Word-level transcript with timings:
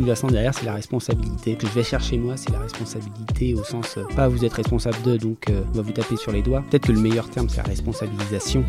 sous-jacent 0.00 0.28
derrière, 0.28 0.54
c'est 0.54 0.64
la 0.64 0.74
responsabilité. 0.74 1.56
Que 1.56 1.66
je 1.66 1.72
vais 1.72 1.82
chercher 1.82 2.16
moi, 2.16 2.36
c'est 2.36 2.50
la 2.50 2.60
responsabilité 2.60 3.54
au 3.54 3.62
sens 3.64 3.98
euh, 3.98 4.04
pas 4.16 4.28
vous 4.28 4.44
êtes 4.44 4.52
responsable 4.52 4.96
de, 5.02 5.16
donc 5.18 5.50
euh, 5.50 5.62
on 5.72 5.76
va 5.76 5.82
vous 5.82 5.92
taper 5.92 6.16
sur 6.16 6.32
les 6.32 6.40
doigts. 6.40 6.64
Peut-être 6.70 6.86
que 6.86 6.92
le 6.92 7.00
meilleur 7.00 7.28
terme, 7.28 7.48
c'est 7.48 7.58
la 7.58 7.64
responsabilisation. 7.64 8.64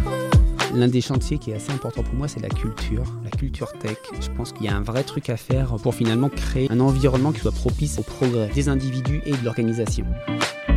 L'un 0.74 0.88
des 0.88 1.02
chantiers 1.02 1.38
qui 1.38 1.52
est 1.52 1.56
assez 1.56 1.72
important 1.72 2.04
pour 2.04 2.16
moi, 2.16 2.28
c'est 2.28 2.42
la 2.42 2.50
culture, 2.50 3.04
la 3.24 3.30
culture 3.30 3.72
tech. 3.80 3.98
Je 4.20 4.30
pense 4.36 4.52
qu'il 4.52 4.66
y 4.66 4.70
a 4.70 4.76
un 4.76 4.82
vrai 4.82 5.04
truc 5.04 5.30
à 5.30 5.38
faire 5.38 5.76
pour 5.82 5.96
finalement 5.96 6.30
créer 6.30 6.70
un 6.70 6.80
environnement 6.80 7.32
qui 7.32 7.40
soit 7.40 7.52
propice 7.52 7.98
au 8.00 8.04
progrès 8.04 8.50
des 8.54 8.68
individus 8.68 9.22
et 9.26 9.32
de 9.32 9.44
l'organisation. 9.46 10.06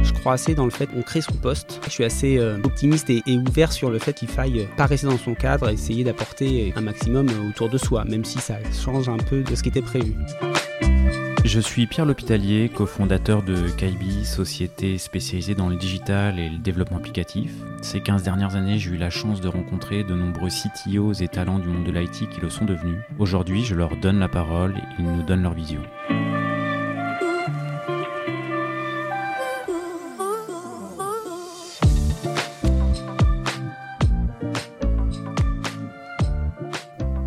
Je 0.05 0.12
crois 0.12 0.34
assez 0.34 0.55
dans 0.55 0.64
le 0.64 0.71
fait 0.71 0.86
qu'on 0.86 1.02
crée 1.02 1.20
son 1.20 1.34
poste. 1.34 1.80
Je 1.87 1.91
suis 1.91 2.05
assez 2.05 2.39
euh, 2.39 2.59
optimiste 2.62 3.10
et, 3.10 3.23
ouvert 3.27 3.73
sur 3.73 3.91
le 3.91 3.98
fait 3.98 4.12
qu'il 4.12 4.28
faille 4.28 4.61
euh, 4.61 4.77
pas 4.77 4.87
rester 4.87 5.06
dans 5.06 5.19
son 5.19 5.34
cadre 5.34 5.70
et 5.70 5.73
essayer 5.73 6.05
d'apporter 6.05 6.73
un 6.77 6.80
maximum 6.83 7.28
euh, 7.28 7.48
autour 7.48 7.70
de 7.70 7.78
soi, 7.78 8.05
même 8.05 8.25
si 8.25 8.38
ça 8.38 8.56
change 8.73 9.09
un 9.09 9.16
peu 9.16 9.42
de 9.42 9.55
ce 9.55 9.62
qui 9.62 9.70
était 9.70 9.83
prévu. 9.83 10.14
Je 11.45 11.61
suis 11.61 11.87
Pierre 11.87 12.06
L'Hôpitalier, 12.06 12.70
cofondateur 12.75 13.42
de 13.42 13.69
Kaibi, 13.69 14.25
société 14.25 14.97
spécialisée 14.97 15.55
dans 15.55 15.69
le 15.69 15.77
digital 15.77 16.39
et 16.39 16.48
le 16.48 16.59
développement 16.59 16.97
applicatif. 16.97 17.52
Ces 17.83 18.00
15 18.00 18.23
dernières 18.23 18.56
années, 18.56 18.78
j'ai 18.78 18.91
eu 18.91 18.97
la 18.97 19.11
chance 19.11 19.41
de 19.42 19.48
rencontrer 19.48 20.05
de 20.05 20.14
nombreux 20.14 20.48
CTOs 20.48 21.23
et 21.23 21.28
talents 21.28 21.59
du 21.59 21.69
monde 21.69 21.84
de 21.84 21.92
l'IT 21.92 22.30
qui 22.30 22.41
le 22.41 22.48
sont 22.48 22.64
devenus. 22.64 22.97
Aujourd'hui, 23.19 23.62
je 23.62 23.75
leur 23.75 23.97
donne 23.98 24.19
la 24.19 24.28
parole 24.28 24.77
et 24.77 24.83
ils 24.98 25.05
nous 25.05 25.23
donnent 25.23 25.42
leur 25.42 25.55
vision. 25.55 25.83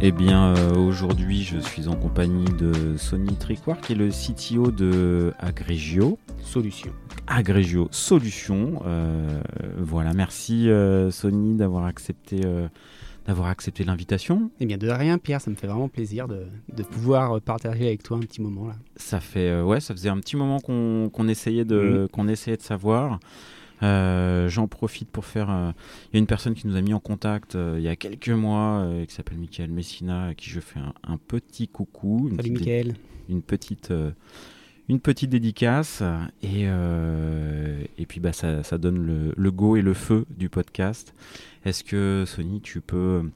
Eh 0.09 0.13
bien, 0.13 0.55
euh, 0.55 0.75
aujourd'hui, 0.75 1.43
je 1.43 1.57
suis 1.57 1.89
en 1.89 1.95
compagnie 1.97 2.45
de 2.57 2.95
Sonny 2.95 3.35
Tricoire, 3.35 3.81
qui 3.81 3.91
est 3.91 3.95
le 3.97 4.07
CTO 4.07 4.71
de 4.71 5.33
Agrégio. 5.37 6.17
Solution. 6.41 6.93
Agrégio 7.27 7.89
Solution. 7.91 8.81
Euh, 8.85 9.41
voilà, 9.77 10.13
merci 10.13 10.69
euh, 10.69 11.11
Sony 11.11 11.55
d'avoir 11.55 11.83
accepté, 11.83 12.39
euh, 12.45 12.69
d'avoir 13.25 13.49
accepté 13.49 13.83
l'invitation. 13.83 14.49
Eh 14.61 14.65
bien, 14.65 14.77
de 14.77 14.87
rien, 14.87 15.17
Pierre, 15.17 15.41
ça 15.41 15.51
me 15.51 15.57
fait 15.57 15.67
vraiment 15.67 15.89
plaisir 15.89 16.29
de, 16.29 16.45
de 16.73 16.83
pouvoir 16.83 17.41
partager 17.41 17.87
avec 17.87 18.01
toi 18.01 18.15
un 18.15 18.21
petit 18.21 18.41
moment 18.41 18.65
là. 18.65 18.75
Ça 18.95 19.19
fait, 19.19 19.61
ouais, 19.61 19.81
ça 19.81 19.93
faisait 19.93 20.07
un 20.07 20.21
petit 20.21 20.37
moment 20.37 20.61
qu'on 20.61 21.27
essayait 21.27 21.65
de, 21.65 22.07
qu'on 22.13 22.29
essayait 22.29 22.55
de 22.55 22.61
savoir. 22.61 23.19
Euh, 23.83 24.49
J'en 24.49 24.67
profite 24.67 25.09
pour 25.09 25.25
faire. 25.25 25.49
euh, 25.49 25.71
Il 26.11 26.15
y 26.15 26.17
a 26.17 26.19
une 26.19 26.27
personne 26.27 26.53
qui 26.55 26.67
nous 26.67 26.75
a 26.75 26.81
mis 26.81 26.93
en 26.93 26.99
contact 26.99 27.55
euh, 27.55 27.75
il 27.77 27.83
y 27.83 27.87
a 27.87 27.95
quelques 27.95 28.29
mois, 28.29 28.87
qui 29.07 29.13
s'appelle 29.13 29.37
Michael 29.37 29.69
Messina, 29.69 30.27
à 30.27 30.33
qui 30.33 30.49
je 30.49 30.59
fais 30.59 30.79
un, 30.79 30.93
un 31.07 31.17
petit 31.17 31.67
coucou, 31.67 32.27
une 32.29 32.37
Salut 32.37 32.51
Mickaël. 32.51 32.95
une 33.29 33.41
petite, 33.41 33.93
une 34.89 34.99
petite 34.99 35.29
dédicace, 35.29 36.01
et 36.41 36.63
euh, 36.65 37.83
et 37.97 38.05
puis 38.05 38.19
bah 38.19 38.33
ça, 38.33 38.63
ça 38.63 38.77
donne 38.77 38.97
le, 38.99 39.33
le 39.35 39.51
go 39.51 39.75
et 39.75 39.81
le 39.81 39.93
feu 39.93 40.25
du 40.35 40.49
podcast. 40.49 41.13
Est-ce 41.65 41.83
que 41.83 42.23
Sony, 42.25 42.61
tu 42.61 42.81
peux 42.81 43.29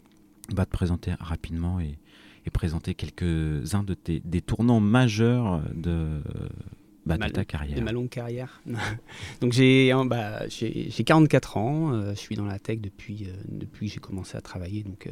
bah, 0.54 0.66
te 0.66 0.72
présenter 0.72 1.14
rapidement 1.20 1.80
et, 1.80 1.98
et 2.46 2.50
présenter 2.50 2.96
quelques-uns 2.96 3.84
de 3.84 3.94
tes 3.94 4.22
des 4.22 4.42
tournants 4.42 4.80
majeurs 4.80 5.62
de, 5.76 6.22
bah, 7.06 7.18
de 7.18 7.28
ta 7.30 7.46
carrière 7.46 7.78
de 7.78 7.82
ma 7.82 7.92
longue 7.92 8.10
carrière. 8.10 8.62
Donc 9.42 9.54
j'ai 9.54 9.92
bah, 10.06 10.48
j'ai 10.50 10.90
j'ai 10.90 11.04
44 11.04 11.58
ans, 11.58 11.94
euh, 11.94 12.12
je 12.12 12.20
suis 12.20 12.36
dans 12.36 12.46
la 12.46 12.60
tech 12.60 12.80
depuis, 12.80 13.26
euh, 13.26 13.34
depuis 13.48 13.88
que 13.88 13.94
j'ai 13.94 14.00
commencé 14.00 14.38
à 14.38 14.42
travailler, 14.42 14.84
donc 14.84 15.08
euh, 15.08 15.12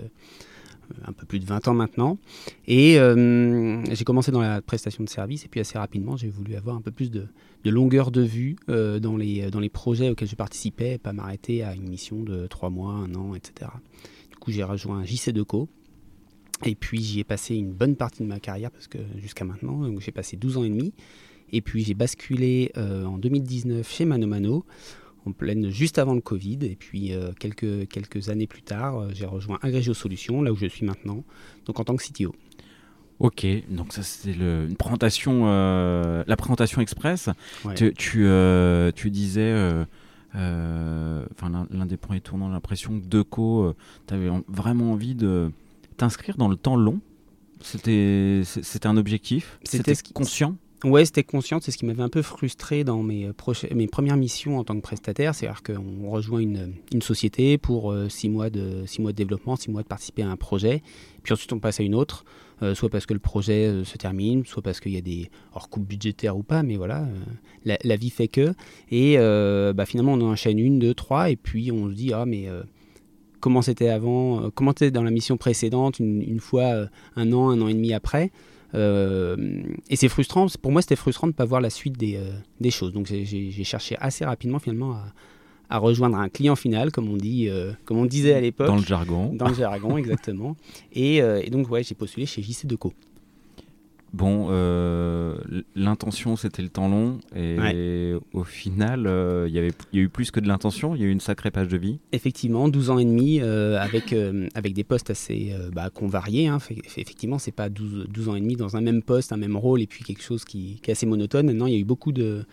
un 1.06 1.14
peu 1.14 1.26
plus 1.26 1.40
de 1.40 1.46
20 1.46 1.68
ans 1.68 1.74
maintenant. 1.74 2.18
Et 2.68 2.98
j'ai 3.92 4.04
commencé 4.06 4.32
dans 4.32 4.42
la 4.42 4.62
prestation 4.62 5.04
de 5.04 5.10
service 5.10 5.46
et 5.46 5.48
puis 5.48 5.60
assez 5.60 5.78
rapidement 5.78 6.18
j'ai 6.18 6.30
voulu 6.30 6.56
avoir 6.56 6.76
un 6.76 6.82
peu 6.82 6.92
plus 6.92 7.10
de, 7.12 7.28
de 7.64 7.70
longueur 7.70 8.12
de 8.12 8.22
vue 8.22 8.56
dans, 8.68 9.18
les, 9.18 9.52
dans 9.52 9.60
les 9.60 9.70
projets 9.70 10.10
auxquels 10.10 10.28
je 10.28 10.36
participais 10.36 10.94
et 10.94 10.98
pas 10.98 11.14
m'arrêter 11.14 11.64
à 11.64 11.76
une 11.76 11.88
mission 11.90 12.24
de 12.24 12.48
3 12.48 12.70
mois, 12.70 12.94
1 12.94 13.16
an, 13.16 13.36
etc. 13.36 13.72
Du 14.32 14.38
coup 14.38 14.52
j'ai 14.52 14.64
rejoint 14.64 15.04
JC2Co. 15.04 15.68
Et 16.66 16.76
puis 16.76 17.02
j'y 17.02 17.20
ai 17.20 17.24
passé 17.24 17.56
une 17.56 17.72
bonne 17.72 17.96
partie 17.96 18.24
de 18.24 18.28
ma 18.28 18.40
carrière 18.40 18.72
parce 18.72 18.88
que 18.88 18.98
jusqu'à 19.18 19.46
maintenant, 19.46 19.84
j'ai 20.00 20.12
passé 20.12 20.36
12 20.36 20.58
ans 20.58 20.64
et 20.64 20.70
demi. 20.70 20.94
Et 21.52 21.62
puis 21.62 21.84
j'ai 21.84 21.94
basculé 21.94 22.72
euh, 22.78 23.06
en 23.06 23.18
2019 23.18 23.90
chez 23.90 24.06
Mano 24.06 24.28
Mano, 24.28 24.66
en 25.26 25.32
pleine 25.32 25.70
juste 25.70 25.98
avant 25.98 26.14
le 26.14 26.22
Covid. 26.22 26.60
Et 26.64 26.76
puis 26.76 27.14
euh, 27.14 27.32
quelques, 27.40 27.88
quelques 27.88 28.30
années 28.30 28.48
plus 28.48 28.62
tard, 28.62 29.00
euh, 29.00 29.10
j'ai 29.14 29.26
rejoint 29.26 29.60
Agrégio 29.62 29.94
Solutions, 29.94 30.42
là 30.42 30.52
où 30.52 30.56
je 30.56 30.66
suis 30.68 30.86
maintenant, 30.86 31.24
donc 31.66 31.80
en 31.80 31.84
tant 31.84 31.96
que 31.96 32.04
CTO. 32.04 32.34
Ok, 33.20 33.46
donc 33.70 33.92
ça 33.92 34.02
c'était 34.02 34.38
une 34.38 34.78
présentation, 34.78 35.44
euh, 35.48 36.24
la 36.26 36.38
présentation 36.38 36.82
express. 36.82 37.30
Ouais. 37.66 37.76
Tu, 37.76 37.94
tu, 37.94 38.26
tu 38.96 39.12
disais, 39.12 39.54
enfin 40.34 41.68
l'un 41.70 41.86
des 41.86 41.98
premiers 41.98 42.22
tournants, 42.22 42.48
l'impression 42.48 42.98
que 42.98 43.06
Deco, 43.06 43.74
tu 44.08 44.14
avais 44.14 44.30
vraiment 44.48 44.94
envie 44.94 45.16
de 45.16 45.52
t'inscrire 45.98 46.38
dans 46.38 46.48
le 46.48 46.56
temps 46.56 46.78
long. 46.78 47.02
C'était 47.62 48.46
un 48.86 48.96
objectif? 48.96 49.60
C'était 49.66 49.96
conscient? 50.14 50.56
Ouais, 50.86 51.04
c'était 51.04 51.24
conscient, 51.26 51.60
c'est 51.60 51.72
ce 51.72 51.78
qui 51.78 51.86
m'avait 51.86 52.04
un 52.04 52.10
peu 52.10 52.22
frustré 52.22 52.86
dans 52.86 53.04
mes, 53.04 53.26
euh, 53.26 53.88
premières 53.92 54.16
missions 54.16 54.58
en 54.60 54.64
tant 54.64 54.76
que 54.76 54.82
prestataire. 54.82 55.36
C'est-à-dire 55.36 55.62
qu'on 55.62 56.10
rejoint 56.10 56.40
une, 56.40 56.74
une 56.94 57.02
société 57.02 57.58
pour 57.58 57.92
euh, 57.92 58.08
six, 58.08 58.30
mois 58.30 58.50
de, 58.50 58.86
six 58.86 59.02
mois 59.02 59.12
de 59.12 59.18
développement, 59.18 59.58
six 59.58 59.70
mois 59.70 59.84
de 59.84 59.88
participer 59.90 60.22
à 60.22 60.30
un 60.30 60.38
projet, 60.38 60.82
puis 61.22 61.34
ensuite 61.34 61.52
on 61.52 61.60
passe 61.60 61.82
à 61.82 61.84
une 61.84 61.96
autre, 61.96 62.24
euh, 62.64 62.76
soit 62.76 62.88
parce 62.90 63.06
que 63.06 63.14
le 63.14 63.20
projet 63.20 63.66
euh, 63.68 63.84
se 63.84 63.98
termine, 63.98 64.46
soit 64.46 64.64
parce 64.64 64.80
qu'il 64.80 64.94
y 64.94 64.98
a 64.98 65.02
des 65.02 65.30
hors 65.54 65.70
coupes 65.70 65.86
budgétaires 65.86 66.38
ou 66.38 66.44
pas, 66.44 66.64
mais 66.64 66.78
voilà, 66.78 67.02
euh, 67.66 67.76
la, 67.84 67.96
vie 67.98 68.10
fait 68.10 68.30
que. 68.30 68.54
Et 68.90 69.16
euh, 69.18 69.74
bah, 69.74 69.86
finalement, 69.86 70.14
on 70.14 70.22
en 70.22 70.32
enchaîne 70.32 70.60
une, 70.60 70.80
deux, 70.80 70.94
trois, 70.94 71.30
et 71.30 71.36
puis 71.36 71.74
on 71.74 71.90
se 71.90 71.94
dit, 71.94 72.14
ah, 72.14 72.26
mais. 72.26 72.48
euh, 72.48 72.64
Comment 73.40 73.62
c'était 73.62 73.88
avant, 73.88 74.44
euh, 74.44 74.50
comment 74.54 74.72
c'était 74.72 74.92
dans 74.92 75.04
la 75.04 75.12
mission 75.12 75.38
précédente, 75.38 76.00
une, 76.00 76.40
fois 76.42 76.64
euh, 76.64 76.88
un 77.16 77.32
an, 77.32 77.50
un 77.50 77.62
an 77.62 77.70
et 77.70 77.74
demi 77.74 77.94
après. 77.94 78.32
Euh, 78.76 79.36
et 79.90 79.96
c'est 79.96 80.10
frustrant, 80.10 80.48
pour 80.62 80.72
moi 80.72 80.82
c'était 80.82 80.96
frustrant 80.96 81.28
de 81.28 81.32
ne 81.32 81.36
pas 81.36 81.46
voir 81.46 81.62
la 81.62 81.70
suite 81.70 81.98
des, 81.98 82.16
euh, 82.18 82.32
des 82.60 82.72
choses. 82.72 82.94
Donc 82.94 83.08
j'ai- 83.08 83.52
cherché 83.64 83.96
assez 84.00 84.26
rapidement 84.26 84.60
finalement 84.60 84.94
à, 84.94 85.06
à 85.70 85.78
rejoindre 85.78 86.18
un 86.18 86.30
client 86.30 86.56
final, 86.56 86.92
comme 86.92 87.10
on, 87.10 87.18
dit, 87.18 87.48
euh, 87.50 87.72
comme 87.86 87.98
on 87.98 88.06
disait 88.06 88.34
à 88.34 88.42
l'époque. 88.42 88.68
Dans 88.68 88.76
le 88.78 88.84
jargon. 88.84 89.34
Dans 89.34 89.48
le 89.50 89.54
jargon, 89.56 89.98
exactement. 89.98 90.56
Et, 90.94 91.22
euh, 91.22 91.42
et 91.44 91.50
donc 91.50 91.70
ouais, 91.70 91.84
j'ai 91.84 91.96
postulé 91.96 92.26
chez 92.26 92.42
JC2Co. 92.42 92.92
Bon, 94.12 94.48
euh, 94.50 95.38
l'intention 95.76 96.36
c'était 96.36 96.64
le 96.64 96.70
temps 96.70 96.88
long 96.88 97.20
et 97.36 98.14
au 98.34 98.44
final 98.44 99.06
euh, 99.06 99.46
il 99.48 99.54
y 99.54 99.60
avait 99.60 99.72
il 99.94 100.00
y 100.00 100.02
a 100.02 100.06
eu 100.06 100.10
plus 100.10 100.32
que 100.32 100.40
de 100.40 100.48
l'intention, 100.48 100.96
il 100.96 101.02
y 101.02 101.04
a 101.04 101.08
eu 101.08 101.12
une 101.12 101.20
sacrée 101.20 101.52
page 101.52 101.68
de 101.68 101.78
vie. 101.78 102.00
Effectivement, 102.12 102.70
12 102.70 102.90
ans 102.90 102.98
et 102.98 103.06
demi 103.06 103.40
euh, 103.40 103.80
avec, 103.80 104.16
avec 104.56 104.74
des 104.74 104.84
postes 104.84 105.12
assez 105.12 105.54
bah, 105.74 105.90
qu'on 105.94 106.08
variait. 106.08 106.48
Hein. 106.48 106.58
Effectivement, 106.98 107.38
c'est 107.38 107.52
pas 107.52 107.70
12, 107.70 108.08
12 108.10 108.30
ans 108.30 108.36
et 108.36 108.42
demi 108.42 108.56
dans 108.56 108.76
un 108.76 108.82
même 108.82 109.04
poste, 109.04 109.32
un 109.32 109.38
même 109.38 109.56
rôle 109.56 109.82
et 109.82 109.88
puis 109.88 110.04
quelque 110.04 110.24
chose 110.24 110.44
qui, 110.44 110.80
qui 110.82 110.90
est 110.90 110.94
assez 110.94 111.06
monotone. 111.06 111.46
Maintenant, 111.46 111.68
il 111.68 111.74
y 111.74 111.78
a 111.78 111.80
eu 111.80 111.86
beaucoup 111.86 112.12
de. 112.12 112.46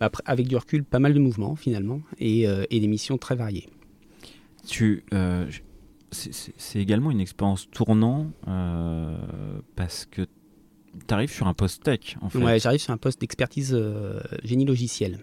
bah, 0.00 0.10
avec 0.24 0.48
du 0.48 0.56
recul, 0.56 0.82
pas 0.84 0.98
mal 0.98 1.14
de 1.14 1.20
mouvements 1.20 1.54
finalement 1.54 2.00
et, 2.18 2.46
et 2.70 2.80
des 2.80 2.88
missions 2.88 3.16
très 3.16 3.36
variées. 3.36 3.68
Tu, 4.66 5.04
c'est- 6.10 6.80
également 6.80 7.10
une 7.10 7.20
expérience 7.20 7.68
tournant 7.70 8.30
euh, 8.48 9.16
parce 9.76 10.06
que 10.06 10.22
arrives 11.10 11.32
sur 11.32 11.46
un 11.46 11.54
post 11.54 11.82
tech 11.82 12.16
en 12.20 12.28
fait. 12.28 12.38
Ouais, 12.38 12.58
j'arrive 12.58 12.80
sur 12.80 12.92
un 12.92 12.96
poste 12.96 13.20
d'expertise 13.20 13.72
euh, 13.74 14.20
génie 14.44 14.64
logiciel. 14.64 15.20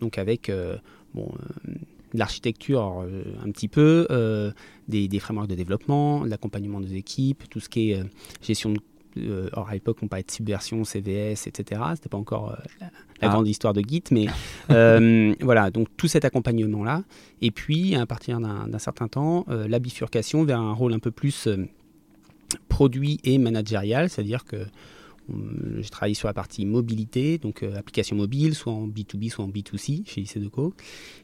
Donc 0.00 0.18
avec 0.18 0.48
euh, 0.50 0.76
bon, 1.14 1.30
euh, 1.68 1.72
de 2.14 2.18
l'architecture 2.18 3.02
euh, 3.02 3.22
un 3.44 3.50
petit 3.50 3.68
peu, 3.68 4.06
des, 4.88 5.08
des 5.08 5.18
frameworks 5.18 5.48
de 5.48 5.54
développement, 5.54 6.24
de 6.24 6.28
l'accompagnement 6.30 6.80
des 6.80 6.94
équipes, 6.94 7.44
tout 7.50 7.60
ce 7.60 7.68
qui 7.68 7.90
est 7.92 8.02
gestion 8.42 8.72
de... 9.16 9.48
alors 9.52 9.68
à 9.68 9.72
l'époque, 9.74 9.98
on 10.02 10.08
parlait 10.08 10.22
de 10.24 10.30
subversion, 10.30 10.84
CVS, 10.84 11.46
etc. 11.46 11.80
C'était 11.94 12.08
pas 12.10 12.18
encore 12.18 12.50
euh, 12.52 12.56
la, 12.80 12.86
la 12.86 12.92
Ah. 13.22 13.28
grande 13.28 13.48
histoire 13.48 13.72
de 13.72 13.80
Git, 13.80 14.04
mais 14.10 14.26
euh, 14.70 15.34
voilà, 15.40 15.70
donc 15.70 15.88
tout 15.96 16.06
cet 16.08 16.24
accompagnement-là. 16.26 17.02
Et 17.40 17.50
puis, 17.50 17.94
à 17.96 18.04
partir 18.06 18.38
d'un 18.40 18.68
d'un 18.68 18.78
certain 18.78 19.08
temps, 19.08 19.46
euh, 19.48 19.66
la 19.66 19.78
bifurcation 19.78 20.44
vers 20.44 20.60
un 20.60 20.72
rôle 20.74 20.92
un 20.92 20.98
peu 20.98 21.10
plus 21.10 21.48
produit 22.68 23.18
et 23.24 23.38
managérial, 23.38 24.08
c'est-à-dire 24.08 24.44
que 24.44 24.56
J'ai 25.80 25.88
travaillé 25.90 26.14
sur 26.14 26.28
la 26.28 26.34
partie 26.34 26.64
mobilité, 26.66 27.38
donc 27.38 27.62
euh, 27.62 27.74
application 27.76 28.14
mobile, 28.16 28.54
soit 28.54 28.72
en 28.72 28.86
B2B, 28.86 29.28
soit 29.30 29.44
en 29.44 29.48
B2C 29.48 30.06
chez 30.08 30.22
IC2Co. 30.22 30.72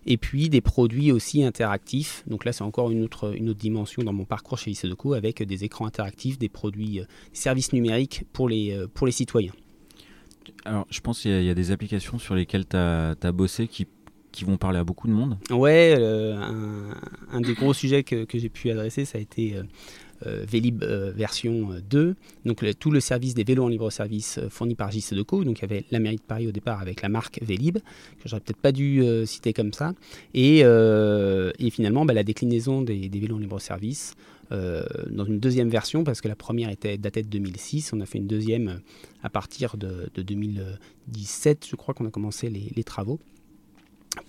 Et 0.07 0.17
puis 0.17 0.49
des 0.49 0.61
produits 0.61 1.13
aussi 1.13 1.45
interactifs. 1.45 2.25
Donc 2.27 2.45
là, 2.45 2.53
c'est 2.53 2.65
encore 2.65 2.91
une 2.91 3.03
autre, 3.05 3.37
une 3.37 3.49
autre 3.51 3.61
dimension 3.61 4.03
dans 4.03 4.13
mon 4.13 4.25
parcours 4.25 4.59
chez 4.59 4.73
IC2Co 4.73 5.17
avec 5.17 5.43
des 5.43 5.65
écrans 5.65 5.87
interactifs, 5.87 6.39
des 6.39 6.49
produits, 6.49 7.01
euh, 7.01 7.05
des 7.05 7.39
services 7.39 7.73
numériques 7.73 8.25
pour 8.33 8.49
les, 8.49 8.73
euh, 8.73 8.87
pour 8.93 9.07
les 9.07 9.13
citoyens. 9.13 9.53
Alors 10.65 10.87
je 10.91 11.01
pense 11.01 11.21
qu'il 11.21 11.31
y, 11.31 11.35
a- 11.35 11.41
il 11.41 11.47
y 11.47 11.51
a 11.51 11.55
des 11.55 11.71
applications 11.71 12.19
sur 12.19 12.35
lesquelles 12.35 12.67
tu 12.67 12.77
as, 12.77 13.15
bossé 13.33 13.69
qui, 13.69 13.87
qui 14.33 14.45
vont 14.45 14.57
parler 14.57 14.79
à 14.79 14.85
beaucoup 14.85 15.07
de 15.07 15.13
monde. 15.13 15.39
Ouais, 15.51 15.95
euh, 15.99 16.35
un, 16.37 16.95
un 17.31 17.41
des 17.41 17.55
gros 17.55 17.73
sujets 17.75 18.03
que, 18.03 18.25
que 18.25 18.39
j'ai 18.39 18.49
pu 18.49 18.71
adresser, 18.71 19.05
ça 19.05 19.19
a 19.19 19.21
été 19.21 19.57
euh, 19.57 19.63
Vélib 20.27 20.85
version 20.85 21.71
2, 21.89 22.15
donc 22.45 22.65
tout 22.79 22.91
le 22.91 23.01
service 23.01 23.35
des 23.35 23.45
vélos 23.45 23.65
en 23.65 23.69
libre 23.69 23.91
service 23.91 24.41
fourni 24.49 24.75
par 24.75 24.91
JC. 24.91 25.15
Donc 25.15 25.59
il 25.59 25.63
y 25.63 25.65
avait 25.65 25.85
la 25.91 25.99
mairie 25.99 26.17
de 26.17 26.23
Paris 26.23 26.47
au 26.47 26.53
départ 26.53 26.81
avec 26.81 27.03
la 27.03 27.09
marque 27.09 27.41
Vélib, 27.43 27.79
que 27.79 28.29
j'aurais 28.29 28.41
peut-être 28.41 28.61
pas 28.61 28.73
dû 28.73 29.03
citer 29.27 29.53
comme 29.53 29.73
ça. 29.73 29.95
Et, 30.35 30.65
finalement, 31.71 32.05
bah, 32.05 32.15
la 32.15 32.25
déclinaison 32.25 32.83
des, 32.83 33.09
des, 33.09 33.21
vélos 33.21 33.37
en 33.37 33.39
libre 33.39 33.61
service 33.61 34.15
dans 34.51 35.25
une 35.25 35.41
deuxième 35.41 35.71
version, 35.71 36.05
parce 36.05 36.21
que 36.21 36.29
la 36.29 36.37
première 36.37 36.69
était 36.69 36.99
datée 36.99 37.23
de 37.23 37.29
2006. 37.29 37.93
On 37.95 38.01
a 38.01 38.07
fait 38.07 38.19
une 38.19 38.27
deuxième 38.27 38.81
à 39.23 39.31
partir 39.31 39.77
de, 39.77 40.11
2017, 40.17 41.67
je 41.71 41.77
crois 41.77 41.95
qu'on 41.95 42.07
a 42.07 42.11
commencé 42.11 42.51
les, 42.51 42.85
travaux, 42.85 43.19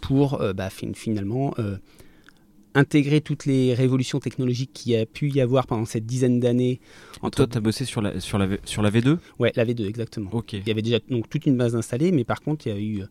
pour 0.01 0.41
bah, 0.55 0.69
finalement 0.69 1.53
intégrer 2.75 3.21
toutes 3.21 3.45
les 3.45 3.73
révolutions 3.73 4.19
technologiques 4.19 4.71
qu'il 4.73 4.93
y 4.93 4.97
a 4.97 5.05
pu 5.05 5.29
y 5.29 5.41
avoir 5.41 5.67
pendant 5.67 5.85
cette 5.85 6.05
dizaine 6.05 6.39
d'années. 6.39 6.79
Entre... 7.21 7.37
Toi, 7.37 7.47
tu 7.47 7.57
as 7.57 7.61
bossé 7.61 7.85
sur 7.85 8.01
la, 8.01 8.19
sur 8.19 8.37
la, 8.37 8.47
sur 8.65 8.81
la 8.81 8.91
V2 8.91 9.17
Ouais, 9.39 9.51
la 9.55 9.65
V2, 9.65 9.85
exactement. 9.85 10.29
Ok. 10.33 10.53
Il 10.53 10.67
y 10.67 10.71
avait 10.71 10.81
déjà 10.81 10.99
donc, 11.09 11.29
toute 11.29 11.45
une 11.45 11.57
base 11.57 11.75
installée, 11.75 12.11
mais 12.11 12.23
par 12.23 12.41
contre, 12.41 12.67
il 12.67 12.73
y 12.73 12.75
a 12.75 12.79
eu, 12.79 13.03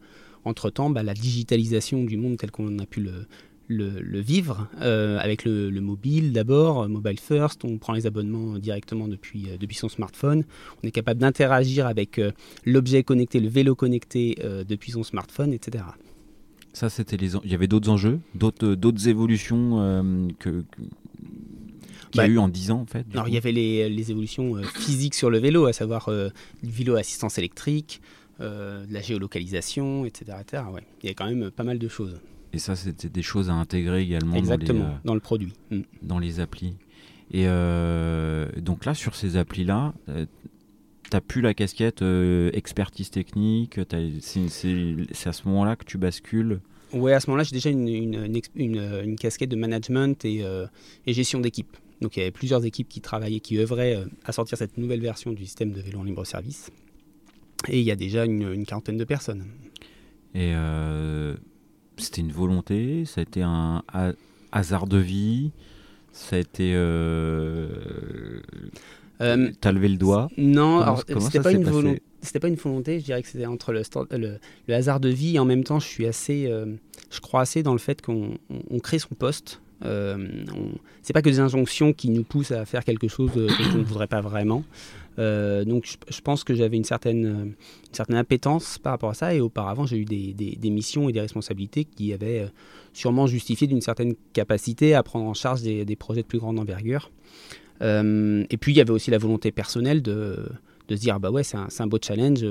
entre-temps, 0.44 0.90
bah, 0.90 1.02
la 1.02 1.14
digitalisation 1.14 2.04
du 2.04 2.16
monde 2.16 2.36
tel 2.36 2.50
qu'on 2.50 2.78
a 2.78 2.86
pu 2.86 3.00
le, 3.00 3.26
le, 3.72 4.20
vivre, 4.20 4.68
euh, 4.80 5.18
avec 5.18 5.44
le, 5.44 5.70
mobile 5.80 6.32
d'abord, 6.32 6.88
mobile 6.88 7.18
first, 7.18 7.64
on 7.64 7.78
prend 7.78 7.92
les 7.92 8.06
abonnements 8.06 8.58
directement 8.58 9.08
depuis, 9.08 9.48
euh, 9.48 9.56
depuis 9.58 9.76
son 9.76 9.88
smartphone, 9.88 10.44
on 10.82 10.88
est 10.88 10.92
capable 10.92 11.20
d'interagir 11.20 11.86
avec 11.86 12.18
euh, 12.18 12.32
l'objet 12.64 13.02
connecté, 13.02 13.40
le 13.40 13.48
vélo 13.48 13.74
connecté 13.74 14.36
depuis 14.66 14.92
son 14.92 15.02
smartphone, 15.02 15.52
etc. 15.52 15.84
Ça, 16.72 16.88
c'était 16.88 17.16
les. 17.16 17.34
Il 17.44 17.50
y 17.50 17.54
avait 17.54 17.66
d'autres 17.66 17.90
enjeux, 17.90 18.20
d'autres, 18.34 18.68
euh, 18.68 18.76
d'autres 18.76 19.08
évolutions 19.08 19.80
euh, 19.80 20.28
que, 20.38 20.64
qu'il 22.10 22.16
y 22.16 22.20
a 22.20 22.22
bah, 22.22 22.28
eu 22.28 22.38
en 22.38 22.48
10 22.48 22.70
ans 22.70 22.80
en 22.80 22.86
fait 22.86 23.06
Alors 23.12 23.28
il 23.28 23.34
y 23.34 23.36
avait 23.36 23.52
les, 23.52 23.88
les 23.88 24.10
évolutions 24.10 24.56
euh, 24.56 24.62
physiques 24.62 25.14
sur 25.14 25.30
le 25.30 25.38
vélo, 25.38 25.66
à 25.66 25.72
savoir 25.72 26.08
le 26.08 26.32
vélo 26.62 26.96
à 26.96 27.00
assistance 27.00 27.38
électrique, 27.38 28.00
la 28.40 29.00
géolocalisation, 29.00 30.04
etc. 30.04 30.38
etc. 30.40 30.64
Ouais. 30.72 30.82
Il 31.02 31.08
y 31.08 31.10
a 31.10 31.14
quand 31.14 31.26
même 31.26 31.50
pas 31.50 31.62
mal 31.62 31.78
de 31.78 31.88
choses. 31.88 32.20
Et 32.52 32.58
ça, 32.58 32.74
c'était 32.74 33.08
des 33.08 33.22
choses 33.22 33.48
à 33.48 33.54
intégrer 33.54 34.02
également 34.02 34.34
Exactement, 34.34 34.80
dans, 34.80 34.88
les, 34.88 34.94
dans 35.04 35.14
le 35.14 35.20
produit. 35.20 35.52
Mm. 35.70 35.80
Dans 36.02 36.18
les 36.18 36.40
applis. 36.40 36.74
Et 37.30 37.46
donc 38.60 38.84
là, 38.84 38.94
sur 38.94 39.14
ces 39.14 39.36
applis-là, 39.36 39.94
t'as 41.12 41.20
plus 41.20 41.42
la 41.42 41.52
casquette 41.52 42.00
euh, 42.00 42.50
expertise 42.54 43.10
technique, 43.10 43.78
c'est 44.22 45.26
à 45.26 45.32
ce 45.32 45.46
moment-là 45.46 45.76
que 45.76 45.84
tu 45.84 45.98
bascules 45.98 46.60
Ouais, 46.94 47.12
à 47.12 47.20
ce 47.20 47.28
moment-là, 47.28 47.44
j'ai 47.44 47.52
déjà 47.52 47.68
une, 47.68 47.86
une, 47.86 48.40
une, 48.54 49.16
casquette 49.16 49.50
de 49.50 49.56
management 49.56 50.24
et, 50.24 50.42
euh, 50.42 50.66
et 51.06 51.12
gestion 51.12 51.40
d'équipe. 51.40 51.76
Donc 52.00 52.16
il 52.16 52.20
y 52.20 52.22
avait 52.22 52.30
plusieurs 52.30 52.64
équipes 52.64 52.88
qui 52.88 53.02
travaillaient, 53.02 53.40
qui 53.40 53.58
œuvraient 53.58 53.96
euh, 53.96 54.06
à 54.24 54.32
sortir 54.32 54.56
cette 54.56 54.78
nouvelle 54.78 55.02
version 55.02 55.32
du 55.32 55.44
système 55.44 55.72
de 55.72 55.82
vélo 55.82 56.00
en 56.00 56.04
libre 56.04 56.24
service. 56.24 56.70
Et 57.68 57.78
il 57.78 57.84
y 57.84 57.90
a 57.90 57.96
déjà 57.96 58.24
une, 58.24 58.64
quarantaine 58.64 58.96
de 58.96 59.04
personnes. 59.04 59.44
Et 60.34 60.54
c'était 61.98 62.22
une 62.22 62.32
volonté, 62.32 63.04
ça 63.04 63.20
a 63.20 63.22
été 63.22 63.42
un 63.42 63.84
hasard 64.50 64.86
de 64.86 64.96
vie, 64.96 65.52
ça 66.12 66.36
a 66.36 66.38
été 66.38 66.72
euh, 66.74 68.40
T'as 69.60 69.72
levé 69.72 69.88
le 69.88 69.96
doigt 69.96 70.28
Non, 70.36 70.96
c'était 70.96 71.40
pas, 71.40 71.52
une 71.52 71.64
volonté, 71.64 72.02
pas 72.40 72.48
une 72.48 72.56
volonté, 72.56 72.98
je 73.00 73.04
dirais 73.04 73.22
que 73.22 73.28
c'était 73.28 73.46
entre 73.46 73.72
le, 73.72 73.82
le, 74.66 74.74
hasard 74.74 75.00
de 75.00 75.08
vie 75.08 75.36
et 75.36 75.38
en 75.38 75.44
même 75.44 75.64
temps, 75.64 75.78
je 75.78 75.86
suis 75.86 76.06
assez, 76.06 76.46
euh, 76.46 76.66
je 77.10 77.20
crois 77.20 77.42
assez 77.42 77.62
dans 77.62 77.72
le 77.72 77.78
fait 77.78 78.02
qu'on 78.02 78.38
crée 78.82 78.98
son 78.98 79.14
poste. 79.14 79.60
Euh, 79.84 80.28
c'est 81.02 81.12
pas 81.12 81.22
que 81.22 81.28
des 81.28 81.40
injonctions 81.40 81.92
qui 81.92 82.10
nous 82.10 82.22
poussent 82.22 82.52
à 82.52 82.64
faire 82.64 82.84
quelque 82.84 83.08
chose 83.08 83.30
euh, 83.36 83.48
qu'on 83.48 83.78
ne 83.78 83.84
voudrait 83.84 84.06
pas 84.06 84.20
vraiment. 84.20 84.64
donc 85.18 85.84
je, 86.08 86.20
pense 86.20 86.44
que 86.44 86.54
j'avais 86.54 86.76
une 86.76 86.84
certaine, 86.84 87.24
une 87.24 87.54
certaine 87.94 88.16
appétence 88.16 88.78
par 88.78 88.92
rapport 88.92 89.10
à 89.10 89.14
ça 89.14 89.34
et 89.34 89.40
auparavant 89.40 89.84
j'ai 89.86 89.98
eu 89.98 90.04
des, 90.04 90.32
des, 90.32 90.70
missions 90.70 91.08
et 91.08 91.12
des 91.12 91.20
responsabilités 91.20 91.84
qui 91.84 92.12
avaient 92.12 92.48
sûrement 92.92 93.26
justifié 93.26 93.66
d'une 93.66 93.80
certaine 93.80 94.14
capacité 94.32 94.94
à 94.94 95.02
prendre 95.02 95.26
en 95.26 95.34
charge 95.34 95.62
des, 95.62 95.84
des 95.84 95.96
projets 95.96 96.22
de 96.22 96.28
plus 96.28 96.38
grande 96.38 96.58
envergure. 96.58 97.10
Euh, 97.82 98.44
et 98.50 98.56
puis 98.56 98.72
il 98.72 98.76
y 98.76 98.80
avait 98.80 98.92
aussi 98.92 99.10
la 99.10 99.18
volonté 99.18 99.50
personnelle 99.50 100.02
de, 100.02 100.38
de 100.88 100.96
se 100.96 101.00
dire 101.00 101.18
bah 101.18 101.30
ouais 101.30 101.42
c'est 101.42 101.56
un, 101.56 101.68
un, 101.78 101.86
beau 101.86 101.98
challenge, 102.00 102.44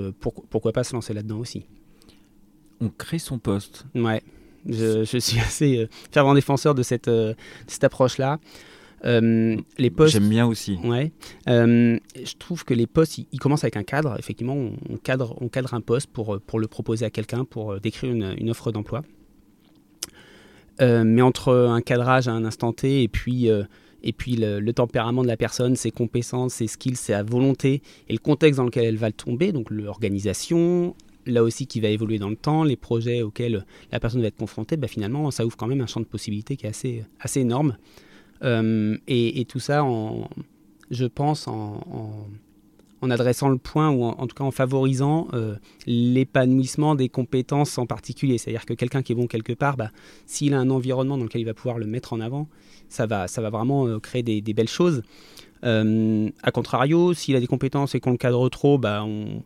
pourquoi 0.49 0.73
pas 0.73 0.83
se 0.83 0.93
lancer 0.93 1.13
là-dedans 1.13 1.39
aussi. 1.39 1.65
On 2.81 2.89
crée 2.89 3.19
son 3.19 3.39
poste. 3.39 3.85
Ouais, 3.95 4.23
je, 4.67 5.03
je 5.03 5.17
suis 5.17 5.39
assez 5.39 5.77
euh, 5.77 5.87
fervent 6.11 6.33
défenseur 6.33 6.75
de 6.75 6.83
cette, 6.83 7.07
euh, 7.07 7.33
cette 7.67 7.83
approche-là. 7.83 8.39
les 9.03 9.89
postes. 9.95 10.13
J'aime 10.13 10.29
bien 10.29 10.45
aussi. 10.47 10.77
Ouais. 10.83 11.11
je 11.47 12.37
trouve 12.37 12.65
que 12.65 12.73
les 12.73 12.87
postes, 12.87 13.19
ils, 13.31 13.39
commencent 13.39 13.63
avec 13.63 13.77
un 13.77 13.83
cadre. 13.83 14.15
Effectivement, 14.19 14.55
on, 14.89 14.97
cadre, 14.97 15.37
on 15.39 15.47
cadre 15.47 15.73
un 15.73 15.81
poste 15.81 16.07
pour, 16.11 16.39
pour 16.41 16.59
le 16.59 16.67
proposer 16.67 17.05
à 17.05 17.09
quelqu'un, 17.09 17.45
pour 17.45 17.79
décrire 17.79 18.11
une, 18.11 18.35
une 18.37 18.49
offre 18.49 18.71
d'emploi. 18.71 19.03
mais 20.79 21.21
entre 21.21 21.53
un 21.53 21.81
cadrage 21.81 22.27
à 22.27 22.31
un 22.31 22.43
instant 22.43 22.73
T 22.73 23.03
et 23.03 23.07
puis 23.07 23.49
et 24.03 24.13
puis 24.13 24.35
le, 24.35 24.71
tempérament 24.71 25.23
de 25.23 25.27
la 25.27 25.37
personne, 25.37 25.75
ses 25.75 25.91
compétences, 25.91 26.55
ses 26.55 26.67
skills, 26.67 26.95
sa 26.95 27.23
volonté 27.23 27.81
et 28.07 28.13
le 28.13 28.19
contexte 28.19 28.57
dans 28.57 28.65
lequel 28.65 28.85
elle 28.85 28.97
va 28.97 29.11
tomber, 29.11 29.51
donc 29.51 29.69
l'organisation, 29.69 30.95
là 31.25 31.43
aussi 31.43 31.67
qui 31.67 31.79
va 31.79 31.89
évoluer 31.89 32.19
dans 32.19 32.29
le 32.29 32.35
temps, 32.35 32.63
les 32.63 32.75
projets 32.77 33.21
auxquels 33.21 33.65
la 33.91 33.99
personne 33.99 34.21
va 34.21 34.27
être 34.27 34.37
confrontée, 34.37 34.77
bah 34.77 34.87
finalement 34.87 35.29
ça 35.31 35.45
ouvre 35.45 35.57
quand 35.57 35.67
même 35.67 35.81
un 35.81 35.87
champ 35.87 35.99
de 35.99 36.05
possibilités 36.05 36.55
qui 36.57 36.65
est 36.65 36.69
assez, 36.69 37.03
assez 37.19 37.41
énorme. 37.41 37.77
Euh, 38.43 38.97
et, 39.07 39.45
tout 39.45 39.59
ça, 39.59 39.85
je 40.89 41.05
pense, 41.05 41.47
en 41.47 41.83
en 41.91 42.27
adressant 43.09 43.49
le 43.49 43.57
point 43.57 43.89
ou 43.89 44.03
en, 44.03 44.27
tout 44.27 44.35
cas 44.35 44.43
en 44.43 44.51
favorisant 44.51 45.27
euh, 45.33 45.55
l'épanouissement 45.87 46.93
des 46.95 47.09
compétences 47.09 47.77
en 47.77 47.87
particulier. 47.87 48.37
C'est-à-dire 48.37 48.65
que 48.65 48.73
quelqu'un 48.73 49.01
qui 49.01 49.13
est 49.13 49.15
bon 49.15 49.27
quelque 49.27 49.53
part, 49.53 49.75
bah, 49.75 49.91
s'il 50.27 50.53
a 50.53 50.59
un 50.59 50.69
environnement 50.69 51.17
dans 51.17 51.23
lequel 51.23 51.41
il 51.41 51.45
va 51.45 51.55
pouvoir 51.55 51.79
le 51.79 51.87
mettre 51.87 52.13
en 52.13 52.19
avant, 52.19 52.47
ça 52.89 53.07
va, 53.07 53.27
ça 53.27 53.41
va 53.41 53.49
vraiment 53.49 53.87
euh, 53.87 53.99
créer 53.99 54.21
des, 54.21 54.53
belles 54.53 54.69
choses. 54.69 55.01
Euh, 55.63 56.29
a 56.43 56.51
contrario, 56.51 57.13
s'il 57.13 57.35
a 57.35 57.39
des 57.39 57.47
compétences 57.47 57.95
et 57.95 57.99
qu'on 57.99 58.11
le 58.11 58.17
cadre 58.17 58.47
trop, 58.49 58.77
bah, 58.77 59.03
on, 59.03 59.43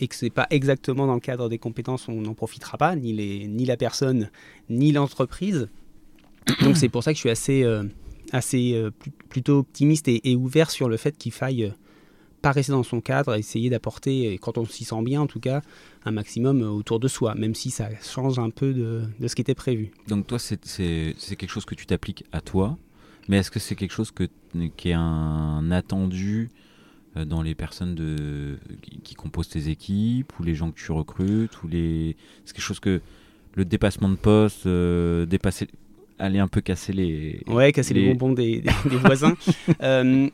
et 0.00 0.08
que 0.08 0.14
ce 0.14 0.24
n'est 0.24 0.30
pas 0.30 0.46
exactement 0.50 1.06
dans 1.06 1.14
le 1.14 1.20
cadre 1.20 1.48
des 1.50 1.58
compétences, 1.58 2.08
on 2.08 2.22
n'en 2.22 2.34
profitera 2.34 2.78
pas, 2.78 2.96
ni, 2.96 3.12
les, 3.12 3.46
ni 3.48 3.66
la 3.66 3.76
personne, 3.76 4.30
ni 4.70 4.92
l'entreprise. 4.92 5.68
Donc 6.62 6.76
c'est 6.76 6.88
pour 6.88 7.02
ça 7.02 7.12
que 7.12 7.16
je 7.16 7.20
suis 7.20 7.30
assez, 7.30 7.64
assez 8.32 8.82
plutôt 9.28 9.58
optimiste 9.58 10.08
et, 10.08 10.36
ouvert 10.36 10.70
sur 10.70 10.88
le 10.88 10.96
fait 10.96 11.16
qu'il 11.16 11.32
faille 11.32 11.72
pas 12.44 12.52
rester 12.52 12.72
dans 12.72 12.82
son 12.82 13.00
cadre, 13.00 13.34
essayer 13.36 13.70
d'apporter, 13.70 14.38
quand 14.38 14.58
on 14.58 14.66
s'y 14.66 14.84
sent 14.84 15.02
bien 15.02 15.22
en 15.22 15.26
tout 15.26 15.40
cas, 15.40 15.62
un 16.04 16.10
maximum 16.10 16.60
autour 16.60 17.00
de 17.00 17.08
soi, 17.08 17.34
même 17.34 17.54
si 17.54 17.70
ça 17.70 17.88
change 18.02 18.38
un 18.38 18.50
peu 18.50 18.74
de, 18.74 19.02
de 19.18 19.28
ce 19.28 19.34
qui 19.34 19.40
était 19.40 19.54
prévu. 19.54 19.92
Donc 20.08 20.26
toi, 20.26 20.38
c'est 20.38 20.58
quelque 21.38 21.48
chose 21.48 21.64
que 21.64 21.74
tu 21.74 21.86
t'appliques 21.86 22.24
à 22.32 22.42
toi, 22.42 22.76
mais 23.28 23.38
est-ce 23.38 23.50
que 23.50 23.58
c'est 23.58 23.76
quelque 23.76 23.94
chose 23.94 24.10
que, 24.10 24.24
qui 24.76 24.90
est 24.90 24.94
un 24.94 25.70
attendu 25.70 26.50
euh, 27.16 27.24
dans 27.24 27.40
les 27.40 27.54
personnes 27.54 27.94
de, 27.94 28.58
qui, 29.02 29.14
composent 29.14 29.48
tes 29.48 29.70
équipes, 29.70 30.38
ou 30.38 30.42
les 30.42 30.54
gens 30.54 30.70
que 30.70 30.78
tu 30.78 30.92
recrutes, 30.92 31.62
ou 31.62 31.68
les... 31.68 32.14
C'est 32.44 32.54
quelque 32.54 32.66
chose 32.66 32.80
que 32.80 33.00
le 33.54 33.64
dépassement 33.64 34.10
de 34.10 34.16
poste, 34.16 34.66
euh, 34.66 35.24
dépasser 35.24 35.68
aller 36.18 36.38
un 36.38 36.46
peu 36.46 36.60
casser 36.60 36.92
les 36.92 37.42
ouais 37.48 37.72
casser 37.72 37.92
les, 37.92 38.12
bonbons 38.12 38.32
des, 38.32 38.60
des, 38.60 38.96
voisins 38.98 39.34
euh, 39.82 40.28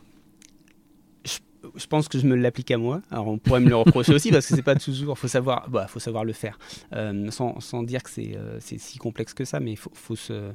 je 1.74 1.86
pense 1.86 2.08
que 2.08 2.18
je 2.18 2.26
me 2.26 2.36
l'applique 2.36 2.70
à 2.70 2.78
moi. 2.78 3.02
Alors 3.10 3.28
on 3.28 3.38
pourrait 3.38 3.60
me 3.60 3.68
le 3.68 3.76
reprocher 3.76 4.14
aussi 4.14 4.30
parce 4.30 4.46
que 4.46 4.54
c'est 4.54 4.62
pas 4.62 4.76
toujours, 4.76 5.18
faut 5.18 5.28
savoir, 5.28 5.68
bah, 5.68 5.86
faut 5.86 6.00
savoir 6.00 6.24
le 6.24 6.32
faire, 6.32 6.58
euh, 6.94 7.30
sans, 7.30 7.60
sans, 7.60 7.82
dire 7.82 8.02
que 8.02 8.10
euh, 8.18 8.58
c'est 8.60 8.78
si 8.78 8.98
complexe 8.98 9.34
que 9.34 9.44
ça, 9.44 9.60
mais 9.60 9.76
faut, 9.76 9.90
faut, 9.94 10.16
se, 10.16 10.52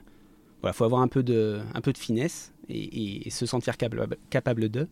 voilà, 0.61 0.73
faut 0.73 0.83
avoir 0.83 1.01
un 1.01 1.07
peu 1.07 1.23
de, 1.23 1.59
un 1.73 1.81
peu 1.81 1.93
de 1.93 1.97
finesse 1.97 2.53
et, 2.69 3.29
se 3.29 3.45
sentir 3.45 3.77
capable, 3.77 4.17
capable 4.29 4.69
de. 4.69 4.87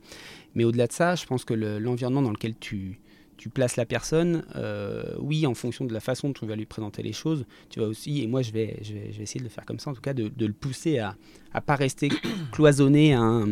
Mais 0.56 0.64
au-delà 0.64 0.88
de 0.88 0.94
ça, 0.94 1.16
je 1.16 1.26
pense 1.26 1.46
que 1.46 1.54
l'environnement 1.54 2.22
dans 2.22 2.32
lequel 2.32 2.56
tu, 2.58 3.00
tu 3.38 3.50
places 3.50 3.76
la 3.76 3.86
personne, 3.86 4.46
euh, 4.56 5.16
oui, 5.20 5.48
en 5.48 5.54
fonction 5.54 5.86
de 5.86 5.94
la 5.94 6.00
façon 6.00 6.28
dont 6.28 6.34
tu 6.34 6.46
vas 6.46 6.56
lui 6.56 6.66
présenter 6.66 7.02
les 7.02 7.14
choses, 7.14 7.46
tu 7.70 7.80
vas 7.80 7.88
aussi, 7.88 8.22
et 8.22 8.28
moi 8.28 8.42
je 8.42 8.52
vais, 8.52 8.80
je 8.82 8.94
vais, 8.94 9.12
je 9.12 9.18
vais 9.18 9.24
essayer 9.24 9.40
de 9.40 9.46
le 9.46 9.50
faire 9.50 9.66
comme 9.66 9.80
ça, 9.80 9.90
en 9.90 9.94
tout 9.94 10.02
cas, 10.02 10.14
de, 10.14 10.28
de 10.28 10.46
le 10.46 10.54
pousser 10.54 11.00
à 11.00 11.16
ne 11.56 11.60
pas 11.60 11.76
rester 11.76 12.10
cloisonné 12.52 13.14
à 13.14 13.22
un 13.22 13.48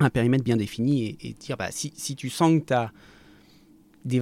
un 0.00 0.10
périmètre 0.10 0.44
bien 0.44 0.56
défini 0.56 1.16
et, 1.20 1.34
dire 1.34 1.56
bah, 1.56 1.70
si, 1.70 1.92
si, 1.96 2.16
tu 2.16 2.30
sens 2.30 2.60
que 2.60 2.66
tu 2.66 2.72
as 2.72 2.92
des, 4.04 4.20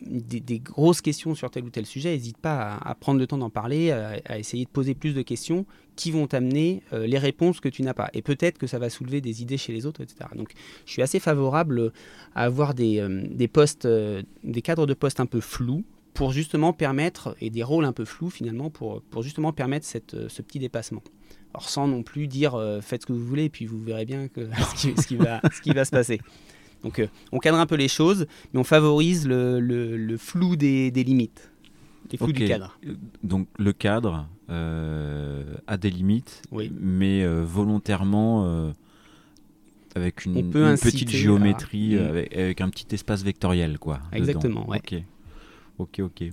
des, 0.00 0.58
grosses 0.58 1.00
questions 1.00 1.34
sur 1.34 1.50
tel 1.50 1.64
ou 1.64 1.70
tel 1.70 1.86
sujet, 1.86 2.10
n'hésite 2.10 2.38
pas 2.38 2.76
à, 2.76 2.94
prendre 2.94 3.18
le 3.18 3.26
temps 3.26 3.38
d'en 3.38 3.50
parler, 3.50 3.90
à, 3.90 4.38
essayer 4.38 4.64
de 4.64 4.70
poser 4.70 4.94
plus 4.94 5.14
de 5.14 5.22
questions 5.22 5.66
qui 5.96 6.10
vont 6.10 6.26
t'amener 6.26 6.82
euh, 6.92 7.06
les 7.06 7.18
réponses 7.18 7.60
que 7.60 7.68
tu 7.68 7.82
n'as 7.82 7.94
pas. 7.94 8.08
Et 8.14 8.22
peut-être 8.22 8.56
que 8.58 8.66
ça 8.66 8.78
va 8.78 8.88
soulever 8.88 9.20
des 9.20 9.42
idées 9.42 9.58
chez 9.58 9.72
les 9.72 9.84
autres, 9.84 10.02
etc. 10.02 10.30
Donc 10.34 10.52
je 10.86 10.92
suis 10.92 11.02
assez 11.02 11.20
favorable 11.20 11.92
à 12.34 12.44
avoir 12.44 12.74
des, 12.74 13.00
euh, 13.00 13.26
des 13.28 13.48
postes, 13.48 13.84
euh, 13.84 14.22
des 14.44 14.62
cadres 14.62 14.86
de 14.86 14.94
postes 14.94 15.20
un 15.20 15.26
peu 15.26 15.40
flous 15.40 15.84
pour 16.14 16.32
justement 16.32 16.72
permettre, 16.72 17.36
et 17.40 17.50
des 17.50 17.62
rôles 17.62 17.84
un 17.84 17.92
peu 17.92 18.04
flous 18.04 18.30
finalement, 18.30 18.70
pour, 18.70 19.02
pour 19.02 19.22
justement 19.22 19.52
permettre 19.52 19.86
cette, 19.86 20.28
ce 20.28 20.42
petit 20.42 20.58
dépassement. 20.58 21.02
Alors 21.54 21.68
sans 21.68 21.88
non 21.88 22.02
plus 22.02 22.26
dire 22.26 22.60
faites 22.82 23.02
ce 23.02 23.06
que 23.06 23.12
vous 23.12 23.24
voulez, 23.24 23.44
et 23.44 23.50
puis 23.50 23.66
vous 23.66 23.82
verrez 23.82 24.04
bien 24.04 24.28
que, 24.28 24.48
ce, 24.76 25.06
qui, 25.06 25.16
va, 25.16 25.40
ce 25.52 25.60
qui 25.60 25.70
va 25.70 25.84
se 25.84 25.90
passer. 25.90 26.20
Donc 26.82 27.02
on 27.32 27.38
cadre 27.38 27.58
un 27.58 27.66
peu 27.66 27.74
les 27.74 27.88
choses, 27.88 28.26
mais 28.52 28.60
on 28.60 28.64
favorise 28.64 29.26
le, 29.26 29.60
le, 29.60 30.16
flou 30.16 30.56
des, 30.56 30.90
des 30.90 31.04
limites. 31.04 31.50
Les 32.12 32.18
flous 32.18 32.32
du 32.32 32.44
cadre. 32.44 32.78
Donc 33.22 33.48
le 33.58 33.72
cadre 33.72 34.28
a 34.48 35.76
des 35.76 35.90
limites, 35.90 36.42
mais 36.52 37.26
volontairement 37.26 38.74
avec 39.98 40.24
une, 40.24 40.50
petite 40.50 41.10
géométrie, 41.10 41.98
avec, 41.98 42.60
un 42.60 42.68
petit 42.68 42.94
espace 42.94 43.22
vectoriel, 43.22 43.78
quoi. 43.78 44.00
Exactement, 44.12 44.68
ouais. 44.68 44.78
Ok, 44.78 45.02
ok, 45.78 46.00
ok. 46.00 46.30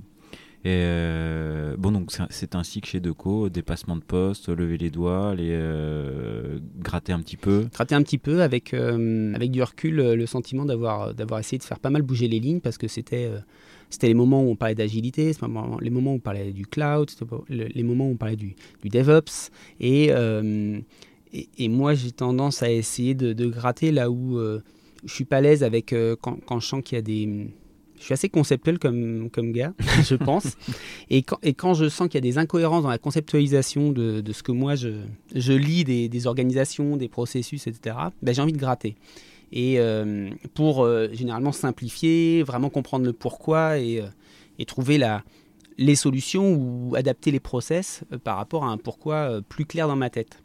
Et 0.66 0.82
euh, 0.82 1.76
bon, 1.78 1.92
donc 1.92 2.12
c'est 2.30 2.56
ainsi 2.56 2.82
que 2.82 2.88
chez 2.88 3.00
Deco, 3.00 3.50
dépassement 3.50 3.96
de 3.96 4.02
poste, 4.02 4.50
lever 4.50 4.78
les 4.78 4.90
doigts, 4.90 5.36
les 5.36 5.52
euh, 5.52 6.60
gratter 6.80 7.14
un 7.14 7.22
petit 7.22 7.38
peu. 7.38 7.68
Gratter 7.72 7.96
un 7.96 8.02
petit 8.02 8.18
peu 8.18 8.42
avec, 8.42 8.74
euh, 8.74 9.34
avec 9.36 9.52
du 9.52 9.62
recul, 9.62 9.96
le 9.96 10.26
sentiment 10.26 10.66
d'avoir 10.66 11.40
essayé 11.40 11.60
de 11.60 11.64
faire 11.64 11.80
pas 11.80 11.92
mal 11.92 12.02
bouger 12.02 12.28
les 12.28 12.40
lignes 12.40 12.62
parce 12.62 12.78
que 12.78 12.88
c'était 12.88 13.32
c'était 13.92 14.08
les 14.08 14.16
moments 14.16 14.42
où 14.44 14.50
on 14.50 14.56
parlait 14.56 14.76
d'agilité, 14.76 15.32
les 15.82 15.90
moments 15.92 16.12
où 16.12 16.16
on 16.16 16.20
parlait 16.20 16.52
du 16.52 16.66
cloud, 16.66 17.12
les 17.50 17.84
moments 17.84 18.08
où 18.08 18.14
on 18.14 18.18
parlait 18.18 18.36
du, 18.36 18.56
du 18.82 18.90
DevOps 18.90 19.52
et 19.80 20.12
et, 21.58 21.68
moi, 21.70 21.94
j'ai 21.94 22.12
tendance 22.12 22.64
à 22.64 22.72
essayer 22.72 23.14
de, 23.14 23.46
gratter 23.48 23.92
là 23.92 24.10
où 24.10 24.38
euh, 24.38 24.62
je 25.04 25.14
suis 25.14 25.26
pas 25.26 25.38
à 25.38 25.42
l'aise 25.42 25.64
avec 25.64 25.94
euh, 25.94 26.16
quand, 26.20 26.60
je 26.60 26.66
sens 26.66 26.82
qu'il 26.84 26.96
y 26.96 27.00
a 27.00 27.02
des. 27.02 27.48
Je 28.00 28.04
suis 28.04 28.14
assez 28.14 28.30
conceptuel 28.30 28.80
comme, 28.80 29.30
comme 29.32 29.52
gars, 29.52 29.74
je 30.04 30.16
pense. 30.16 30.58
Et 31.10 31.24
quand, 31.24 31.38
et 31.44 31.54
quand 31.54 31.74
je 31.74 31.90
sens 31.90 32.08
qu'il 32.08 32.16
y 32.16 32.18
a 32.18 32.30
des 32.30 32.38
incohérences 32.38 32.84
dans 32.84 32.90
la 32.90 32.98
conceptualisation 32.98 33.92
de, 33.92 34.22
de 34.22 34.34
ce 34.34 34.44
que 34.44 34.52
moi 34.52 34.76
je, 34.76 34.90
je 35.34 35.54
lis 35.54 35.84
des, 35.84 36.10
des, 36.10 36.28
organisations, 36.28 36.98
des 36.98 37.08
processus, 37.08 37.68
etc., 37.68 37.96
ben, 38.22 38.36
j'ai 38.36 38.42
envie 38.42 38.54
de 38.54 38.58
gratter. 38.58 38.96
Et 39.52 39.80
euh, 39.80 40.30
pour 40.54 40.88
généralement 41.14 41.52
simplifier, 41.52 42.44
vraiment 42.44 42.70
comprendre 42.70 43.06
le 43.06 43.14
pourquoi 43.14 43.80
et, 43.80 44.04
et 44.60 44.66
trouver 44.66 44.98
la, 44.98 45.24
les 45.78 45.96
solutions 45.96 46.54
ou 46.54 46.96
adapter 46.96 47.32
les 47.32 47.40
process 47.40 48.04
par 48.24 48.38
rapport 48.38 48.66
à 48.66 48.68
un 48.68 48.78
pourquoi 48.78 49.42
plus 49.48 49.66
clair 49.66 49.88
dans 49.88 49.96
ma 49.96 50.10
tête. 50.10 50.42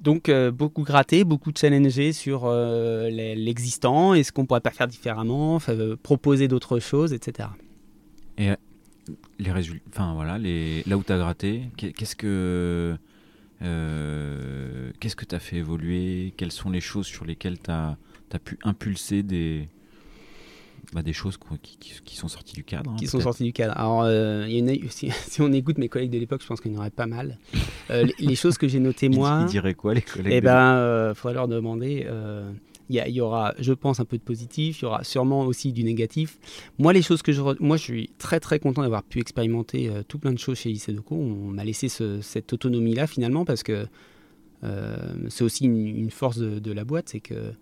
Donc 0.00 0.28
euh, 0.28 0.50
beaucoup 0.50 0.82
gratter, 0.82 1.24
beaucoup 1.24 1.52
challenger 1.54 2.12
sur 2.12 2.46
euh, 2.46 3.10
l'existant 3.10 4.14
et 4.14 4.22
ce 4.22 4.32
qu'on 4.32 4.46
pourrait 4.46 4.60
pas 4.60 4.70
faire 4.70 4.88
différemment, 4.88 5.60
euh, 5.68 5.96
proposer 6.02 6.48
d'autres 6.48 6.78
choses, 6.78 7.12
etc. 7.12 7.50
Et 8.38 8.50
les 9.38 9.52
résultats, 9.52 9.84
enfin 9.90 10.14
voilà, 10.14 10.38
là 10.38 10.96
où 10.96 11.02
tu 11.02 11.12
as 11.12 11.18
gratté, 11.18 11.64
qu'est-ce 11.76 12.16
que 12.16 12.96
qu'est-ce 13.60 15.16
que 15.16 15.24
tu 15.26 15.34
as 15.34 15.40
fait 15.40 15.56
évoluer? 15.56 16.32
Quelles 16.38 16.52
sont 16.52 16.70
les 16.70 16.80
choses 16.80 17.06
sur 17.06 17.26
lesquelles 17.26 17.58
tu 17.58 17.70
as, 17.70 17.98
as, 18.32 18.38
pu 18.38 18.58
impulser 18.62 19.22
des, 19.22 19.68
bah, 20.92 21.02
des 21.02 21.12
choses 21.12 21.38
qui, 21.62 21.78
qui, 22.04 22.16
sont 22.16 22.26
sorties 22.26 22.54
du 22.54 22.64
cadre. 22.64 22.90
Hein, 22.90 22.96
qui 22.98 23.06
sont 23.06 23.20
sorties 23.20 23.44
du 23.44 23.52
cadre. 23.52 23.74
Alors, 23.76 24.02
euh, 24.04 24.46
si, 24.90 25.12
on 25.40 25.52
écoute 25.52 25.78
mes 25.78 25.88
collègues 25.88 26.10
de 26.10 26.18
l'époque, 26.18 26.42
je 26.42 26.46
pense 26.48 26.60
qu'il 26.60 26.72
y 26.72 26.76
en 26.76 26.80
aurait 26.80 26.90
pas 26.90 27.06
mal. 27.06 27.38
Euh, 27.90 28.06
les, 28.18 28.34
choses 28.34 28.58
que 28.58 28.66
j'ai 28.66 28.80
notées 28.80 29.08
moi. 29.08 29.40
Ils, 29.42 29.50
diraient 29.50 29.74
quoi, 29.74 29.94
les 29.94 30.02
collègues 30.02 30.32
Eh 30.32 30.40
ben, 30.40 30.74
euh, 30.74 31.14
faudrait 31.14 31.34
leur 31.34 31.48
demander. 31.48 32.06
Il 32.88 32.96
y, 32.96 33.12
y, 33.12 33.20
aura, 33.20 33.54
je 33.60 33.72
pense, 33.72 34.00
un 34.00 34.04
peu 34.04 34.18
de 34.18 34.22
positif. 34.22 34.80
Il 34.80 34.82
y 34.82 34.86
aura 34.86 35.04
sûrement 35.04 35.42
aussi 35.42 35.72
du 35.72 35.84
négatif. 35.84 36.38
Moi, 36.78 36.92
les 36.92 37.02
choses 37.02 37.22
que 37.22 37.30
je, 37.30 37.40
moi, 37.60 37.76
je 37.76 37.82
suis 37.82 38.10
très 38.18 38.40
très 38.40 38.58
content 38.58 38.82
d'avoir 38.82 39.04
pu 39.04 39.20
expérimenter 39.20 39.88
tout 40.08 40.18
plein 40.18 40.32
de 40.32 40.40
choses 40.40 40.58
chez 40.58 40.70
Isedoco. 40.70 41.14
On 41.14 41.52
m'a 41.52 41.64
laissé 41.64 41.88
cette 41.88 42.52
autonomie-là 42.52 43.06
finalement 43.06 43.44
parce 43.44 43.62
que 43.62 43.86
c'est 45.28 45.44
aussi 45.44 45.66
une, 45.66 46.10
force 46.10 46.38
de, 46.38 46.72
la 46.72 46.82
boîte, 46.82 47.10
c'est 47.10 47.20
que 47.20 47.52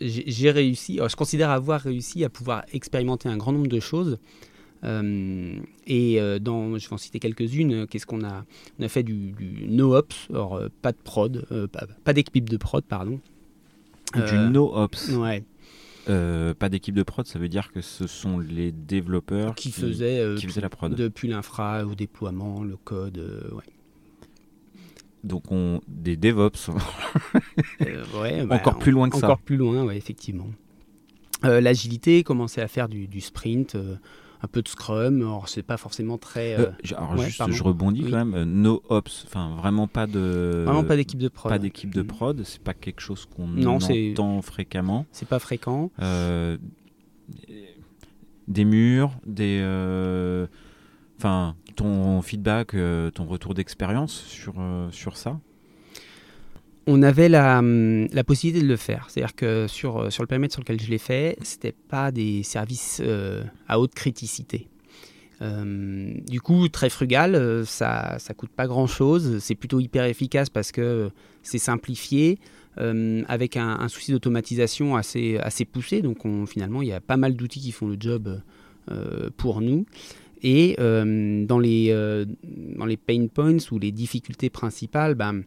j'ai 0.00 0.50
réussi, 0.50 1.00
je 1.06 1.16
considère 1.16 1.50
avoir 1.50 1.80
réussi 1.80 2.24
à 2.24 2.28
pouvoir 2.28 2.64
expérimenter 2.72 3.28
un 3.28 3.36
grand 3.36 3.52
nombre 3.52 3.68
de 3.68 3.80
choses. 3.80 4.18
Euh, 4.84 5.58
et 5.86 6.20
euh, 6.20 6.38
dans, 6.38 6.78
je 6.78 6.88
vais 6.88 6.94
en 6.94 6.98
citer 6.98 7.18
quelques-unes. 7.18 7.86
Qu'est-ce 7.86 8.06
qu'on 8.06 8.24
a 8.24 8.44
On 8.78 8.84
a 8.84 8.88
fait 8.88 9.02
du, 9.02 9.34
no-ops, 9.68 10.28
alors 10.30 10.62
pas 10.82 10.92
de 10.92 10.98
prod, 10.98 11.46
euh, 11.50 11.66
pas, 12.04 12.12
d'équipe 12.12 12.48
de 12.48 12.56
prod, 12.56 12.84
pardon. 12.84 13.20
Du 14.14 14.38
no-ops 14.50 15.10
Ouais. 15.10 15.44
pas 16.06 16.68
d'équipe 16.68 16.94
de 16.94 17.02
prod, 17.02 17.26
ça 17.26 17.38
veut 17.38 17.48
dire 17.48 17.72
que 17.72 17.80
ce 17.80 18.06
sont 18.06 18.38
les 18.38 18.72
développeurs 18.72 19.54
qui, 19.54 19.70
faisaient, 19.72 20.34
qui 20.36 20.46
faisaient 20.46 20.60
la 20.60 20.70
prod. 20.70 20.94
Depuis 20.94 21.28
l'infra 21.28 21.84
au 21.84 21.94
déploiement, 21.94 22.62
le 22.62 22.76
code, 22.76 23.18
ouais. 23.52 23.64
Donc 25.24 25.50
on, 25.50 25.80
des 25.88 26.16
DevOps. 26.16 26.70
Euh, 27.82 28.44
bah, 28.46 28.56
encore 28.56 28.78
plus 28.78 28.92
loin 28.92 29.10
que 29.10 29.18
ça. 29.18 29.26
Encore 29.26 29.40
plus 29.40 29.56
loin, 29.56 29.84
ouais, 29.84 29.96
effectivement. 29.96 30.46
Euh, 31.44 31.60
l'agilité, 31.60 32.22
commencer 32.22 32.60
à 32.60 32.68
faire 32.68 32.88
du, 32.88 33.20
sprint, 33.20 33.74
euh, 33.74 33.96
un 34.42 34.48
peu 34.48 34.62
de 34.62 34.68
Scrum. 34.68 35.20
Alors 35.20 35.48
c'est 35.48 35.62
pas 35.62 35.76
forcément 35.76 36.18
très. 36.18 36.54
alors 36.54 37.16
juste, 37.18 37.42
je 37.50 37.62
rebondis 37.62 38.04
quand 38.10 38.24
même. 38.24 38.44
no 38.44 38.82
ops, 38.88 39.24
enfin 39.26 39.54
vraiment 39.56 39.86
pas 39.86 40.06
de. 40.06 40.62
Vraiment 40.64 40.84
pas 40.84 40.96
d'équipe 40.96 41.20
de 41.20 41.28
prod. 41.28 41.50
Pas 41.50 41.58
d'équipe 41.58 41.94
de 41.94 42.02
prod. 42.02 42.42
C'est 42.44 42.62
pas 42.62 42.74
quelque 42.74 43.00
chose 43.00 43.26
qu'on 43.26 43.64
entend 43.64 44.42
fréquemment. 44.42 45.06
C'est 45.12 45.28
pas 45.28 45.38
fréquent. 45.38 45.90
des 48.46 48.64
murs, 48.64 49.12
des. 49.26 50.46
Enfin, 51.18 51.56
ton 51.78 52.20
feedback, 52.22 52.74
euh, 52.74 53.10
ton 53.10 53.24
retour 53.24 53.54
d'expérience 53.54 54.12
sur, 54.12 54.54
euh, 54.58 54.90
ça? 55.14 55.38
On 56.88 57.02
avait 57.02 57.28
la, 57.28 57.60
hum, 57.60 58.08
la, 58.12 58.24
possibilité 58.24 58.64
de 58.64 58.68
le 58.68 58.76
faire. 58.76 59.06
C'est-à-dire 59.08 59.36
que 59.36 59.66
sur, 59.68 59.98
euh, 59.98 60.10
sur 60.10 60.22
le 60.22 60.26
périmètre 60.26 60.54
sur 60.54 60.62
lequel 60.62 60.80
je 60.80 60.90
l'ai 60.90 60.98
fait, 60.98 61.38
ce 61.42 61.54
n'était 61.54 61.76
pas 61.88 62.10
des 62.10 62.42
services 62.42 63.00
à 63.68 63.78
haute 63.78 63.94
criticité. 63.94 64.68
du 65.40 66.40
coup, 66.40 66.68
très 66.68 66.90
frugal, 66.90 67.64
ça 67.64 68.18
ne 68.28 68.34
coûte 68.34 68.50
pas 68.50 68.66
grand-chose. 68.66 69.38
C'est 69.38 69.54
plutôt 69.54 69.78
hyper 69.78 70.04
efficace 70.04 70.50
parce 70.50 70.72
que 70.72 71.10
c'est 71.44 71.58
simplifié, 71.58 72.40
avec 72.76 73.56
un, 73.56 73.86
souci 73.88 74.10
d'automatisation 74.10 74.96
assez, 74.96 75.64
poussé. 75.70 76.02
Donc 76.02 76.24
on, 76.24 76.44
finalement, 76.46 76.82
il 76.82 76.88
y 76.88 76.92
a 76.92 77.00
pas 77.00 77.16
mal 77.16 77.36
d'outils 77.36 77.60
qui 77.60 77.70
font 77.70 77.86
le 77.86 77.96
job 78.00 78.40
pour 79.36 79.60
nous. 79.60 79.86
Et 80.42 80.76
euh, 80.78 81.44
dans, 81.46 81.58
les, 81.58 81.88
euh, 81.90 82.24
dans 82.44 82.86
les 82.86 82.96
pain 82.96 83.26
points 83.26 83.58
ou 83.70 83.78
les 83.78 83.92
difficultés 83.92 84.50
principales, 84.50 85.14
ben, 85.14 85.42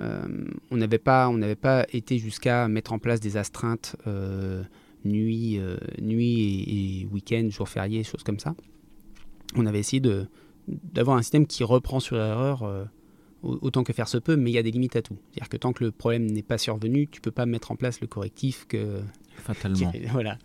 euh, 0.00 0.26
on 0.70 0.76
n'avait 0.76 0.98
pas, 0.98 1.30
pas 1.60 1.86
été 1.92 2.18
jusqu'à 2.18 2.68
mettre 2.68 2.92
en 2.92 2.98
place 2.98 3.20
des 3.20 3.36
astreintes 3.36 3.96
nuit, 5.04 5.60
nuit 6.00 7.00
et, 7.02 7.06
week-end, 7.06 7.48
jours 7.50 7.68
fériés, 7.68 8.04
choses 8.04 8.22
comme 8.22 8.38
ça. 8.38 8.54
On 9.56 9.66
avait 9.66 9.78
essayé 9.78 10.02
d'avoir 10.66 11.16
un 11.16 11.22
système 11.22 11.46
qui 11.46 11.64
reprend 11.64 12.00
sur 12.00 12.16
erreur 12.16 12.88
autant 13.42 13.84
que 13.84 13.92
faire 13.92 14.08
se 14.08 14.18
peut, 14.18 14.36
mais 14.36 14.50
il 14.50 14.54
y 14.54 14.58
a 14.58 14.62
des 14.62 14.72
limites 14.72 14.96
à 14.96 15.02
tout. 15.02 15.16
C'est-à-dire 15.30 15.48
que 15.48 15.56
tant 15.56 15.72
que 15.72 15.84
le 15.84 15.92
problème 15.92 16.26
n'est 16.26 16.42
pas 16.42 16.58
survenu, 16.58 17.06
tu 17.06 17.20
peux 17.20 17.30
pas 17.30 17.46
mettre 17.46 17.70
en 17.70 17.76
place 17.76 18.00
le 18.00 18.06
correctif 18.06 18.66
que... 18.68 19.00
Fatalement. 19.36 19.92
voilà. 20.10 20.36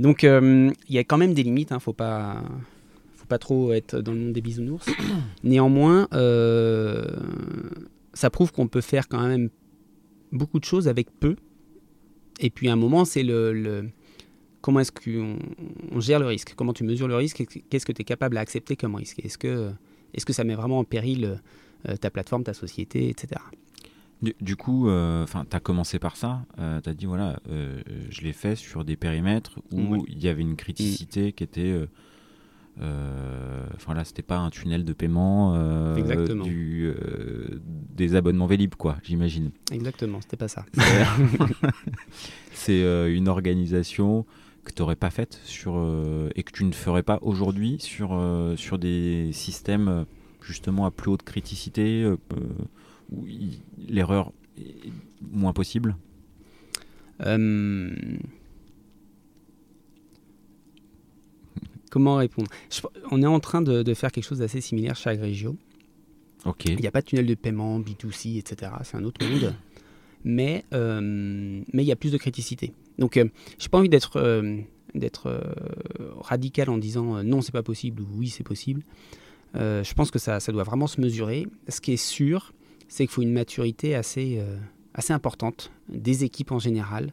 Donc 0.00 0.24
il 0.24 0.74
y 0.88 0.98
a 0.98 1.04
quand 1.04 1.18
même 1.18 1.34
des 1.34 1.44
limites, 1.44 1.72
hein, 1.72 1.78
faut 1.78 1.92
pas 1.92 2.42
pas 3.32 3.38
trop 3.38 3.72
être 3.72 4.02
dans 4.02 4.12
le 4.12 4.18
monde 4.18 4.32
des 4.34 4.42
bisounours. 4.42 4.84
Néanmoins, 5.42 6.06
euh, 6.12 7.02
ça 8.12 8.28
prouve 8.28 8.52
qu'on 8.52 8.68
peut 8.68 8.82
faire 8.82 9.08
quand 9.08 9.26
même 9.26 9.48
beaucoup 10.32 10.60
de 10.60 10.66
choses 10.66 10.86
avec 10.86 11.10
peu. 11.18 11.36
Et 12.40 12.50
puis 12.50 12.68
à 12.68 12.74
un 12.74 12.76
moment, 12.76 13.06
c'est 13.06 13.22
le, 13.22 13.88
comment 14.60 14.80
est-ce 14.80 14.92
qu'on 14.92 15.38
on 15.90 16.00
gère 16.00 16.18
le 16.18 16.26
risque, 16.26 16.52
comment 16.54 16.74
tu 16.74 16.84
mesures 16.84 17.08
le 17.08 17.16
risque, 17.16 17.42
qu'est-ce 17.70 17.86
que 17.86 17.92
tu 17.92 18.02
es 18.02 18.04
capable 18.04 18.36
à 18.36 18.42
accepter 18.42 18.76
comme 18.76 18.94
risque? 18.96 19.24
Est-ce 19.24 19.38
que, 19.38 19.70
est 20.12 20.22
que 20.22 20.34
ça 20.34 20.44
met 20.44 20.54
vraiment 20.54 20.80
en 20.80 20.84
péril 20.84 21.40
euh, 21.88 21.96
ta 21.96 22.10
plateforme, 22.10 22.44
ta 22.44 22.52
société, 22.52 23.08
etc. 23.08 23.40
Du, 24.40 24.56
coup, 24.56 24.88
euh, 24.88 25.24
enfin, 25.24 25.46
tu 25.50 25.56
as 25.56 25.60
commencé 25.60 25.98
par 25.98 26.16
ça. 26.16 26.44
tu 26.56 26.90
as 26.90 26.94
dit, 26.94 27.06
voilà, 27.06 27.40
je 27.48 28.20
l'ai 28.20 28.34
fait 28.34 28.56
sur 28.56 28.84
des 28.84 28.96
périmètres 28.96 29.58
où 29.72 30.04
il 30.06 30.22
y 30.22 30.28
avait 30.28 30.42
une 30.42 30.56
criticité 30.56 31.32
qui 31.32 31.42
était 31.42 31.72
euh, 31.72 31.88
enfin 32.80 33.94
là, 33.94 34.04
c'était 34.04 34.22
pas 34.22 34.38
un 34.38 34.50
tunnel 34.50 34.84
de 34.84 34.92
paiement 34.92 35.54
euh, 35.54 35.94
du, 36.42 36.86
euh, 36.86 37.60
des 37.94 38.14
abonnements 38.14 38.46
Vélib, 38.46 38.74
quoi, 38.74 38.96
j'imagine. 39.02 39.50
Exactement, 39.70 40.20
c'était 40.20 40.36
pas 40.36 40.48
ça. 40.48 40.64
C'est 42.52 42.82
une 43.12 43.28
organisation 43.28 44.26
que 44.64 44.72
tu 44.72 44.82
n'aurais 44.82 44.96
pas 44.96 45.10
faite 45.10 45.40
sur, 45.44 45.74
et 46.34 46.42
que 46.42 46.52
tu 46.52 46.64
ne 46.64 46.72
ferais 46.72 47.02
pas 47.02 47.18
aujourd'hui 47.22 47.78
sur, 47.80 48.20
sur 48.56 48.78
des 48.78 49.30
systèmes 49.32 50.06
justement 50.40 50.86
à 50.86 50.90
plus 50.90 51.10
haute 51.10 51.22
criticité, 51.22 52.08
où 53.10 53.26
l'erreur 53.88 54.32
est 54.58 54.92
moins 55.20 55.52
possible? 55.52 55.96
Comment 61.92 62.16
répondre? 62.16 62.50
On 63.10 63.22
est 63.22 63.26
en 63.26 63.38
train 63.38 63.60
de, 63.60 63.94
faire 63.94 64.10
quelque 64.10 64.24
chose 64.24 64.38
d'assez 64.38 64.62
similaire 64.62 64.96
chez 64.96 65.10
Agrégio. 65.10 65.56
Il 66.64 66.76
n'y 66.76 66.86
a 66.86 66.90
pas 66.90 67.02
de 67.02 67.06
tunnel 67.06 67.26
de 67.26 67.34
paiement, 67.34 67.78
B2C, 67.78 68.38
etc. 68.38 68.72
C'est 68.82 68.96
un 68.96 69.04
autre 69.04 69.24
monde. 69.24 69.54
mais 70.24 70.64
mais 70.72 71.82
il 71.84 71.86
y 71.86 71.92
a 71.92 71.96
plus 71.96 72.10
de 72.10 72.18
criticité. 72.18 72.72
Donc, 72.98 73.14
je 73.16 73.20
n'ai 73.20 73.68
pas 73.70 73.78
envie 73.78 73.90
d'être 73.90 74.42
d'être 74.94 75.40
radical 76.20 76.70
en 76.70 76.78
disant 76.78 77.22
non, 77.22 77.42
c'est 77.42 77.52
pas 77.52 77.62
possible 77.62 78.02
ou 78.02 78.06
oui, 78.16 78.28
c'est 78.28 78.42
possible. 78.42 78.82
je 79.54 79.94
pense 79.94 80.10
que 80.10 80.18
ça, 80.18 80.40
ça 80.40 80.50
doit 80.50 80.64
vraiment 80.64 80.86
se 80.86 81.00
mesurer. 81.00 81.46
Ce 81.68 81.80
qui 81.80 81.92
est 81.92 82.04
sûr, 82.04 82.52
c'est 82.88 83.04
qu'il 83.04 83.12
faut 83.12 83.22
une 83.22 83.32
maturité 83.32 83.94
assez, 83.94 84.40
assez 84.94 85.12
importante 85.12 85.70
des 85.90 86.24
équipes 86.24 86.52
en 86.52 86.58
général, 86.58 87.12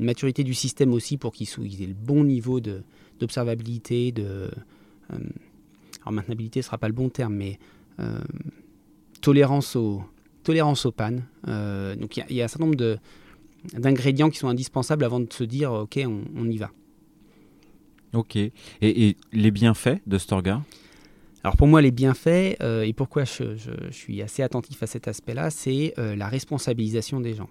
une 0.00 0.06
maturité 0.06 0.42
du 0.42 0.54
système 0.54 0.92
aussi 0.92 1.16
pour 1.16 1.32
qu'ils 1.32 1.48
aient 1.82 1.86
le 1.86 1.94
bon 1.94 2.24
niveau 2.24 2.60
d'observabilité, 3.18 4.12
de, 4.12 4.50
euh, 5.12 5.18
alors 6.02 6.12
maintenabilité 6.12 6.60
ne 6.60 6.64
sera 6.64 6.78
pas 6.78 6.88
le 6.88 6.94
bon 6.94 7.08
terme, 7.08 7.34
mais 7.34 7.58
euh, 8.00 8.20
tolérance, 9.20 9.76
au, 9.76 10.02
tolérance 10.42 10.86
aux 10.86 10.92
pannes. 10.92 11.24
Euh, 11.48 11.94
donc 11.96 12.16
il 12.16 12.36
y, 12.36 12.40
a 12.40 12.44
un 12.44 12.48
certain 12.48 12.66
nombre 12.66 12.98
d'ingrédients 13.74 14.30
qui 14.30 14.38
sont 14.38 14.48
indispensables 14.48 15.04
avant 15.04 15.20
de 15.20 15.32
se 15.32 15.44
dire 15.44 15.72
ok 15.72 16.00
on, 16.06 16.48
y 16.48 16.56
va. 16.56 16.70
Ok. 18.14 18.36
Et, 18.36 19.16
les 19.32 19.50
bienfaits 19.50 20.00
de 20.06 20.18
Storga? 20.18 20.62
Alors 21.44 21.56
pour 21.56 21.68
moi, 21.68 21.80
les 21.80 21.92
bienfaits, 21.92 22.56
et 22.60 22.92
pourquoi 22.96 23.24
je, 23.24 23.54
suis 23.90 24.22
assez 24.22 24.42
attentif 24.42 24.82
à 24.82 24.86
cet 24.86 25.08
aspect-là, 25.08 25.50
c'est 25.50 25.94
la 25.96 26.26
responsabilisation 26.26 27.20
des 27.20 27.34
gens. 27.34 27.48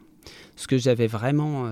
Ce 0.56 0.68
que 0.68 0.78
j'avais 0.78 1.08
vraiment 1.08 1.72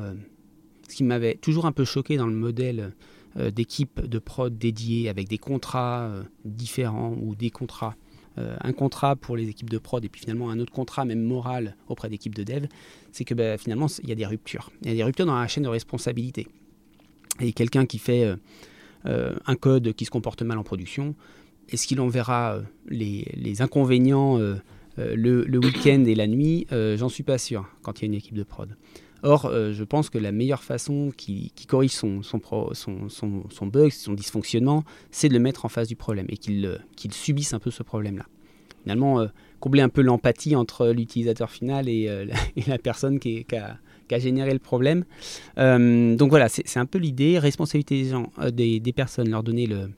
ce 0.88 0.96
qui 0.96 1.04
m'avait 1.04 1.36
toujours 1.36 1.66
un 1.66 1.72
peu 1.72 1.84
choqué 1.84 2.18
dans 2.18 2.28
le 2.28 2.36
modèle 2.36 2.94
euh, 3.38 3.52
d'équipe 3.52 4.00
de 4.00 4.18
prod 4.18 4.58
dédiée 4.58 5.10
avec 5.10 5.28
des 5.28 5.38
contrats 5.38 6.04
euh, 6.04 6.24
différents 6.46 7.18
ou 7.22 7.36
des 7.36 7.50
contrats. 7.50 7.98
Euh, 8.38 8.56
un 8.62 8.72
contrat 8.72 9.18
pour 9.18 9.36
les 9.36 9.50
équipes 9.50 9.70
de 9.70 9.78
prod 9.78 10.04
et 10.06 10.08
puis 10.08 10.22
finalement 10.22 10.50
un 10.50 10.60
autre 10.60 10.72
contrat, 10.72 11.04
même 11.04 11.22
moral, 11.22 11.76
auprès 11.90 12.08
d'équipes 12.08 12.34
de 12.34 12.44
dev, 12.44 12.68
c'est 13.12 13.26
que 13.26 13.34
bah, 13.34 13.58
finalement 13.58 13.88
il 14.02 14.08
y 14.08 14.14
a 14.14 14.16
des 14.16 14.26
ruptures. 14.26 14.72
Il 14.84 14.90
y 14.90 14.92
a 14.92 14.96
des 14.96 15.04
ruptures 15.04 15.26
dans 15.26 15.38
la 15.38 15.48
chaîne 15.50 15.64
de 15.64 15.70
responsabilité. 15.70 16.48
Et 17.42 17.52
quelqu'un 17.52 17.86
qui 17.86 18.00
fait 18.00 18.34
un 19.04 19.56
code 19.56 19.92
qui 19.92 20.06
se 20.06 20.10
comporte 20.10 20.42
mal 20.42 20.58
en 20.58 20.64
production, 20.64 21.16
est-ce 21.68 21.86
qu'il 21.86 22.00
en 22.00 22.08
verra 22.08 22.62
les, 22.88 23.30
les 23.36 23.62
inconvénients 23.62 24.38
le, 24.38 24.64
le 25.44 25.58
week-end 25.60 26.06
et 26.06 26.16
la 26.16 26.28
nuit? 26.28 26.66
J'en 26.72 27.10
suis 27.10 27.24
pas 27.24 27.38
sûr 27.38 27.68
quand 27.82 28.00
il 28.00 28.04
y 28.04 28.06
a 28.06 28.08
une 28.08 28.14
équipe 28.14 28.36
de 28.36 28.44
prod. 28.44 28.78
Or, 29.24 29.46
euh, 29.46 29.74
je 29.74 29.84
pense 29.84 30.10
que 30.10 30.18
la 30.18 30.32
meilleure 30.32 30.64
façon 30.64 31.12
qui, 31.16 31.52
corrige 31.68 31.92
son, 31.92 32.22
bug, 33.64 33.92
son 33.92 34.14
dysfonctionnement, 34.14 34.84
c'est 35.12 35.30
de 35.30 35.34
le 35.34 35.40
mettre 35.40 35.66
en 35.66 35.70
face 35.70 35.88
du 35.88 35.96
problème 35.96 36.28
et 36.30 36.38
qu'il 36.38 36.66
euh, 36.66 36.78
subisse 37.12 37.54
un 37.54 37.60
peu 37.60 37.72
ce 37.72 37.84
problème-là. 37.84 38.26
Finalement, 38.84 39.20
euh, 39.20 39.28
combler 39.60 39.82
un 39.82 39.90
peu 39.90 40.02
l'empathie 40.02 40.56
entre 40.56 40.90
l'utilisateur 40.90 41.50
final 41.50 41.90
et, 41.90 42.08
la, 42.68 42.78
personne 42.78 43.20
qui, 43.20 43.46
a, 43.56 44.20
généré 44.20 44.54
le 44.54 44.60
problème. 44.60 45.06
donc 45.58 46.30
voilà, 46.30 46.48
c'est 46.50 46.78
un 46.78 46.86
peu 46.86 47.00
l'idée, 47.00 47.40
responsabilité 47.40 48.08
des, 48.52 48.94
personnes, 48.94 49.30
leur 49.30 49.42
donner 49.42 49.66
le, 49.66 49.90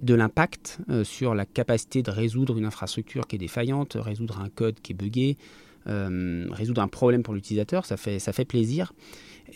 de 0.00 0.14
l'impact 0.14 0.78
sur 1.02 1.34
la 1.34 1.44
capacité 1.44 2.02
de 2.02 2.10
résoudre 2.10 2.56
une 2.56 2.64
infrastructure 2.64 3.26
qui 3.26 3.36
est 3.36 3.38
défaillante, 3.38 3.98
résoudre 4.00 4.40
un 4.40 4.48
code 4.48 4.80
qui 4.80 4.92
est 4.92 4.94
buggé, 4.94 5.36
résoudre 5.86 6.82
un 6.82 6.88
problème 6.88 7.22
pour 7.22 7.34
l'utilisateur, 7.34 7.86
ça 7.86 7.96
fait, 7.96 8.18
ça 8.18 8.32
fait 8.32 8.44
plaisir. 8.44 8.92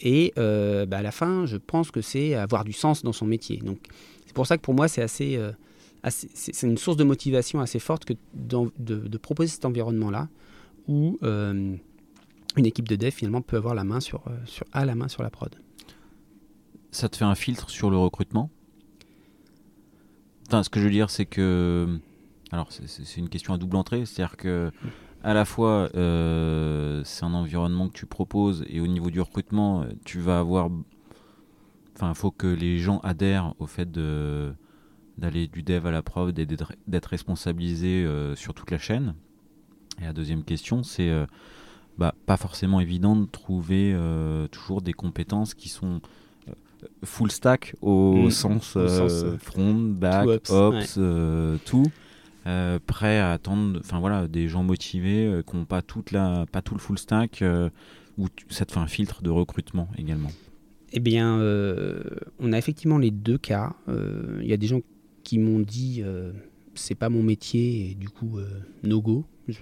Et 0.03 0.33
euh, 0.39 0.87
bah, 0.87 0.99
à 0.99 1.03
la 1.03 1.11
fin, 1.11 1.47
je 1.47 1.57
pense 1.57 1.91
que 1.91 2.01
c'est 2.01 2.35
avoir 2.35 2.65
du 2.65 2.73
sens 2.73 3.03
dans 3.03 3.13
son 3.13 3.27
métier. 3.27 3.59
Donc 3.59 3.79
c'est 4.27 4.35
pour 4.35 4.47
ça 4.47 4.57
que 4.57 4.63
pour 4.63 4.75
moi, 4.75 4.89
c'est 4.89 5.03
assez, 5.03 5.37
euh, 5.37 5.53
c'est 6.09 6.67
une 6.67 6.79
source 6.79 6.97
de 6.97 7.05
motivation 7.05 7.61
assez 7.61 7.79
forte 7.79 8.05
que 8.05 8.15
de, 8.35 8.71
de, 8.79 9.19
proposer 9.19 9.51
cet 9.51 9.65
environnement-là 9.65 10.29
où 10.89 11.19
une 11.21 12.67
équipe 12.67 12.89
de 12.89 12.97
dev 12.97 13.11
finalement 13.11 13.43
peut 13.43 13.57
avoir 13.57 13.75
la 13.75 13.85
main 13.85 14.01
sur, 14.01 14.25
sur, 14.45 14.65
à 14.73 14.85
la 14.85 14.95
main 14.95 15.09
sur 15.09 15.23
la 15.23 15.31
prod. 15.31 15.55
Ça 16.91 17.09
te 17.09 17.17
fait 17.17 17.25
un 17.25 17.35
filtre 17.35 17.71
sur 17.71 17.91
le 17.91 17.97
recrutement? 17.97 18.51
Enfin, 20.49 20.65
ce 20.65 20.71
que 20.71 20.81
je 20.81 20.87
veux 20.87 20.91
dire, 20.91 21.11
c'est 21.11 21.27
que. 21.27 22.01
Alors, 22.51 22.69
c'est 22.73 23.17
une 23.17 23.29
question 23.29 23.55
à 23.55 23.59
double 23.59 23.77
entrée. 23.77 24.05
C'est-à-dire 24.05 24.37
que 24.37 24.73
à 25.23 25.35
la 25.35 25.45
fois 25.45 25.91
euh, 25.95 27.03
c'est 27.05 27.25
un 27.25 27.35
environnement 27.35 27.89
que 27.89 27.95
tu 27.95 28.07
proposes 28.07 28.65
et 28.69 28.81
au 28.81 28.87
niveau 28.87 29.11
du 29.11 29.21
recrutement, 29.21 29.85
tu 30.05 30.19
vas 30.21 30.39
avoir. 30.39 30.71
Enfin, 31.95 32.11
il 32.11 32.15
faut 32.15 32.31
que 32.31 32.47
les 32.47 32.79
gens 32.79 33.01
adhèrent 33.01 33.55
au 33.59 33.67
fait 33.67 33.91
de 33.91 34.53
d'aller 35.19 35.49
du 35.49 35.63
dev 35.63 35.87
à 35.87 35.91
la 35.91 36.01
prod, 36.01 36.35
d'être 36.35 37.07
responsabilisé 37.07 38.05
euh, 38.05 38.35
sur 38.37 38.55
toute 38.55 38.71
la 38.71 38.79
chaîne. 38.79 39.15
Et 40.01 40.05
la 40.05 40.15
deuxième 40.15 40.45
question, 40.45 40.83
c'est 40.83 41.11
euh, 41.11 41.27
bah, 41.99 42.15
pas 42.25 42.39
forcément 42.39 42.81
évident 42.81 43.17
de 43.17 43.27
trouver 43.27 43.95
toujours 44.51 44.81
des 44.81 44.95
compétences 44.95 45.53
qui 45.53 45.69
sont 45.69 46.01
full 47.05 47.31
stack 47.31 47.77
au, 47.83 48.15
mmh. 48.15 48.31
sens, 48.31 48.79
front, 49.39 49.75
back, 49.75 50.51
ops, 50.51 50.99
tout. 51.67 51.85
Euh, 52.47 52.79
prêts 52.85 53.19
à 53.19 53.33
attendre, 53.33 53.79
enfin 53.81 54.01
voilà, 54.01 54.27
des 54.27 54.49
gens 54.49 54.63
motivés 54.63 55.27
euh, 55.27 55.43
qui 55.43 55.57
n'ont 55.57 55.67
pas 55.67 55.83
toute 55.83 56.11
la, 56.11 56.47
tout 56.65 56.75
le 56.75 56.81
full 56.81 56.99
stack, 56.99 57.43
euh, 57.43 57.69
ou 58.17 58.29
ça 58.49 58.65
te 58.65 58.73
fait 58.73 58.79
un 58.79 58.87
filtre 58.87 59.23
de 59.23 59.29
recrutement 59.29 59.89
également. 59.99 60.31
Eh 60.93 61.01
bien, 61.01 61.37
on 62.41 62.53
a 62.53 62.59
effectivement 62.59 62.99
les 62.99 63.13
deux 63.13 63.39
cas. 63.39 63.75
Il 63.89 64.47
y 64.47 64.53
a 64.53 64.57
des 64.57 64.67
gens 64.67 64.81
qui 65.23 65.39
m'ont 65.39 65.61
dit 65.61 66.03
c'est 66.75 66.97
pas 66.97 67.09
mon 67.09 67.23
métier 67.23 67.91
et 67.91 67.95
du 67.95 68.09
coup 68.09 68.41
no 68.83 69.01
go. 69.01 69.25
Je, 69.47 69.61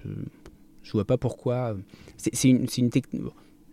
je 0.82 0.92
vois 0.92 1.04
pas 1.04 1.18
pourquoi. 1.18 1.76
C'est 2.16 2.48
une, 2.48 2.66
une 2.78 2.90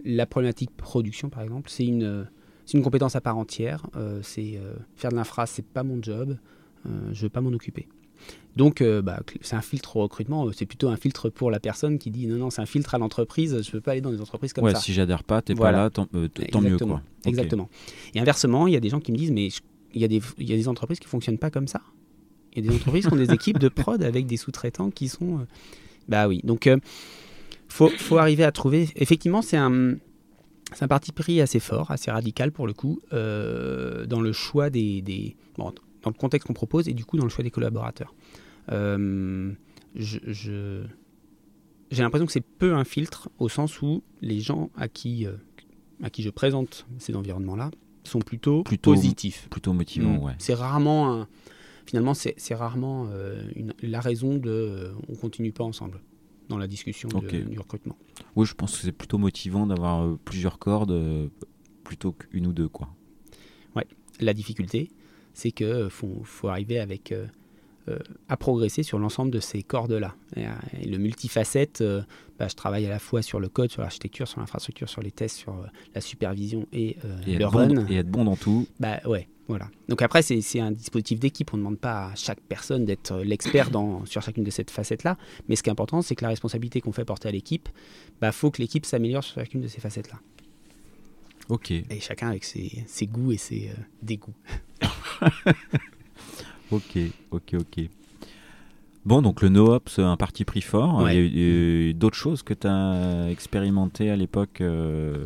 la 0.04 0.26
problématique 0.26 0.76
production 0.76 1.30
par 1.30 1.44
exemple, 1.44 1.70
c'est 1.70 1.86
une 1.86 2.28
une 2.74 2.82
compétence 2.82 3.16
à 3.16 3.22
part 3.22 3.38
entière. 3.38 3.88
c'est 4.22 4.60
faire 4.98 5.12
de 5.12 5.16
l'infra, 5.16 5.46
c'est 5.46 5.66
pas 5.66 5.84
mon 5.84 6.04
job. 6.04 6.38
je 6.86 7.22
veux 7.22 7.30
pas 7.30 7.40
m'en 7.40 7.54
occuper. 7.54 7.88
Donc, 8.56 8.82
euh, 8.82 9.02
bah, 9.02 9.22
c'est 9.42 9.56
un 9.56 9.62
filtre 9.62 9.98
au 9.98 10.04
recrutement. 10.04 10.48
Euh, 10.48 10.52
c'est 10.54 10.66
plutôt 10.66 10.88
un 10.88 10.96
filtre 10.96 11.30
pour 11.30 11.52
la 11.52 11.60
personne 11.60 11.98
qui 12.00 12.10
dit 12.10 12.26
non, 12.28 12.38
non, 12.38 12.50
c'est 12.50 12.62
un 12.62 12.66
filtre 12.66 12.96
à 12.96 12.98
l'entreprise. 12.98 13.52
Je 13.62 13.68
ne 13.68 13.72
peux 13.72 13.82
pas 13.82 13.92
aller 13.92 14.02
dans 14.02 14.12
des 14.12 14.22
entreprises 14.22 14.54
comme 14.54 14.70
ça. 14.70 14.80
Si 14.80 14.94
j'adhère 14.94 15.24
pas, 15.24 15.42
tu 15.42 15.52
n'es 15.52 15.60
pas 15.60 15.72
là, 15.72 15.90
tant, 15.90 16.08
euh, 16.16 16.30
mieux. 16.62 16.78
Quoi. 16.78 17.02
Exactement. 17.26 17.70
Et 18.14 18.20
inversement, 18.20 18.68
il 18.68 18.74
y 18.74 18.78
a 18.78 18.80
des 18.80 18.90
gens 18.90 19.00
qui 19.00 19.12
me 19.12 19.18
disent 19.18 19.32
mais 19.32 19.50
il 19.94 20.02
y, 20.02 20.06
a 20.06 20.08
des, 20.08 20.22
y 20.40 20.54
a 20.54 20.56
des 20.56 20.68
entreprises 20.68 21.00
qui 21.00 21.08
fonctionnent 21.08 21.38
pas 21.38 21.50
comme 21.50 21.68
ça. 21.68 21.82
Il 22.54 22.64
y 22.64 22.68
a 22.68 22.70
des 22.70 22.76
entreprises 22.78 23.08
qui 23.08 23.14
ont 23.14 23.18
des 23.18 23.32
équipes 23.34 23.60
de 23.60 23.68
prod 23.68 24.02
avec 24.02 24.26
des 24.26 24.38
sous-traitants 24.38 24.90
qui 24.90 25.10
sont. 25.10 25.46
bah 26.08 26.28
oui. 26.28 26.40
Donc, 26.46 26.66
il 26.66 26.80
faut, 27.68 27.90
faut, 27.90 28.18
arriver 28.18 28.46
à 28.46 28.52
trouver. 28.54 28.90
Effectivement, 28.96 29.42
c'est 29.42 29.58
un. 29.58 29.96
C'est 30.74 30.84
un 30.84 30.88
parti 30.88 31.12
pris 31.12 31.42
assez 31.42 31.60
fort, 31.60 31.92
assez 31.92 32.10
radical 32.10 32.52
pour 32.52 32.66
le 32.66 32.74
coup, 32.74 33.00
dans 33.12 34.22
le 34.22 34.32
choix 34.32 34.70
des, 34.70 35.02
des 35.02 35.36
bon, 35.58 35.72
dans 36.06 36.12
le 36.12 36.18
contexte 36.18 36.48
qu'on 36.48 36.54
propose 36.54 36.88
et 36.88 36.94
du 36.94 37.04
coup 37.04 37.18
dans 37.18 37.24
le 37.24 37.30
choix 37.30 37.44
des 37.44 37.52
collaborateurs. 37.52 38.14
Euh, 38.72 39.52
je, 39.96 40.84
j'ai 41.92 42.04
l'impression 42.04 42.26
que 42.26 42.32
c'est 42.32 42.46
peu 42.46 42.74
un 42.74 42.84
filtre 42.84 43.30
au 43.40 43.50
sens 43.50 43.82
où 43.82 44.04
les 44.22 44.40
gens 44.40 44.70
à 44.76 44.88
qui, 44.88 45.26
euh, 45.26 45.36
à 46.04 46.10
qui 46.10 46.22
je 46.22 46.30
présente 46.30 46.86
ces 47.00 47.16
environnements-là 47.16 47.72
sont 48.04 48.20
plutôt, 48.20 48.64
plutôt 48.64 48.94
positifs. 48.94 49.48
Plutôt 49.50 49.74
motivants, 49.74 50.20
mm. 50.20 50.24
ouais. 50.24 50.34
C'est 50.38 50.54
rarement, 50.54 51.26
finalement, 51.88 52.14
c'est, 52.14 52.36
rarement 52.52 53.08
euh, 53.12 53.42
la 53.82 54.00
raison 54.00 54.38
de 54.38 54.92
on 55.10 55.16
continue 55.16 55.52
pas 55.52 55.64
ensemble 55.64 56.02
dans 56.50 56.60
la 56.60 56.68
discussion 56.68 57.10
du 57.10 57.58
recrutement. 57.58 57.98
Oui, 58.36 58.46
je 58.46 58.54
pense 58.54 58.78
que 58.78 58.84
c'est 58.84 58.92
plutôt 58.92 59.18
motivant 59.18 59.66
d'avoir 59.66 60.18
plusieurs 60.20 60.60
cordes 60.60 61.32
plutôt 61.84 62.12
qu'une 62.12 62.46
ou 62.46 62.54
deux, 62.54 62.68
quoi. 62.68 62.90
Ouais, 63.76 63.88
la 64.20 64.36
difficulté, 64.36 64.92
c'est 65.36 65.52
qu'il 65.52 65.90
faut, 65.92 66.22
faut, 66.24 66.48
arriver 66.48 66.80
avec 66.80 67.14
euh, 67.88 68.00
à 68.30 68.36
progresser 68.36 68.82
sur 68.82 68.98
l'ensemble 68.98 69.30
de 69.30 69.40
ces 69.40 69.62
cordes-là. 69.62 70.16
Et, 70.36 70.48
euh, 70.48 70.50
le 70.88 70.98
multifacette, 70.98 71.82
euh, 71.82 72.02
bah, 72.40 72.48
je 72.48 72.56
travaille 72.56 72.88
à 72.88 72.90
la 72.90 72.98
fois 72.98 73.22
sur 73.22 73.40
le 73.40 73.48
code, 73.48 73.70
sur 73.70 73.84
l'architecture, 73.84 74.28
sur 74.28 74.40
l'infrastructure, 74.40 74.90
sur 74.90 75.04
les 75.04 75.12
tests, 75.12 75.38
sur 75.38 75.54
la 75.94 76.02
supervision 76.02 76.66
et, 76.74 76.98
le 77.28 77.46
run. 77.46 77.86
et 77.88 77.98
être 77.98 78.10
bon 78.10 78.26
dans 78.26 78.38
tout. 78.38 78.66
Bah 78.80 79.02
ouais, 79.06 79.28
voilà. 79.48 79.70
Donc 79.88 80.02
après, 80.02 80.24
c'est 80.24 80.60
un 80.60 80.72
dispositif 80.72 81.20
d'équipe. 81.20 81.54
On 81.54 81.58
ne 81.58 81.62
demande 81.62 81.78
pas 81.78 82.08
à 82.08 82.16
chaque 82.16 82.42
personne 82.42 82.86
d'être 82.86 83.18
l'expert 83.18 83.70
sur 84.06 84.24
chacune 84.24 84.44
de 84.44 84.50
ces 84.50 84.64
facettes-là. 84.64 85.16
Mais 85.48 85.56
ce 85.56 85.62
qui 85.62 85.70
est 85.70 85.72
important, 85.72 86.02
c'est 86.02 86.16
que 86.16 86.24
la 86.24 86.30
responsabilité 86.30 86.82
qu'on 86.82 86.92
fait 86.92 87.06
porter 87.06 87.28
à 87.28 87.32
l'équipe, 87.32 87.70
il 87.72 88.14
bah, 88.20 88.32
faut 88.32 88.50
que 88.50 88.64
l'équipe 88.64 88.88
s'améliore 88.88 89.24
sur 89.24 89.36
chacune 89.36 89.62
de 89.62 89.68
ces 89.68 89.80
facettes-là. 89.80 90.20
Ok. 91.50 91.72
Et 91.72 92.00
chacun 92.00 92.30
avec 92.30 92.44
ses, 92.44 92.84
ses 92.88 93.08
goûts 93.08 93.32
et 93.32 93.38
ses 93.38 93.72
dégoûts. 94.02 94.36
Ok, 96.72 96.98
ok, 97.32 97.56
ok. 97.60 97.90
Bon, 99.06 99.22
donc 99.22 99.42
le 99.42 99.50
NoOps, 99.50 100.00
un 100.00 100.18
parti 100.18 100.46
pris 100.46 100.62
fort. 100.62 101.10
Il 101.10 101.14
y 101.14 101.18
a 101.18 101.22
eu, 101.22 101.94
d'autres 101.94 102.18
choses 102.18 102.42
que 102.42 102.54
tu 102.54 102.68
as 102.68 103.30
expérimenté 103.30 104.10
à 104.10 104.16
l'époque 104.16 104.62
euh, 104.62 105.26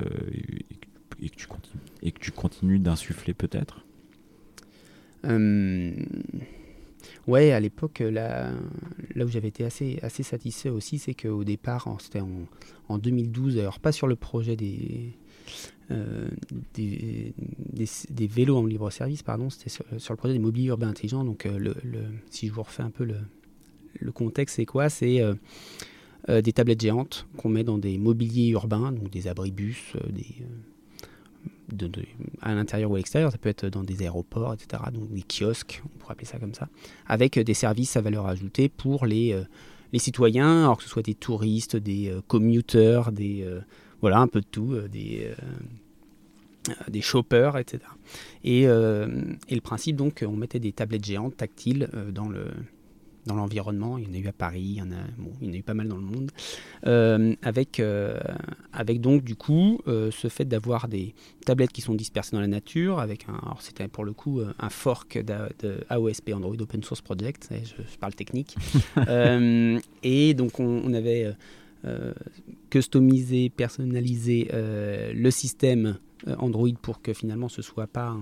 et, 1.22 1.30
que 1.30 1.36
tu 1.36 1.48
continues, 1.48 1.82
et 2.04 2.12
que 2.12 2.20
tu 2.20 2.32
continues 2.32 2.80
d'insuffler 2.80 3.34
peut-être? 3.34 3.86
Ouais, 7.28 7.52
à 7.52 7.60
l'époque, 7.60 8.00
là, 8.00 8.52
là 9.16 9.26
où 9.26 9.30
j'avais 9.30 9.48
été 9.48 9.64
assez, 9.64 10.00
assez 10.02 10.24
satisfait 10.24 10.70
aussi, 10.70 10.98
c'est 10.98 11.14
qu'au 11.14 11.44
départ, 11.44 11.88
c'était 12.00 12.22
en, 12.22 12.48
en, 12.90 12.98
2012, 12.98 13.60
alors 13.60 13.80
pas 13.80 13.92
sur 13.92 14.08
le 14.08 14.16
projet 14.16 14.56
des, 14.56 15.14
euh, 15.92 16.30
des, 16.74 17.34
vélos 18.28 18.58
en 18.58 18.66
libre 18.66 18.92
service, 18.92 19.24
pardon, 19.24 19.50
c'était 19.50 19.70
sur, 19.70 19.84
le 19.90 20.16
projet 20.16 20.34
des 20.34 20.40
mobiliers 20.40 20.68
urbains 20.68 20.90
intelligents. 20.90 21.24
Donc, 21.24 21.46
euh, 21.46 21.74
si 22.30 22.48
je 22.48 22.54
vous 22.54 22.62
refais 22.62 22.84
un 22.84 22.92
peu 22.92 23.06
le, 23.06 24.12
contexte, 24.12 24.58
c'est 24.58 24.66
quoi? 24.66 24.90
C'est 24.90 25.22
euh, 25.22 26.42
des 26.42 26.54
tablettes 26.54 26.82
géantes 26.82 27.28
qu'on 27.38 27.50
met 27.50 27.64
dans 27.64 27.80
des 27.80 27.98
mobiliers 27.98 28.50
urbains, 28.50 28.92
donc 28.92 29.10
des 29.10 29.28
abribus, 29.28 29.94
des 30.10 30.46
de, 31.74 31.90
à 32.42 32.56
l'intérieur 32.56 32.90
ou 32.90 32.96
à 32.96 32.98
l'extérieur, 32.98 33.32
ça 33.32 33.38
peut 33.38 33.50
être 33.50 33.68
dans 33.68 33.84
des 33.84 34.02
aéroports, 34.02 34.54
etc., 34.54 34.84
donc 34.92 35.12
des 35.14 35.22
kiosques, 35.24 35.84
on 35.86 36.00
pourrait 36.00 36.14
appeler 36.14 36.26
ça 36.26 36.40
comme 36.40 36.56
ça, 36.56 36.68
avec 37.06 37.38
des 37.38 37.54
services 37.54 37.96
à 37.96 38.02
valeur 38.02 38.26
ajoutée 38.26 38.70
pour 38.70 39.06
les, 39.06 39.36
citoyens, 39.94 40.64
alors 40.64 40.78
que 40.78 40.84
ce 40.84 40.90
soit 40.90 41.04
des 41.04 41.14
touristes, 41.14 41.76
des 41.76 42.10
euh, 42.10 42.22
commuteurs, 42.28 43.12
des, 43.12 43.46
voilà, 44.02 44.20
un 44.20 44.28
peu 44.28 44.42
de 44.42 44.48
tout, 44.50 44.76
des, 44.92 45.32
des 46.88 47.02
shoppers, 47.02 47.58
etc. 47.58 47.84
Et, 48.44 48.64
et, 48.64 48.66
le 49.56 49.62
principe, 49.62 49.96
donc, 49.96 50.24
on 50.28 50.36
mettait 50.36 50.60
des 50.60 50.72
tablettes 50.72 51.06
géantes 51.06 51.38
tactiles 51.38 51.90
dans 52.12 52.30
le, 52.30 52.46
dans 53.30 53.36
l'environnement. 53.36 53.98
Il 53.98 54.06
y 54.06 54.08
en 54.08 54.14
a 54.14 54.18
eu 54.18 54.28
à 54.28 54.34
Paris, 54.34 54.62
il 54.62 54.78
y 54.78 54.82
en 54.82 54.92
a, 54.92 55.04
bon, 55.18 55.32
il 55.42 55.48
y 55.48 55.50
en 55.52 55.54
a 55.54 55.58
eu 55.58 55.64
pas 55.64 55.74
mal 55.74 55.88
dans 55.88 55.98
le 55.98 56.04
monde. 56.04 56.32
Euh, 56.88 57.36
avec, 57.42 57.80
euh, 57.80 58.20
avec 58.74 59.02
donc 59.02 59.24
du 59.24 59.36
coup 59.36 59.82
euh, 59.88 60.12
ce 60.12 60.28
fait 60.28 60.46
d'avoir 60.46 60.88
des 60.88 61.14
tablettes 61.46 61.72
qui 61.72 61.82
sont 61.82 61.96
dispersées 61.96 62.36
dans 62.36 62.42
la 62.42 62.48
nature, 62.48 63.00
avec 63.00 63.28
un, 63.30 63.36
alors 63.36 63.62
c'était 63.62 63.88
pour 63.88 64.04
le 64.04 64.14
coup 64.14 64.42
un 64.60 64.70
fork 64.70 65.24
de 65.24 65.86
AOSP 65.90 66.32
Android 66.34 66.56
Open 66.60 66.84
Source 66.84 67.02
Project, 67.02 67.50
je, 67.52 67.98
parle 67.98 68.16
technique. 68.16 68.56
et 70.04 70.34
donc 70.34 70.60
on, 70.60 70.94
avait 70.94 71.34
customisé, 72.70 73.50
personnalisé 73.50 74.50
le 74.52 75.32
système 75.32 75.98
Android 76.38 76.70
pour 76.82 77.02
que 77.02 77.14
finalement 77.14 77.50
ce 77.50 77.62
soit 77.62 77.88
pas 77.88 78.16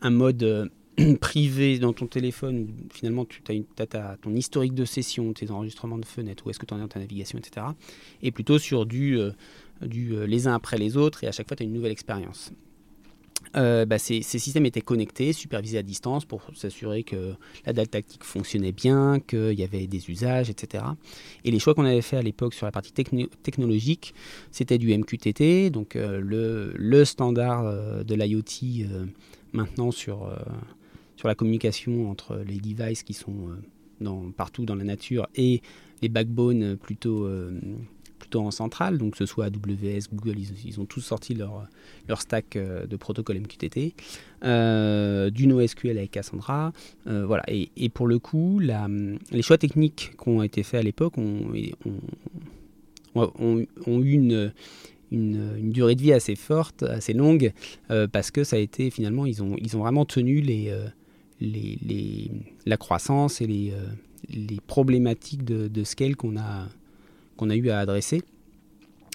un, 0.00 0.10
mode 0.10 0.70
privé 1.20 1.78
dans 1.78 1.92
ton 1.92 2.06
téléphone 2.06 2.62
où 2.62 2.92
finalement 2.92 3.24
tu 3.24 3.42
as, 3.92 4.16
ton 4.20 4.34
historique 4.34 4.74
de 4.74 4.84
session, 4.84 5.32
tes 5.32 5.50
enregistrements 5.50 5.98
de 5.98 6.04
fenêtres, 6.04 6.46
où 6.46 6.50
est-ce 6.50 6.58
que 6.58 6.66
tu 6.66 6.74
en 6.74 6.78
es 6.78 6.80
dans 6.80 6.88
ta 6.88 7.00
navigation, 7.00 7.38
etc. 7.38 7.66
Et 8.22 8.30
plutôt 8.30 8.58
sur 8.58 8.86
du, 8.86 9.18
euh, 9.18 9.30
euh, 9.82 10.26
les 10.26 10.46
uns 10.46 10.54
après 10.54 10.78
les 10.78 10.96
autres 10.96 11.24
et 11.24 11.28
à 11.28 11.32
chaque 11.32 11.48
fois 11.48 11.56
tu 11.56 11.62
as 11.62 11.66
une 11.66 11.72
nouvelle 11.72 11.92
expérience. 11.92 12.52
Euh, 13.56 13.84
bah, 13.84 13.98
ces, 13.98 14.22
systèmes 14.22 14.66
étaient 14.66 14.80
connectés, 14.80 15.32
supervisés 15.32 15.78
à 15.78 15.82
distance 15.82 16.24
pour 16.24 16.42
s'assurer 16.54 17.02
que 17.02 17.34
la 17.66 17.72
date 17.72 17.90
tactique 17.90 18.24
fonctionnait 18.24 18.72
bien, 18.72 19.20
qu'il 19.20 19.58
y 19.58 19.62
avait 19.62 19.86
des 19.86 20.10
usages, 20.10 20.50
etc. 20.50 20.84
Et 21.44 21.50
les 21.50 21.58
choix 21.58 21.74
qu'on 21.74 21.84
avait 21.84 22.02
fait 22.02 22.16
à 22.16 22.22
l'époque 22.22 22.54
sur 22.54 22.66
la 22.66 22.72
partie 22.72 22.92
technologique, 22.92 24.14
c'était 24.50 24.78
du 24.78 24.96
MQTT, 24.96 25.70
donc 25.70 25.94
le, 25.94 26.72
le, 26.74 27.04
standard 27.04 28.04
de 28.04 28.14
l'IoT 28.14 28.86
maintenant 29.52 29.90
sur, 29.90 30.30
la 31.24 31.34
communication 31.36 32.10
entre 32.10 32.42
les 32.44 32.58
devices 32.58 33.04
qui 33.04 33.14
sont 33.14 33.50
euh, 34.04 34.30
partout 34.36 34.64
dans 34.64 34.74
la 34.74 34.84
nature 34.84 35.28
et 35.34 35.62
les 36.00 36.08
backbones 36.08 36.76
plutôt, 36.76 37.24
euh, 37.24 37.60
plutôt 38.32 38.46
en 38.46 38.50
centrale, 38.50 38.98
donc 38.98 39.12
que 39.12 39.18
ce 39.18 39.26
soit 39.26 39.46
AWS, 39.46 40.08
Google, 40.12 40.36
ils, 40.64 40.80
ont 40.80 40.84
tous 40.84 41.00
sorti 41.00 41.34
leur, 41.34 41.66
leur 42.08 42.20
stack 42.20 42.56
euh, 42.56 42.86
de 42.86 42.96
protocole 42.96 43.38
MQTT, 43.40 43.94
du 45.30 45.46
NoSQL 45.46 45.98
avec 45.98 46.10
Cassandra, 46.10 46.72
voilà. 47.04 47.44
Et, 47.48 47.88
pour 47.90 48.06
le 48.06 48.18
coup, 48.18 48.58
les 48.58 49.42
choix 49.42 49.58
techniques 49.58 50.12
qui 50.22 50.28
ont 50.28 50.42
été 50.42 50.62
faits 50.62 50.80
à 50.80 50.82
l'époque 50.82 51.18
ont, 51.18 51.52
ont, 53.14 53.66
ont, 53.86 54.00
eu 54.00 54.12
une, 54.12 54.52
une, 55.10 55.70
durée 55.70 55.94
de 55.94 56.02
vie 56.02 56.12
assez 56.12 56.34
forte, 56.34 56.82
assez 56.82 57.12
longue, 57.12 57.52
parce 58.12 58.30
que 58.30 58.44
ça 58.44 58.56
a 58.56 58.58
été 58.58 58.90
finalement, 58.90 59.26
ils 59.26 59.42
ont, 59.42 59.56
ils 59.58 59.76
ont 59.76 59.80
vraiment 59.80 60.04
tenu 60.04 60.40
les, 60.40 60.72
les, 61.42 62.30
la 62.66 62.76
croissance 62.76 63.40
et 63.40 63.46
les, 63.46 63.72
euh, 63.72 63.86
les 64.30 64.60
problématiques 64.66 65.44
de, 65.44 65.84
scale 65.84 66.16
qu'on 66.16 66.36
a, 66.36 66.68
qu'on 67.42 67.50
a 67.50 67.56
eu 67.56 67.70
à 67.70 67.80
adresser. 67.80 68.22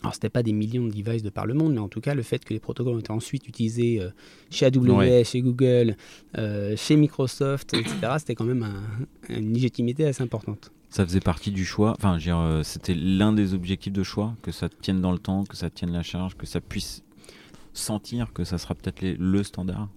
Alors, 0.02 0.13
ce 0.13 0.20
n'était 0.20 0.30
pas 0.30 0.44
des 0.44 0.54
millions 0.54 0.86
de 0.86 0.92
devices 0.92 1.24
de 1.24 1.30
par 1.30 1.48
le 1.48 1.54
monde, 1.54 1.74
mais 1.74 1.80
en 1.80 1.88
tout 1.88 2.02
cas, 2.02 2.13
le 2.13 2.22
fait 2.22 2.44
que 2.46 2.54
les 2.54 2.60
protocoles 2.60 2.96
ont 2.96 3.00
été 3.00 3.12
ensuite 3.12 3.48
utilisés 3.48 4.00
euh, 4.00 4.10
chez 4.52 4.66
AWS, 4.68 5.24
chez 5.24 5.42
Google, 5.42 5.96
euh, 6.38 6.76
chez 6.78 6.96
Microsoft, 6.98 7.74
etc., 7.74 7.96
c'était 8.20 8.36
quand 8.36 8.46
même 8.46 8.68
une 9.30 9.54
légitimité 9.54 10.06
assez 10.06 10.22
importante. 10.22 10.72
Ça 10.90 11.04
faisait 11.06 11.20
partie 11.20 11.52
du 11.52 11.66
choix, 11.66 11.96
enfin, 11.98 12.20
c'était 12.63 12.94
l'un 12.94 13.34
des 13.34 13.54
objectifs 13.54 13.92
de 13.92 14.04
choix, 14.04 14.36
que 14.44 14.52
ça 14.52 14.70
tienne 14.70 15.02
dans 15.02 15.12
le 15.12 15.20
temps, 15.20 15.44
que 15.46 15.58
ça 15.58 15.70
tienne 15.70 15.92
la 15.92 16.04
charge, 16.04 16.36
que 16.36 16.46
ça 16.46 16.62
puisse 16.62 17.04
sentir 17.74 18.34
que 18.34 18.44
ça 18.44 18.58
sera 18.58 18.76
peut-être 18.76 19.02
le 19.02 19.44
standard 19.44 19.90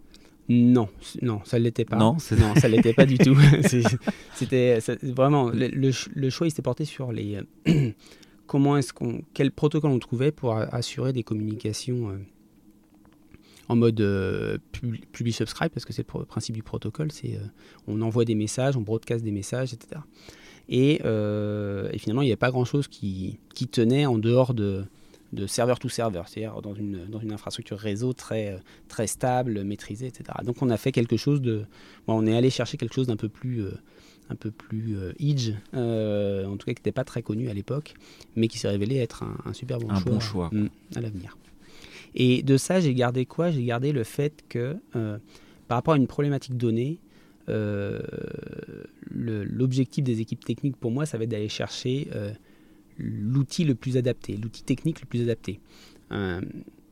non, 0.52 0.88
non, 1.22 1.40
ça 1.44 1.60
ne 1.60 1.64
l'était 1.64 1.84
pas. 1.84 1.94
Non, 1.94 2.16
non 2.36 2.54
ça 2.56 2.66
l'était 2.66 2.92
pas 2.92 3.06
du 3.06 3.18
tout. 3.18 3.38
C'était 4.34 4.80
vraiment 5.00 5.48
le, 5.54 5.90
choix, 6.30 6.48
il 6.48 6.50
s'était 6.50 6.60
porté 6.60 6.84
sur 6.84 7.12
les 7.12 7.38
comment 8.48 8.76
est-ce 8.76 8.92
qu'on 8.92 9.22
quel 9.32 9.52
protocole 9.52 9.92
on 9.92 10.00
trouvait 10.00 10.32
pour 10.32 10.56
assurer 10.56 11.12
des 11.12 11.22
communications 11.22 12.10
euh, 12.10 12.16
en 13.68 13.76
mode 13.76 14.00
euh, 14.00 14.58
publish 15.12 15.36
subscribe 15.36 15.70
parce 15.70 15.84
que 15.84 15.92
c'est 15.92 16.04
le 16.12 16.24
principe 16.24 16.56
du 16.56 16.64
protocole, 16.64 17.12
c'est 17.12 17.36
euh, 17.36 17.46
on 17.86 18.02
envoie 18.02 18.24
des 18.24 18.34
messages, 18.34 18.76
on 18.76 18.80
broadcast 18.80 19.24
des 19.24 19.30
messages, 19.30 19.72
etc. 19.72 20.00
Et, 20.68 20.96
finalement, 21.98 22.22
il 22.22 22.26
n'y 22.26 22.32
avait 22.32 22.36
pas 22.36 22.50
grand 22.50 22.64
chose 22.64 22.88
qui, 22.88 23.38
qui 23.54 23.68
tenait 23.68 24.06
en 24.06 24.18
dehors 24.18 24.52
de 24.52 24.84
de 25.32 25.46
serveur 25.46 25.78
to 25.78 25.88
serveur, 25.88 26.28
c'est-à-dire 26.28 26.60
dans 26.60 26.74
une, 26.74 27.06
dans 27.06 27.20
une 27.20 27.32
infrastructure 27.32 27.78
réseau 27.78 28.12
très, 28.12 28.58
très 28.88 29.06
stable, 29.06 29.62
maîtrisée, 29.62 30.08
etc. 30.08 30.24
Donc 30.44 30.60
on 30.62 30.70
a 30.70 30.76
fait 30.76 30.92
quelque 30.92 31.16
chose 31.16 31.40
de... 31.40 31.64
on 32.08 32.26
est 32.26 32.36
allé 32.36 32.50
chercher 32.50 32.76
quelque 32.76 32.94
chose 32.94 33.06
d'un 33.06 33.16
peu 33.16 33.28
plus... 33.28 33.62
Euh, 33.62 33.72
un 34.32 34.36
peu 34.36 34.52
plus 34.52 34.96
euh, 34.96 35.12
edge, 35.18 35.54
euh, 35.74 36.46
en 36.46 36.56
tout 36.56 36.64
cas 36.64 36.72
qui 36.72 36.78
n'était 36.78 36.92
pas 36.92 37.02
très 37.02 37.20
connu 37.20 37.48
à 37.48 37.52
l'époque, 37.52 37.94
mais 38.36 38.46
qui 38.46 38.58
s'est 38.58 38.68
révélé 38.68 38.98
être 38.98 39.24
un, 39.24 39.52
super 39.52 39.80
bon 39.80 39.90
un 39.90 39.98
choix, 39.98 40.12
bon 40.12 40.20
choix. 40.20 40.50
Mm, 40.52 40.68
à 40.94 41.00
l'avenir. 41.00 41.36
Et 42.14 42.44
de 42.44 42.56
ça, 42.56 42.78
j'ai 42.78 42.94
gardé 42.94 43.26
quoi? 43.26 43.50
J'ai 43.50 43.64
gardé 43.64 43.90
le 43.90 44.04
fait 44.04 44.44
que 44.48 44.76
par 45.66 45.78
rapport 45.78 45.94
à 45.94 45.96
une 45.96 46.06
problématique 46.06 46.56
donnée, 46.56 47.00
l'objectif 49.10 50.04
des 50.04 50.20
équipes 50.20 50.44
techniques 50.44 50.76
pour 50.76 50.92
moi, 50.92 51.06
ça 51.06 51.18
va 51.18 51.24
être 51.24 51.30
d'aller 51.30 51.48
chercher 51.48 52.06
l'outil 52.98 53.64
le 53.64 53.74
plus 53.74 53.96
adapté, 53.96 54.36
l'outil 54.36 54.62
technique 54.62 55.00
le 55.00 55.06
plus 55.06 55.22
adapté. 55.22 55.60
Euh, 56.12 56.40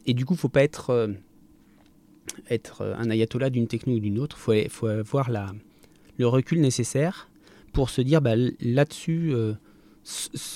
et 0.07 0.15
du 0.15 0.25
coup, 0.25 0.35
il 0.35 0.39
faut 0.39 0.49
pas 0.49 0.63
être, 0.63 0.91
euh, 0.91 1.09
être 2.51 2.83
un 2.83 3.11
ayatollah 3.11 3.51
d'une 3.51 3.67
techno 3.67 3.95
ou 3.95 4.01
d'une 4.01 4.19
autre, 4.19 4.39
il 4.55 4.69
faut, 4.69 4.87
avoir 4.87 5.31
la, 5.31 5.53
le 6.19 6.27
recul 6.27 6.61
nécessaire 6.61 7.29
pour 7.73 7.91
se 7.91 8.01
dire 8.01 8.23
bah, 8.23 8.35
là-dessus, 8.61 9.33
euh, 9.35 9.55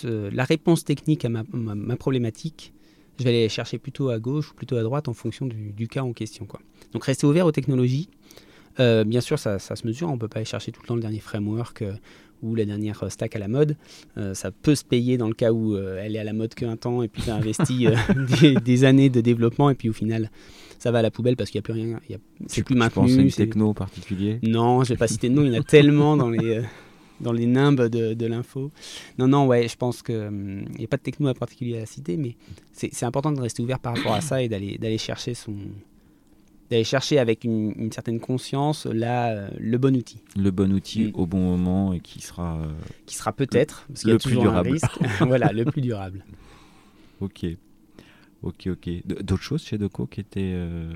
la 0.05 0.44
réponse 0.44 0.85
technique 0.85 1.24
à 1.24 1.28
ma, 1.28 1.44
ma, 1.52 1.96
problématique, 1.96 2.72
je 3.18 3.24
vais 3.24 3.31
aller 3.31 3.48
chercher 3.48 3.78
plutôt 3.78 4.09
à 4.09 4.18
gauche 4.18 4.52
ou 4.52 4.55
plutôt 4.55 4.76
à 4.76 4.83
droite 4.83 5.09
en 5.09 5.12
fonction 5.12 5.46
du, 5.46 5.72
du 5.72 5.88
cas 5.88 6.02
en 6.02 6.12
question. 6.12 6.46
Quoi. 6.46 6.61
Donc 6.92 7.05
rester 7.05 7.26
ouvert 7.26 7.46
aux 7.46 7.52
technologies. 7.52 8.09
bien 8.78 9.20
sûr, 9.20 9.38
ça, 9.38 9.59
ça, 9.59 9.76
se 9.76 9.87
mesure, 9.87 10.09
on 10.09 10.14
ne 10.14 10.18
peut 10.18 10.28
pas 10.28 10.38
aller 10.38 10.46
chercher 10.46 10.72
tout 10.72 10.81
le 10.83 10.87
temps 10.87 10.94
le 10.96 11.02
dernier 11.02 11.20
framework 11.20 11.85
ou 12.42 12.55
la 12.55 12.64
dernière 12.64 13.11
stack 13.11 13.37
à 13.37 13.38
la 13.38 13.48
mode. 13.48 13.76
Euh, 14.18 14.35
ça 14.35 14.50
peut 14.50 14.74
se 14.74 14.85
payer 14.85 15.16
dans 15.16 15.28
le 15.28 15.35
cas 15.35 15.52
où 15.52 15.74
euh, 15.74 16.00
elle 16.02 16.16
est 16.16 16.18
à 16.18 16.24
la 16.24 16.33
mode 16.33 16.55
qu'un 16.55 16.76
temps 16.76 17.02
et 17.02 17.09
puis 17.09 17.22
tu 17.22 17.31
as 17.31 17.37
investi 17.37 17.87
euh, 17.87 17.96
des, 18.64 18.85
années 18.85 19.11
de 19.11 19.20
développement 19.20 19.70
et 19.70 19.74
puis 19.74 19.88
au 19.88 19.92
final 19.92 20.31
ça 20.78 20.90
va 20.90 20.98
à 20.98 21.02
la 21.02 21.11
poubelle 21.11 21.37
parce 21.37 21.50
qu'il 21.50 21.59
n'y 21.59 21.62
a 21.62 21.62
plus 21.62 21.72
rien. 21.74 22.00
C'est 22.46 22.64
plus 22.64 22.74
maintenu. 22.74 23.07
Tu 23.07 23.11
penses 23.12 23.18
à 23.18 23.22
une 23.22 23.31
techno 23.31 23.72
particulier? 23.72 24.40
Non, 24.42 24.83
je 24.83 24.90
vais 24.90 24.96
pas 24.96 25.07
citer 25.07 25.28
de 25.28 25.35
nom, 25.35 25.44
il 25.44 25.52
y 25.52 25.57
en 25.57 25.61
a 25.61 25.64
tellement 25.64 26.16
dans 26.16 26.28
les, 26.28 26.61
dans 27.20 27.33
les 27.33 27.46
nimbes 27.46 27.83
de, 27.83 28.14
de 28.14 28.26
l'info. 28.26 28.72
Non, 29.16 29.28
non, 29.28 29.46
ouais, 29.46 29.68
je 29.68 29.76
pense 29.76 30.02
qu'il 30.02 30.66
n'y 30.76 30.85
a 30.85 30.88
pas 30.88 30.96
de 30.96 31.02
techno 31.02 31.28
à 31.28 31.35
particulier 31.35 31.78
à 31.78 31.87
citer, 31.87 32.16
mais 32.16 32.35
c'est 32.72 33.05
important 33.05 33.31
de 33.31 33.40
rester 33.40 33.62
ouvert 33.62 33.78
par 33.78 33.96
rapport 33.96 34.14
à 34.14 34.20
ça 34.20 34.42
et 34.42 34.48
d'aller 34.48 34.98
chercher 34.98 35.35
son, 35.35 35.55
d'aller 36.70 36.85
chercher 36.85 37.18
avec 37.18 37.44
une, 37.44 37.90
certaine 37.92 38.20
conscience 38.20 38.87
là, 38.87 39.48
le 39.59 39.79
bon 39.79 39.94
outil. 39.96 40.20
Le 40.37 40.51
bon 40.51 40.72
outil 40.72 41.07
mm. 41.07 41.11
au 41.14 41.27
bon 41.27 41.40
moment 41.40 41.92
et 41.92 42.01
qui 42.01 42.20
sera... 42.20 42.57
Euh, 42.57 42.72
qui 43.07 43.16
sera 43.16 43.33
peut-être, 43.33 43.85
parce 43.88 44.01
qu'il 44.03 44.11
y 44.11 44.14
a 44.14 44.18
toujours 44.18 44.48
un 44.48 44.62
risque, 44.62 44.98
voilà, 45.20 45.53
le 45.53 45.64
plus 45.64 45.83
durable. 45.83 46.25
Ok, 47.20 47.46
ok, 48.42 48.68
ok. 48.68 48.90
D'autres 49.07 49.42
choses 49.42 49.62
chez 49.62 49.79
Doco 49.79 50.07
qui 50.07 50.20
étaient... 50.20 50.53
Euh, 50.55 50.92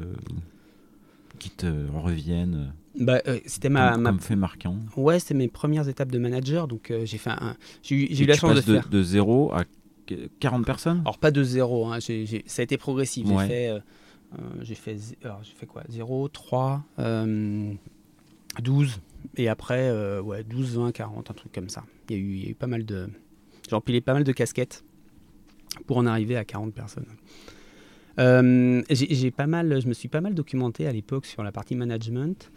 qui 1.38 1.50
te 1.50 1.66
reviennent 1.94 2.72
bah, 2.98 3.20
euh, 3.29 3.38
c'était 3.44 3.68
ma, 3.68 3.92
comme, 3.92 4.02
ma... 4.05 4.18
fait 4.18 4.37
marquant. 4.37 4.79
Ouais, 4.96 5.18
c'était 5.18 5.35
mes 5.35 5.48
premières 5.48 5.87
étapes 5.87 6.11
de 6.11 6.18
manager, 6.18 6.66
donc 6.66 6.90
j'ai 7.05 7.18
fait 7.18 7.29
un... 7.29 7.55
j'ai 7.83 8.22
eu 8.22 8.24
la 8.24 8.35
chance 8.35 8.55
de, 8.55 8.61
faire 8.62 8.88
de 8.88 9.02
0 9.02 9.52
à 9.52 9.64
40 10.40 10.64
personnes? 10.64 11.00
Alors 11.00 11.18
pas 11.18 11.31
de 11.31 11.42
zéro, 11.42 11.87
hein, 11.87 11.98
ça 12.00 12.12
a 12.12 12.62
été 12.62 12.76
progressif. 12.76 13.26
J'ai 13.26 13.46
fait 13.46 13.68
euh, 13.68 13.81
j'ai 14.62 14.75
fait, 14.75 14.96
j'ai 15.22 15.55
fait 15.55 15.66
quoi? 15.66 15.83
0, 15.88 16.29
3, 16.29 16.85
12. 18.62 19.01
Et 19.37 19.49
après, 19.49 19.88
euh, 19.88 20.20
ouais, 20.20 20.44
12, 20.44 20.79
20, 20.79 20.92
40, 20.92 21.31
un 21.31 21.35
truc 21.35 21.53
comme 21.53 21.68
ça. 21.68 21.85
Il 22.09 22.16
y 22.16 22.18
a 22.18 22.51
eu, 22.51 22.55
pas 22.55 22.66
mal 22.66 22.85
de. 22.85 23.09
J'ai 23.68 23.75
empilé 23.75 24.01
pas 24.01 24.14
mal 24.14 24.25
de 24.25 24.33
casquettes 24.33 24.85
pour 25.87 25.96
en 25.99 26.07
arriver 26.07 26.37
à 26.37 26.44
40 26.44 26.72
personnes. 26.72 27.07
Euh, 28.18 28.83
je 28.88 29.88
me 29.88 29.92
suis 29.92 30.09
pas 30.09 30.20
mal 30.20 30.35
documenté 30.35 30.87
à 30.87 30.92
l'époque 30.92 31.27
sur 31.27 31.42
la 31.42 31.53
partie 31.53 31.75
management. 31.75 32.51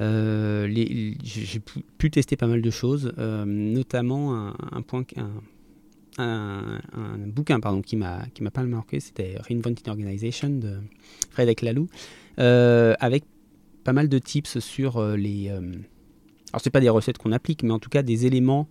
Euh, 0.00 0.68
j'ai 0.72 1.60
pu, 1.98 2.10
tester 2.10 2.36
pas 2.36 2.46
mal 2.46 2.62
de 2.62 2.70
choses, 2.70 3.12
euh, 3.18 3.44
notamment 3.44 4.52
un, 4.72 4.82
point, 4.82 5.04
un, 6.18 6.80
bouquin 7.26 7.60
pardon, 7.60 7.82
qui 7.82 7.96
m'a 7.96 8.26
pas 8.52 8.60
mal 8.62 8.68
marqué, 8.68 9.00
c'était 9.00 9.36
Reinventing 9.48 9.88
Organization 9.88 10.48
de 10.48 10.78
Frédéric 11.30 11.62
Laloux, 11.62 11.88
euh, 12.38 12.94
avec 13.00 13.24
pas 13.84 13.92
mal 13.92 14.08
de 14.08 14.18
tips 14.18 14.58
sur 14.58 14.96
euh, 14.96 15.16
les. 15.16 15.48
euh, 15.48 15.60
alors 16.52 16.60
c'est 16.62 16.70
pas 16.70 16.80
des 16.80 16.88
recettes 16.88 17.18
qu'on 17.18 17.32
applique, 17.32 17.62
mais 17.62 17.72
en 17.72 17.78
tout 17.78 17.90
cas 17.90 18.02
des 18.02 18.26
éléments 18.26 18.68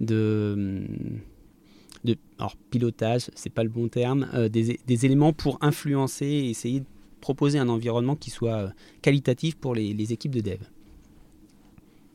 de 0.00 0.86
de 2.04 2.16
alors 2.38 2.56
pilotage, 2.70 3.30
c'est 3.34 3.50
pas 3.52 3.62
le 3.62 3.70
bon 3.70 3.88
terme, 3.88 4.28
euh, 4.34 4.48
des, 4.48 4.78
des 4.86 5.06
éléments 5.06 5.32
pour 5.32 5.58
influencer 5.60 6.26
et 6.26 6.50
essayer 6.50 6.80
de 6.80 6.86
proposer 7.20 7.58
un 7.58 7.68
environnement 7.68 8.16
qui 8.16 8.30
soit 8.30 8.56
euh, 8.56 8.68
qualitatif 9.00 9.56
pour 9.56 9.74
les, 9.74 10.12
équipes 10.12 10.34
de 10.34 10.40
dev. 10.40 10.58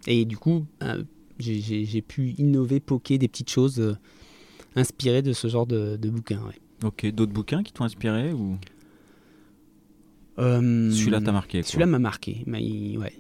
Et 0.06 0.25
du 0.25 0.38
coup, 0.38 0.65
j'ai- 1.39 2.01
pu 2.01 2.36
innover, 2.38 2.80
poker 2.80 3.17
des 3.17 3.27
petites 3.27 3.49
choses 3.49 3.97
inspirées 4.77 5.21
de 5.21 5.33
ce 5.33 5.47
genre 5.47 5.67
de, 5.67 5.97
de 5.97 6.09
bouquin. 6.09 6.39
ouais. 6.47 6.55
Ok, 6.87 7.05
d'autres 7.11 7.33
bouquins 7.33 7.63
qui 7.63 7.73
t'ont 7.73 7.83
inspiré 7.83 8.31
ou? 8.33 8.57
Euh, 10.39 10.91
celui-là 10.91 11.19
t'a 11.21 11.31
marqué 11.31 11.63
Celui-là 11.63 11.87
m'a 11.87 11.99
marqué. 11.99 12.43
mais 12.45 12.63
il- 12.63 12.97
ouais. 12.97 13.13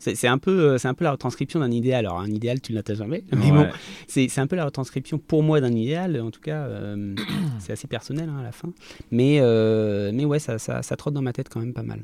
C'est 0.00 0.28
un, 0.28 0.38
peu, 0.38 0.60
euh, 0.60 0.78
c'est 0.78 0.86
un 0.86 0.94
peu 0.94 1.02
la 1.04 1.10
retranscription 1.10 1.58
d'un 1.58 1.72
idéal. 1.72 2.06
Alors, 2.06 2.20
un 2.20 2.28
idéal, 2.30 2.60
tu 2.60 2.70
ne 2.72 2.76
l'atteins 2.76 2.94
jamais. 2.94 3.24
Mais 3.32 3.50
bon, 3.50 3.62
Ouais. 3.62 3.70
c'est 4.06 4.28
c'est 4.28 4.40
un 4.40 4.46
peu 4.46 4.54
la 4.54 4.64
retranscription 4.64 5.18
pour 5.18 5.42
moi 5.42 5.60
d'un 5.60 5.72
idéal. 5.72 6.20
En 6.20 6.30
tout 6.30 6.40
cas, 6.40 6.66
euh, 6.66 7.16
c'est 7.58 7.72
assez 7.72 7.88
personnel 7.88 8.28
hein, 8.28 8.38
à 8.38 8.42
la 8.44 8.52
fin. 8.52 8.70
Mais, 9.10 9.38
euh, 9.40 10.12
mais 10.14 10.24
ouais, 10.24 10.38
ça, 10.38 10.58
ça, 10.58 10.82
ça 10.82 10.96
trotte 10.96 11.14
dans 11.14 11.20
ma 11.22 11.32
tête 11.32 11.48
quand 11.48 11.58
même 11.60 11.74
pas 11.74 11.82
mal. 11.82 12.00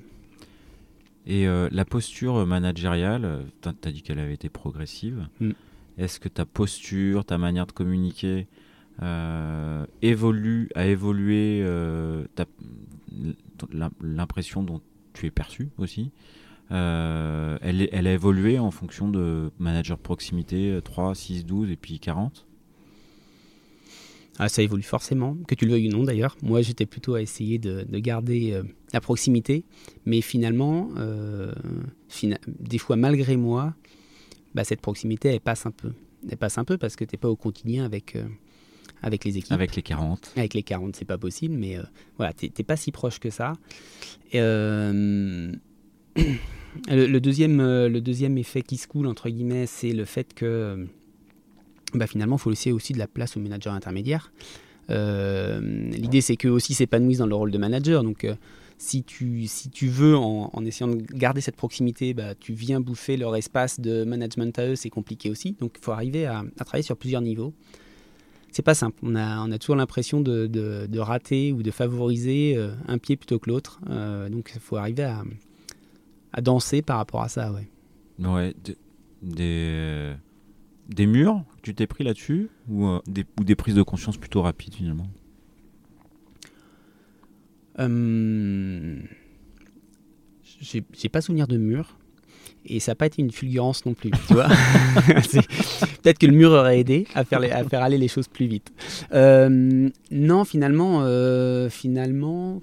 Et 1.27 1.47
la 1.47 1.85
posture 1.87 2.45
managériale, 2.47 3.45
t'as 3.63 3.73
as 3.85 3.93
dit 3.93 4.03
qu'elle 4.03 4.19
avait 4.19 4.35
été 4.35 4.49
progressive. 4.51 5.27
Mm. 5.41 5.53
Est-ce 5.99 6.19
que 6.21 6.29
ta 6.29 6.45
posture, 6.45 7.25
ta 7.25 7.39
manière 7.39 7.67
de 7.67 7.73
communiquer 7.73 8.47
euh, 9.03 9.87
évolue, 10.03 10.69
a 10.75 10.87
évolué 10.87 11.61
euh, 11.63 12.25
l'impression 14.01 14.63
dont 14.63 14.81
tu 15.13 15.27
es 15.27 15.31
perçu 15.31 15.69
aussi 15.79 16.11
euh, 16.73 17.59
elle, 17.61 18.07
a 18.07 18.13
évolué 18.13 18.59
en 18.59 18.71
fonction 18.71 19.09
de 19.11 19.51
manager 19.59 19.99
proximité 19.99 20.73
euh, 20.73 20.81
3, 20.81 21.15
6, 21.15 21.45
12 21.45 21.71
et 21.71 21.77
puis 21.77 21.99
40 22.01 22.47
Ah, 24.39 24.49
ça 24.49 24.63
évolue 24.63 24.83
forcément, 24.83 25.37
que 25.47 25.55
tu 25.55 25.67
le 25.67 25.73
veuilles 25.73 25.89
ou 25.89 25.93
non 25.93 26.05
d'ailleurs. 26.05 26.37
Moi, 26.43 26.63
j'étais 26.63 26.87
plutôt 26.87 27.15
à 27.15 27.21
essayer 27.23 27.59
de, 27.59 27.83
de 27.87 27.99
garder 27.99 28.61
la 28.95 29.01
proximité, 29.03 29.65
mais 30.07 30.23
finalement, 30.23 30.89
fina- 32.09 32.41
des 32.49 32.79
fois 32.79 32.97
malgré 32.97 33.37
moi, 33.37 33.75
bah, 34.55 34.65
cette 34.65 34.81
proximité, 34.81 35.29
elle 35.29 35.41
passe 35.41 35.67
un 35.67 35.71
peu. 35.71 35.93
Elle 36.31 36.39
passe 36.39 36.59
un 36.59 36.65
peu 36.65 36.79
parce 36.79 36.97
que 36.97 37.05
tu 37.05 37.15
n'es 37.15 37.19
pas 37.19 37.29
au 37.29 37.37
quotidien 37.37 37.85
avec, 37.85 38.17
euh, 38.17 38.25
avec 39.03 39.25
les 39.25 39.37
équipes. 39.37 39.53
avec 39.53 39.77
les 39.77 39.83
40 39.83 40.33
Avec 40.37 40.55
les 40.55 40.63
40, 40.63 40.97
c'est 40.97 41.05
pas 41.05 41.19
possible, 41.19 41.55
mais 41.55 41.77
euh, 41.77 41.83
voilà, 42.17 42.33
t'es 42.33 42.49
t'es 42.49 42.63
pas 42.63 42.77
si 42.77 42.93
proche 42.93 43.19
que 43.19 43.31
ça. 43.31 43.55
Et, 44.33 44.41
euh, 44.41 45.53
le, 46.17 47.07
le 47.07 47.21
deuxième, 47.21 47.59
le 47.61 48.01
deuxième 48.01 48.39
effet 48.39 48.63
qui 48.63 48.77
se 48.77 48.87
coule, 48.87 49.07
entre 49.07 49.29
guillemets, 49.29 49.67
c'est 49.67 49.93
le 49.93 50.05
fait 50.05 50.33
que 50.35 50.87
bah, 51.93 52.07
finalement, 52.07 52.37
il 52.37 52.41
faut 52.41 52.51
laisser 52.51 52.73
aussi 52.73 52.93
de 52.93 52.99
la 52.99 53.07
place 53.07 53.37
aux 53.37 53.41
managers 53.41 53.71
intermédiaires. 53.71 54.33
L'idée, 54.89 56.21
c'est 56.21 56.37
qu'eux 56.37 56.51
aussi 56.51 56.75
s'épanouissent 56.75 57.19
dans 57.19 57.27
le 57.27 57.35
rôle 57.35 57.51
de 57.51 57.59
manager. 57.59 58.03
Donc, 58.03 58.27
si, 58.85 59.03
tu, 59.03 59.47
si 59.47 59.71
tu 59.71 59.89
veux, 59.89 60.17
en, 60.17 60.65
essayant 60.65 60.89
de 60.89 60.97
garder 60.97 61.41
cette 61.41 61.57
proximité, 61.57 62.15
bah, 62.15 62.35
tu 62.35 62.53
viens 62.53 62.81
bouffer 62.81 63.17
leur 63.17 63.35
espace 63.35 63.81
de 63.81 64.05
management 64.05 64.57
à 64.59 64.67
eux, 64.69 64.77
c'est 64.77 64.91
compliqué 64.91 65.31
aussi. 65.31 65.57
Donc, 65.61 65.77
il 65.79 65.85
faut 65.85 65.93
arriver 65.93 66.27
à, 66.27 66.45
travailler 66.65 66.83
sur 66.83 66.97
plusieurs 66.97 67.23
niveaux 67.23 67.55
c'est 68.53 68.63
pas 68.63 68.75
simple. 68.75 68.97
On 69.03 69.17
a, 69.17 69.41
on 69.41 69.51
a 69.51 69.59
toujours 69.59 69.75
l'impression 69.75 70.21
de, 70.21 70.47
de- 70.47 70.99
rater 71.01 71.53
ou 71.53 71.65
de 71.65 71.73
favoriser 71.73 72.55
euh, 72.57 72.73
un 72.87 72.99
pied 72.99 73.17
plutôt 73.17 73.41
que 73.41 73.51
l'autre. 73.51 73.81
Euh, 73.91 74.29
donc 74.29 74.53
il 74.55 74.61
faut 74.61 74.77
arriver 74.77 75.03
à, 75.03 75.25
à 76.33 76.41
danser 76.41 76.81
par 76.81 76.99
rapport 76.99 77.23
à 77.23 77.29
ça. 77.29 77.53
Ouais. 77.53 77.69
Ouais, 78.25 78.55
de- 78.65 78.77
des, 79.23 80.15
des 80.89 81.07
murs 81.07 81.43
tu 81.63 81.75
t'es 81.75 81.89
pris 81.89 82.05
là-dessus 82.05 82.49
ou, 82.69 82.87
euh, 82.87 83.01
ou 83.41 83.43
des 83.43 83.57
prises 83.57 83.75
de 83.75 83.83
conscience 83.83 84.19
plutôt 84.19 84.43
rapides 84.43 84.75
finalement? 84.75 85.09
Euh, 87.81 88.97
j'ai 90.61 90.83
j'ai 90.93 91.09
pas 91.09 91.21
souvenir 91.21 91.47
de 91.47 91.57
mur. 91.57 91.97
Et 92.67 92.81
ça 92.81 92.93
n'a 92.93 92.97
pas 92.97 93.05
été 93.07 93.21
une 93.21 93.31
fulgurance 93.31 93.85
non 93.85 93.93
plus, 93.93 94.11
tu 94.27 94.33
vois. 94.33 94.49
Peut-être 96.03 96.19
que 96.19 96.25
le 96.27 96.33
mur 96.33 96.51
aurait 96.51 96.81
aidé 96.81 97.07
à 97.15 97.25
faire, 97.25 97.39
les- 97.41 97.51
à 97.51 97.63
faire 97.65 97.83
aller 97.83 97.99
les 97.99 98.09
choses 98.09 98.27
plus 98.27 98.47
vite. 98.47 98.73
Euh, 99.13 99.91
non, 100.11 100.45
finalement, 100.47 101.01
euh, 101.03 101.69
finalement, 101.69 102.63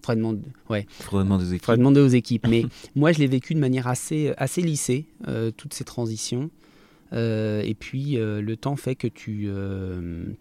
faudrait 0.00 0.14
demander, 0.16 0.42
ouais, 0.68 0.86
Faudrait 1.00 1.24
demander 1.24 1.44
aux 1.44 1.48
équipes. 1.48 1.64
faudrait 1.64 1.78
demander 1.78 2.00
aux 2.00 2.06
équipes. 2.08 2.46
Mais 2.48 2.64
moi, 2.94 3.10
je 3.10 3.18
l'ai 3.18 3.26
vécu 3.26 3.54
de 3.54 3.58
manière 3.60 3.88
assez, 3.88 4.32
assez 4.36 4.62
lissée, 4.62 5.06
euh, 5.26 5.50
toutes 5.50 5.74
ces 5.74 5.84
transitions. 5.84 6.48
Euh, 7.12 7.62
et 7.62 7.74
puis, 7.74 8.12
le 8.16 8.54
temps 8.56 8.76
fait 8.76 8.94
que 8.94 9.08
tu, 9.08 9.48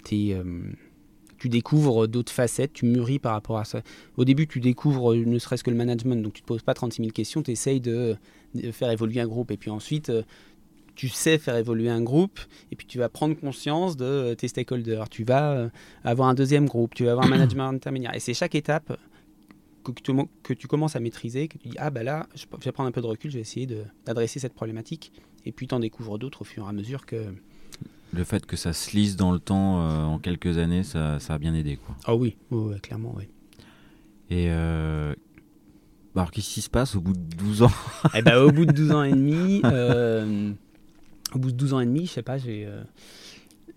t'es, 0.03 0.33
euh, 0.33 0.43
tu 1.39 1.49
découvres 1.49 2.07
d'autres 2.07 2.31
facettes, 2.31 2.73
tu 2.73 2.85
mûris 2.85 3.17
par 3.17 3.33
rapport 3.33 3.57
à 3.57 3.65
ça. 3.65 3.81
Au 4.17 4.25
début, 4.25 4.45
tu 4.45 4.59
découvres 4.59 5.13
euh, 5.13 5.25
ne 5.25 5.39
serait-ce 5.39 5.63
que 5.63 5.71
le 5.71 5.77
management, 5.77 6.21
donc 6.21 6.33
tu 6.33 6.41
ne 6.41 6.43
te 6.43 6.47
poses 6.47 6.61
pas 6.61 6.73
36 6.73 7.01
000 7.01 7.11
questions, 7.11 7.41
tu 7.41 7.51
essayes 7.51 7.79
de, 7.79 8.17
faire 8.71 8.91
évoluer 8.91 9.21
un 9.21 9.27
groupe. 9.27 9.49
Et 9.51 9.57
puis 9.57 9.71
ensuite, 9.71 10.09
euh, 10.09 10.23
tu 10.95 11.07
sais 11.07 11.37
faire 11.37 11.55
évoluer 11.55 11.89
un 11.89 12.01
groupe, 12.01 12.39
et 12.71 12.75
puis 12.75 12.85
tu 12.85 12.99
vas 12.99 13.07
prendre 13.07 13.35
conscience 13.35 13.95
de 13.95 14.05
euh, 14.05 14.35
tes 14.35 14.49
stakeholders. 14.49 15.07
Tu 15.09 15.23
vas 15.23 15.69
avoir 16.03 16.27
un 16.27 16.33
deuxième 16.33 16.67
groupe, 16.67 16.93
tu 16.93 17.05
vas 17.05 17.11
avoir 17.11 17.25
un 17.25 17.29
management 17.29 17.69
intermédiaire. 17.73 18.13
Et 18.13 18.19
c'est 18.19 18.33
chaque 18.33 18.55
étape 18.55 18.97
que 20.43 20.53
tu, 20.53 20.67
commences 20.67 20.95
à 20.95 20.99
maîtriser, 20.99 21.47
que 21.47 21.57
tu 21.57 21.69
dis 21.69 21.77
ah 21.79 21.89
bah 21.89 22.03
là, 22.03 22.27
je 22.35 22.45
je 22.59 22.65
vais 22.65 22.71
prendre 22.71 22.89
un 22.89 22.91
peu 22.91 23.01
de 23.01 23.07
recul, 23.07 23.31
je 23.31 23.37
vais 23.37 23.41
essayer 23.41 23.65
d'adresser 24.05 24.39
cette 24.39 24.53
problématique, 24.53 25.13
et 25.45 25.51
puis 25.51 25.67
tu 25.67 25.73
en 25.73 25.79
découvres 25.79 26.19
d'autres 26.19 26.41
au 26.41 26.45
fur 26.45 26.65
et 26.65 26.69
à 26.69 26.73
mesure 26.73 27.05
que. 27.05 27.33
Le 28.13 28.23
fait 28.23 28.45
que 28.45 28.55
ça 28.55 28.73
se 28.73 28.95
lisse 28.95 29.15
dans 29.15 29.31
le 29.31 29.39
temps 29.39 29.81
euh, 29.81 30.03
en 30.03 30.19
quelques 30.19 30.57
années, 30.57 30.83
ça, 30.83 31.19
ça 31.19 31.35
a 31.35 31.37
bien 31.37 31.53
aidé. 31.53 31.77
Quoi. 31.77 31.95
Ah 32.05 32.15
oui, 32.15 32.37
oui, 32.49 32.71
oui, 32.73 32.81
clairement, 32.81 33.13
oui. 33.15 33.25
Et 34.29 34.47
euh, 34.49 35.13
bah 36.15 36.21
alors 36.21 36.31
qu'est-ce 36.31 36.53
qui 36.53 36.61
se 36.61 36.69
passe 36.69 36.95
au 36.95 37.01
bout 37.01 37.13
de 37.13 37.35
12 37.35 37.63
ans? 37.63 37.71
Eh 38.15 38.21
ben, 38.21 38.37
au 38.37 38.51
bout 38.51 38.65
de 38.65 38.71
12 38.71 38.91
ans 38.91 39.03
et 39.03 39.11
demi, 39.11 39.61
euh, 39.65 40.51
au 41.33 41.39
bout 41.39 41.51
de 41.51 41.57
12 41.57 41.73
ans 41.73 41.79
et 41.79 41.85
demi, 41.85 42.05
je 42.05 42.11
sais 42.11 42.21
pas, 42.23 42.37
j'ai 42.37 42.65
euh, 42.65 42.83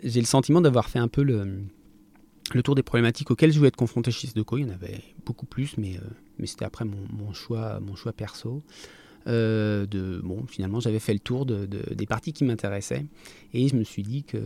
j'ai 0.02 0.20
le 0.20 0.26
sentiment 0.26 0.60
d'avoir 0.60 0.88
fait 0.88 0.98
un 0.98 1.08
peu 1.08 1.22
le, 1.22 1.62
le 2.52 2.62
tour 2.62 2.74
des 2.74 2.82
problématiques 2.82 3.30
auxquelles 3.30 3.52
je 3.52 3.58
voulais 3.58 3.68
être 3.68 3.76
confronté 3.76 4.10
chez 4.10 4.26
Sudoku. 4.26 4.58
Il 4.58 4.66
y 4.66 4.70
en 4.70 4.74
avait 4.74 5.00
beaucoup 5.24 5.46
plus, 5.46 5.76
mais, 5.78 5.98
mais 6.38 6.46
c'était 6.46 6.64
après 6.64 6.84
mon, 6.84 6.98
mon 7.12 7.32
choix, 7.32 7.78
mon 7.80 7.94
choix 7.94 8.12
perso. 8.12 8.62
Euh, 9.28 9.86
de, 9.86 10.20
bon, 10.22 10.44
finalement, 10.48 10.80
j'avais 10.80 10.98
fait 10.98 11.12
le 11.12 11.20
tour 11.20 11.46
de, 11.46 11.64
de- 11.66 11.94
des 11.94 12.06
parties 12.06 12.32
qui 12.32 12.44
m'intéressaient 12.44 13.06
et 13.54 13.68
je 13.68 13.76
me 13.76 13.84
suis 13.84 14.02
dit 14.02 14.24
que 14.24 14.38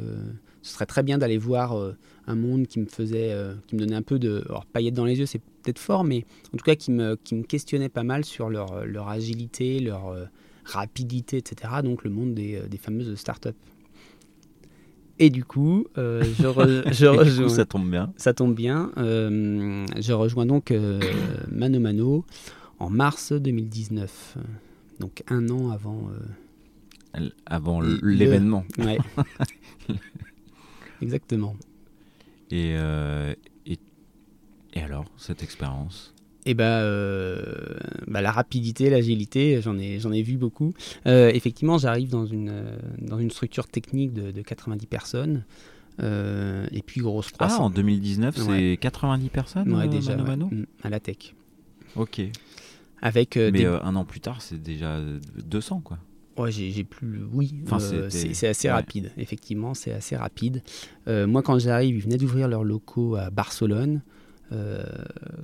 ce 0.63 0.73
serait 0.75 0.85
très 0.87 1.03
bien 1.03 1.17
d'aller 1.19 1.39
voir 1.39 1.79
euh, 1.79 1.97
un 2.27 2.35
monde 2.35 2.67
qui 2.67 2.81
me 2.81 2.87
faisait, 2.87 3.33
euh, 3.33 3.55
qui 3.69 3.75
me 3.77 3.81
donnait 3.81 3.97
un 3.97 4.03
peu 4.03 4.19
de, 4.19 4.45
alors 4.49 4.67
paillettes 4.67 4.95
dans 4.95 5.05
les 5.07 5.19
yeux, 5.19 5.25
c'est 5.27 5.41
peut-être 5.63 5.79
fort, 5.79 6.05
mais 6.05 6.25
en 6.53 6.59
tout 6.59 6.65
cas 6.65 6.75
qui 6.75 6.91
me, 6.91 7.17
qui 7.17 7.35
me 7.37 7.43
questionnait 7.43 7.89
pas 7.89 8.03
mal 8.03 8.25
sur 8.25 8.51
leur, 8.51 8.85
leur 8.85 9.09
agilité, 9.09 9.81
leur 9.81 10.09
euh, 10.09 10.25
rapidité, 10.65 11.39
etc. 11.39 11.75
Donc 11.83 12.05
le 12.05 12.11
monde 12.11 12.35
des, 12.35 12.57
euh, 12.57 12.67
des 12.67 12.77
fameuses 12.79 13.15
startups. 13.17 13.51
Et 15.19 15.31
du 15.31 15.45
coup, 15.45 15.87
euh, 15.97 16.23
je, 16.23 16.47
re- 16.47 16.83
je 16.93 17.07
Et 17.07 17.11
du 17.11 17.17
coup, 17.17 17.19
rejoins. 17.19 17.49
ça 17.49 17.65
tombe 17.65 17.89
bien. 17.91 18.13
Ça 18.19 18.35
tombe 18.35 18.55
bien. 18.55 18.91
euh, 18.99 19.87
je 19.99 20.13
rejoins 20.13 20.45
donc 20.45 20.71
euh, 20.71 21.01
Mano 21.51 21.81
Mano 21.81 22.25
en 22.79 22.91
mars 22.91 23.33
2019. 23.33 24.37
Donc 25.01 25.23
un 25.29 25.49
an 25.51 25.71
avant. 25.71 26.09
euh, 26.11 27.29
Avant 27.47 27.81
Le- 27.81 27.99
l'événement. 28.03 28.65
ouais. 28.79 28.99
Exactement. 31.03 31.57
Et, 32.51 32.75
euh, 32.77 33.35
et, 33.67 33.79
et 34.75 34.81
alors, 34.81 35.05
cette 35.17 35.43
expérience? 35.43 36.15
Et 36.45 36.55
bah, 36.55 36.81
euh, 36.83 37.43
bah, 38.07 38.21
la 38.21 38.31
rapidité, 38.31 38.89
l'agilité, 38.89 39.61
j'en 39.61 39.79
ai, 39.79 39.99
j'en 39.99 40.13
ai 40.13 40.23
vu 40.23 40.37
beaucoup. 40.37 40.75
Effectivement, 41.05 41.77
j'arrive 41.77 42.09
dans 42.11 42.25
une, 42.27 42.53
dans 42.99 43.19
une 43.19 43.31
structure 43.31 43.67
technique 43.67 44.13
de, 44.13 44.31
de 44.31 44.43
90 44.43 44.87
personnes. 44.87 45.45
euh, 46.01 46.67
et 46.73 46.83
puis 46.83 47.01
grosse 47.01 47.29
Ah, 47.33 47.45
en 47.45 47.49
croissance. 47.49 47.73
2019, 47.75 48.37
c'est 48.37 48.43
Ouais. 48.49 48.79
90 48.81 49.29
personnes 49.31 49.75
Ouais, 49.75 49.89
déjà, 49.89 50.11
Mano 50.13 50.23
ouais. 50.23 50.29
Mano 50.29 50.49
Mm, 50.53 50.65
à 50.83 50.91
la 50.91 51.01
tech. 51.01 51.35
Ok. 51.97 52.21
Avec, 53.07 53.37
Mais 53.37 53.65
un 53.65 53.95
an 53.95 54.05
plus 54.05 54.21
tard, 54.21 54.43
c'est 54.43 54.61
déjà 54.61 55.01
200, 55.45 55.81
quoi. 55.81 55.99
Ouais, 56.37 56.51
j'ai 56.51 56.85
plus. 56.85 57.23
Oui, 57.33 57.55
c'est 58.09 58.49
assez 58.49 58.69
rapide. 58.69 59.13
Effectivement, 59.17 59.75
c'est 59.75 59.93
assez 59.93 60.17
rapide. 60.17 60.63
moi, 61.07 61.43
quand 61.43 61.59
j'arrive, 61.59 61.97
ils 61.97 62.03
venaient 62.03 62.19
d'ouvrir 62.19 62.49
leurs 62.49 62.65
locaux 62.65 63.17
à 63.17 63.31
Barcelone. 63.31 64.03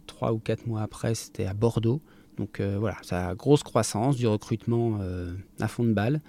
trois 0.06 0.32
ou 0.32 0.38
quatre 0.38 0.66
mois 0.66 0.82
après, 0.82 1.14
c'était 1.14 1.46
à 1.46 1.54
Bordeaux. 1.54 2.00
Donc 2.36 2.60
voilà, 2.60 2.96
ça 3.02 3.28
a 3.28 3.34
grosse 3.34 3.62
croissance, 3.62 4.16
du 4.16 4.26
recrutement 4.26 4.98
à 5.60 5.68
fond 5.68 5.84
de 5.84 5.92
balle. 5.92 6.20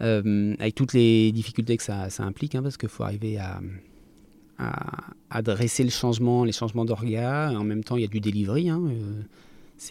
Euh, 0.00 0.54
avec 0.58 0.74
toutes 0.74 0.92
les 0.92 1.32
difficultés 1.32 1.76
que 1.76 1.82
ça, 1.82 2.08
implique, 2.18 2.54
hein, 2.54 2.62
parce 2.62 2.76
qu'il 2.76 2.88
faut 2.88 3.02
arriver 3.02 3.38
à, 3.38 3.60
à, 5.30 5.42
dresser 5.42 5.82
le 5.82 5.90
changement, 5.90 6.44
les 6.44 6.52
changements 6.52 6.84
d'orga. 6.84 7.52
En 7.58 7.64
même 7.64 7.82
temps, 7.82 7.96
il 7.96 8.02
y 8.02 8.04
a 8.04 8.08
du 8.08 8.20
delivery. 8.20 8.68
Hein, 8.70 8.82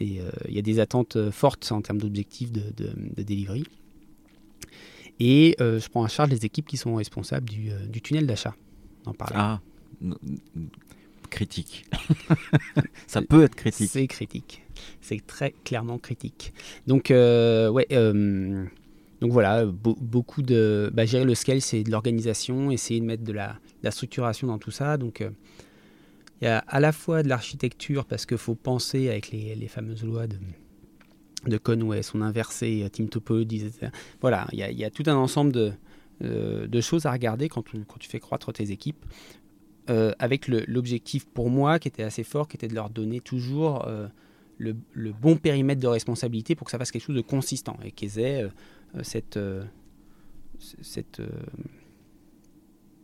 euh, 0.01 0.03
euh, 0.03 0.31
il 0.47 0.55
y 0.55 0.59
a 0.59 0.61
des 0.61 0.79
attentes 0.79 1.31
fortes 1.31 1.71
en 1.71 1.81
termes 1.81 1.99
d'objectifs 1.99 2.51
de, 2.51 2.63
de, 2.75 3.23
delivery. 3.23 3.63
Et 5.19 5.55
je 5.59 5.87
prends 5.89 6.03
en 6.03 6.07
charge 6.07 6.29
les 6.29 6.45
équipes 6.45 6.67
qui 6.67 6.77
sont 6.77 6.95
responsables 6.95 7.49
du, 7.49 8.01
tunnel 8.01 8.27
d'achat. 8.27 8.55
Ah, 9.33 9.61
critique. 11.31 11.85
ça 13.07 13.21
peut 13.21 13.43
être 13.43 13.55
critique. 13.55 13.89
C'est 13.89 14.07
critique. 14.07 14.63
C'est 15.01 15.25
très 15.25 15.55
clairement 15.63 15.97
critique. 15.97 16.53
Donc, 16.85 17.07
ouais 17.09 17.87
donc 19.21 19.31
voilà, 19.31 19.65
beaucoup 19.65 20.41
de. 20.41 20.91
Bah, 20.93 21.05
gérer 21.05 21.25
le 21.25 21.33
scale, 21.33 21.61
c'est 21.61 21.83
de 21.83 21.91
l'organisation, 21.91 22.69
essayer 22.69 22.99
de 22.99 23.05
mettre 23.05 23.23
de 23.23 23.33
la, 23.33 23.57
structuration 23.89 24.47
dans 24.47 24.59
tout 24.59 24.71
ça. 24.71 24.97
Donc 24.97 25.21
euh, 25.21 25.29
il 26.41 26.45
y 26.45 26.47
a 26.47 26.59
à 26.59 26.79
la 26.79 26.91
fois 26.91 27.23
de 27.23 27.29
l'architecture, 27.29 28.05
parce 28.05 28.25
qu'il 28.25 28.37
faut 28.37 28.55
penser 28.55 29.09
avec 29.09 29.31
les, 29.31 29.67
fameuses 29.67 30.03
lois 30.03 30.27
de, 30.27 30.37
de 31.45 31.57
Conway, 31.57 32.03
son 32.03 32.21
inversé, 32.21 32.83
euh, 32.83 32.89
Team 32.89 33.09
Topology, 33.09 33.65
etc. 33.65 33.91
Voilà, 34.21 34.47
il 34.51 34.59
y, 34.59 34.85
a, 34.85 34.89
tout 34.89 35.03
un 35.07 35.15
ensemble 35.15 35.51
de, 35.51 35.73
euh, 36.23 36.67
de 36.67 36.81
choses 36.81 37.05
à 37.05 37.11
regarder 37.11 37.49
quand 37.49 37.63
tu, 37.63 37.83
quand 37.85 37.97
tu 37.99 38.09
fais 38.09 38.19
croître 38.19 38.51
tes 38.53 38.71
équipes. 38.71 39.05
avec 40.19 40.49
l'objectif 40.49 41.25
pour 41.25 41.49
moi 41.49 41.79
qui 41.79 41.87
était 41.87 42.03
assez 42.03 42.25
fort, 42.25 42.49
qui 42.49 42.57
était 42.57 42.67
de 42.67 42.75
leur 42.75 42.89
donner 42.89 43.21
toujours 43.21 43.85
le, 44.57 44.75
le, 44.91 45.13
bon 45.13 45.37
périmètre 45.37 45.79
de 45.79 45.87
responsabilité 45.87 46.55
pour 46.55 46.65
que 46.65 46.71
ça 46.71 46.77
fasse 46.77 46.91
quelque 46.91 47.05
chose 47.05 47.15
de 47.15 47.21
consistant 47.21 47.77
et 47.83 47.91
qu'ils 47.91 48.19
aient 48.19 48.49
euh, 48.95 49.03
cette, 49.03 49.37
euh, 49.37 49.63
cette 50.59 51.19
euh, 51.19 51.29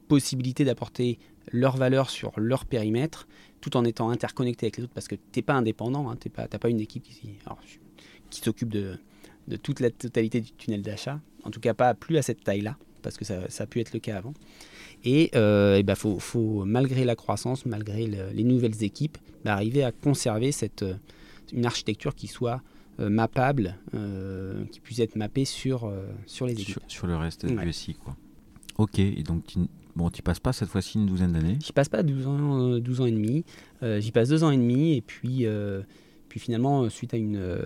possibilité 0.07 0.65
d'apporter 0.65 1.19
leur 1.51 1.77
valeur 1.77 2.09
sur 2.09 2.31
leur 2.37 2.65
périmètre 2.65 3.27
tout 3.61 3.77
en 3.77 3.85
étant 3.85 4.09
interconnecté 4.09 4.65
avec 4.65 4.77
les 4.77 4.83
autres 4.83 4.93
parce 4.93 5.07
que 5.07 5.15
tu 5.15 5.21
n'es 5.37 5.41
pas 5.41 5.53
indépendant, 5.53 6.09
hein, 6.09 6.17
tu 6.19 6.29
n'as 6.29 6.47
pas, 6.47 6.59
pas, 6.59 6.69
une 6.69 6.79
équipe 6.79 7.03
qui, 7.03 7.37
qui 8.29 8.41
s'occupe 8.41 8.69
de, 8.69 8.97
de, 9.47 9.55
toute 9.55 9.79
la 9.79 9.89
totalité 9.89 10.41
du 10.41 10.51
tunnel 10.51 10.81
d'achat, 10.81 11.19
en 11.43 11.49
tout 11.49 11.59
cas 11.59 11.73
pas 11.73 11.93
plus 11.93 12.17
à 12.17 12.21
cette 12.21 12.43
taille-là, 12.43 12.77
parce 13.01 13.17
que 13.17 13.25
ça, 13.25 13.49
ça, 13.49 13.63
a 13.63 13.67
pu 13.67 13.79
être 13.79 13.93
le 13.93 13.99
cas 13.99 14.17
avant. 14.17 14.33
Et 15.05 15.25
il 15.25 15.37
euh, 15.37 15.83
ben 15.83 15.95
faut, 15.95 16.19
faut, 16.19 16.65
malgré 16.65 17.03
la 17.03 17.15
croissance, 17.15 17.65
malgré 17.65 18.07
les 18.07 18.43
nouvelles 18.43 18.83
équipes, 18.83 19.17
bah, 19.43 19.53
arriver 19.53 19.83
à 19.83 19.91
conserver 19.91 20.51
cette, 20.51 20.85
une 21.53 21.65
architecture 21.65 22.15
qui 22.15 22.27
soit 22.27 22.61
euh, 22.99 23.09
mappable, 23.09 23.75
euh, 23.95 24.65
qui 24.65 24.79
puisse 24.79 24.99
être 24.99 25.15
mappé 25.15 25.45
sur, 25.45 25.85
euh, 25.85 26.05
sur 26.27 26.45
les 26.45 26.53
équipes. 26.53 26.77
Sur, 26.87 27.07
le 27.07 27.15
reste 27.15 27.45
du 27.45 27.73
SI, 27.73 27.95
quoi. 27.95 28.15
Ok, 28.77 28.99
et 28.99 29.23
donc 29.23 29.55
tu 29.93 29.99
bon, 29.99 30.09
passes 30.23 30.39
pas 30.39 30.53
cette 30.53 30.69
fois-ci 30.69 30.97
une 30.97 31.05
douzaine 31.05 31.33
d'années? 31.33 31.57
J'y 31.63 31.71
passe 31.71 31.89
pas 31.89 32.03
12 32.03 32.27
ans, 32.27 32.79
12 32.79 33.01
ans 33.01 33.05
et 33.05 33.11
demi. 33.11 33.45
J'y 33.81 34.11
passe 34.11 34.29
deux 34.29 34.43
ans 34.43 34.51
et 34.51 34.57
demi, 34.57 34.95
et 34.95 35.01
puis, 35.01 35.45
puis 36.29 36.39
finalement, 36.39 36.89
suite 36.89 37.13
à 37.13 37.17
une, 37.17 37.57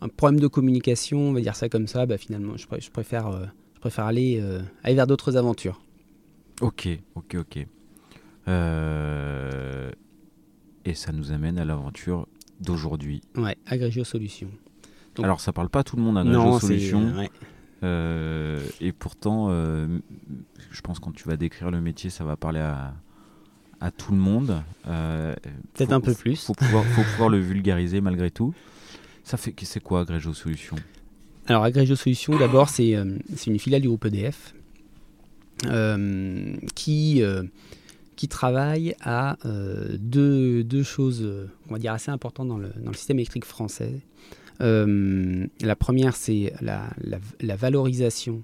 un 0.00 0.08
problème 0.08 0.40
de 0.40 0.46
communication, 0.46 1.18
on 1.18 1.32
va 1.32 1.40
dire 1.40 1.56
ça 1.56 1.68
comme 1.68 1.86
ça, 1.86 2.06
bah, 2.06 2.18
finalement, 2.18 2.56
je, 2.56 2.66
je 2.78 2.90
préfère, 2.90 3.50
je 3.74 3.80
préfère 3.80 4.04
aller, 4.04 4.42
aller 4.84 4.94
vers 4.94 5.06
d'autres 5.06 5.36
aventures. 5.36 5.80
Ok, 6.60 6.88
ok, 7.14 7.36
ok. 7.40 7.66
Et 10.84 10.94
ça 10.94 11.12
nous 11.12 11.32
amène 11.32 11.58
à 11.58 11.64
l'aventure 11.64 12.26
d'aujourd'hui. 12.60 13.20
Ouais, 13.36 13.56
Agrégio 13.66 14.04
Solutions. 14.04 14.50
Alors, 15.22 15.40
ça 15.40 15.52
parle 15.52 15.68
pas 15.68 15.84
tout 15.84 15.96
le 15.96 16.02
monde 16.02 16.18
Agrégio 16.18 16.58
Solutions. 16.58 17.12
Euh, 17.82 18.60
et 18.80 18.92
pourtant, 18.92 19.48
euh, 19.50 19.86
je 20.70 20.80
pense 20.80 20.98
que 20.98 21.04
quand 21.04 21.14
tu 21.14 21.28
vas 21.28 21.36
décrire 21.36 21.70
le 21.70 21.80
métier, 21.80 22.10
ça 22.10 22.24
va 22.24 22.36
parler 22.36 22.60
à, 22.60 22.94
à 23.80 23.90
tout 23.90 24.12
le 24.12 24.18
monde. 24.18 24.62
Euh, 24.86 25.34
Peut-être 25.74 25.92
un 25.92 26.00
peu 26.00 26.14
plus. 26.14 26.44
Faut 26.44 26.54
pouvoir, 26.54 26.84
faut 26.84 27.02
pouvoir 27.02 27.28
le 27.28 27.38
vulgariser 27.38 28.00
malgré 28.00 28.30
tout. 28.30 28.54
Ça 29.24 29.36
fait, 29.36 29.54
c'est 29.62 29.80
quoi 29.80 30.00
Agrégio 30.00 30.34
Solutions? 30.34 30.76
Alors, 31.46 31.64
Agrégio 31.64 31.96
Solutions, 31.96 32.36
d'abord, 32.38 32.68
c'est 32.68 32.92
une 32.92 33.58
filiale 33.58 33.82
du 33.82 33.88
groupe 33.88 34.04
EDF 34.04 34.54
qui 36.74 37.22
qui 38.22 38.28
travaille 38.28 38.94
à 39.00 39.36
euh, 39.46 39.96
deux, 39.98 40.62
deux, 40.62 40.84
choses, 40.84 41.28
on 41.68 41.72
va 41.72 41.80
dire, 41.80 41.92
assez 41.92 42.10
importantes 42.10 42.46
dans 42.46 42.58
le, 42.58 42.68
dans 42.76 42.92
le 42.92 42.96
système 42.96 43.18
électrique 43.18 43.44
français. 43.44 44.00
Euh, 44.62 45.46
la 45.60 45.76
première, 45.76 46.16
c'est 46.16 46.52
la, 46.60 46.90
la, 47.40 47.56
valorisation 47.56 48.42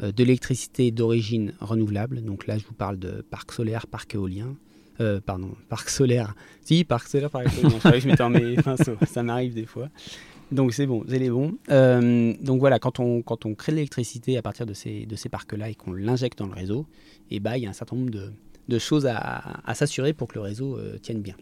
de 0.00 0.24
l'électricité 0.24 0.90
d'origine 0.90 1.52
renouvelable. 1.60 2.22
Donc 2.22 2.46
là, 2.46 2.58
je 2.58 2.64
vous 2.64 2.74
parle 2.74 2.98
de 2.98 3.24
parc 3.30 3.52
solaire, 3.52 3.86
parc 3.86 4.14
éolien. 4.14 4.56
pardon, 5.24 5.52
parc 5.68 5.88
solaire. 5.88 6.34
Si, 6.62 6.84
parc 6.84 7.06
solaire, 7.06 7.30
parc 7.30 7.46
éolien. 7.56 7.78
je 7.84 8.00
je 8.00 8.08
m'étais 8.08 8.22
en 8.22 8.30
mes 8.30 8.56
pinceaux. 8.56 8.96
Ça 9.06 9.22
m'arrive 9.22 9.54
des 9.54 9.66
fois. 9.66 9.88
Donc 10.50 10.74
c'est 10.74 10.86
bon, 10.86 11.04
c'est 11.08 11.18
les 11.18 11.30
bons. 11.30 11.54
donc 11.68 12.60
voilà, 12.60 12.78
quand 12.78 12.98
on, 12.98 13.22
quand 13.22 13.46
on 13.46 13.54
crée 13.54 13.72
de 13.72 13.76
l'électricité 13.76 14.36
à 14.36 14.42
partir 14.42 14.66
de 14.66 14.74
ces, 14.74 15.06
de 15.06 15.16
ces 15.16 15.28
parcs-là 15.28 15.70
et 15.70 15.74
qu'on 15.74 15.92
l'injecte 15.92 16.38
dans 16.38 16.46
le 16.46 16.54
réseau, 16.54 16.86
et 17.30 17.36
eh 17.36 17.40
ben, 17.40 17.56
il 17.56 17.62
y 17.62 17.66
a 17.66 17.70
un 17.70 17.74
certain 17.74 17.96
nombre 17.96 18.10
de, 18.10 18.32
de 18.68 18.78
choses 18.78 19.06
à, 19.06 19.74
s'assurer 19.74 20.12
pour 20.12 20.28
que 20.28 20.34
le 20.34 20.40
réseau 20.40 20.76
euh, 20.76 20.98
tienne 20.98 21.20
bien. 21.20 21.34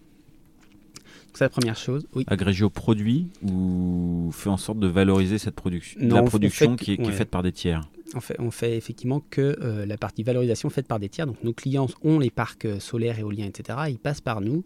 C'est 1.34 1.44
la 1.44 1.48
première 1.48 1.76
chose. 1.76 2.06
Oui. 2.14 2.24
Agrégio 2.26 2.68
produit 2.70 3.28
ou 3.42 4.30
fait 4.32 4.50
en 4.50 4.56
sorte 4.56 4.78
de 4.78 4.86
valoriser 4.86 5.38
cette 5.38 5.54
production, 5.54 5.98
la 6.00 6.22
production 6.22 6.76
qui, 6.76 6.92
est, 6.92 7.12
faite 7.12 7.30
par 7.30 7.42
des 7.42 7.52
tiers 7.52 7.82
on 8.14 8.20
fait, 8.20 8.36
on 8.38 8.50
fait 8.50 8.76
effectivement 8.76 9.22
que 9.30 9.56
euh, 9.62 9.86
la 9.86 9.96
partie 9.96 10.22
valorisation 10.22 10.68
faite 10.68 10.86
par 10.86 10.98
des 10.98 11.08
tiers. 11.08 11.26
Donc 11.26 11.42
nos 11.42 11.54
clients 11.54 11.86
ont 12.02 12.18
les 12.18 12.30
parcs 12.30 12.66
euh, 12.66 12.78
solaires, 12.78 13.18
éoliens, 13.18 13.46
etc. 13.46 13.78
Ils 13.88 13.98
passent 13.98 14.20
par 14.20 14.42
nous 14.42 14.64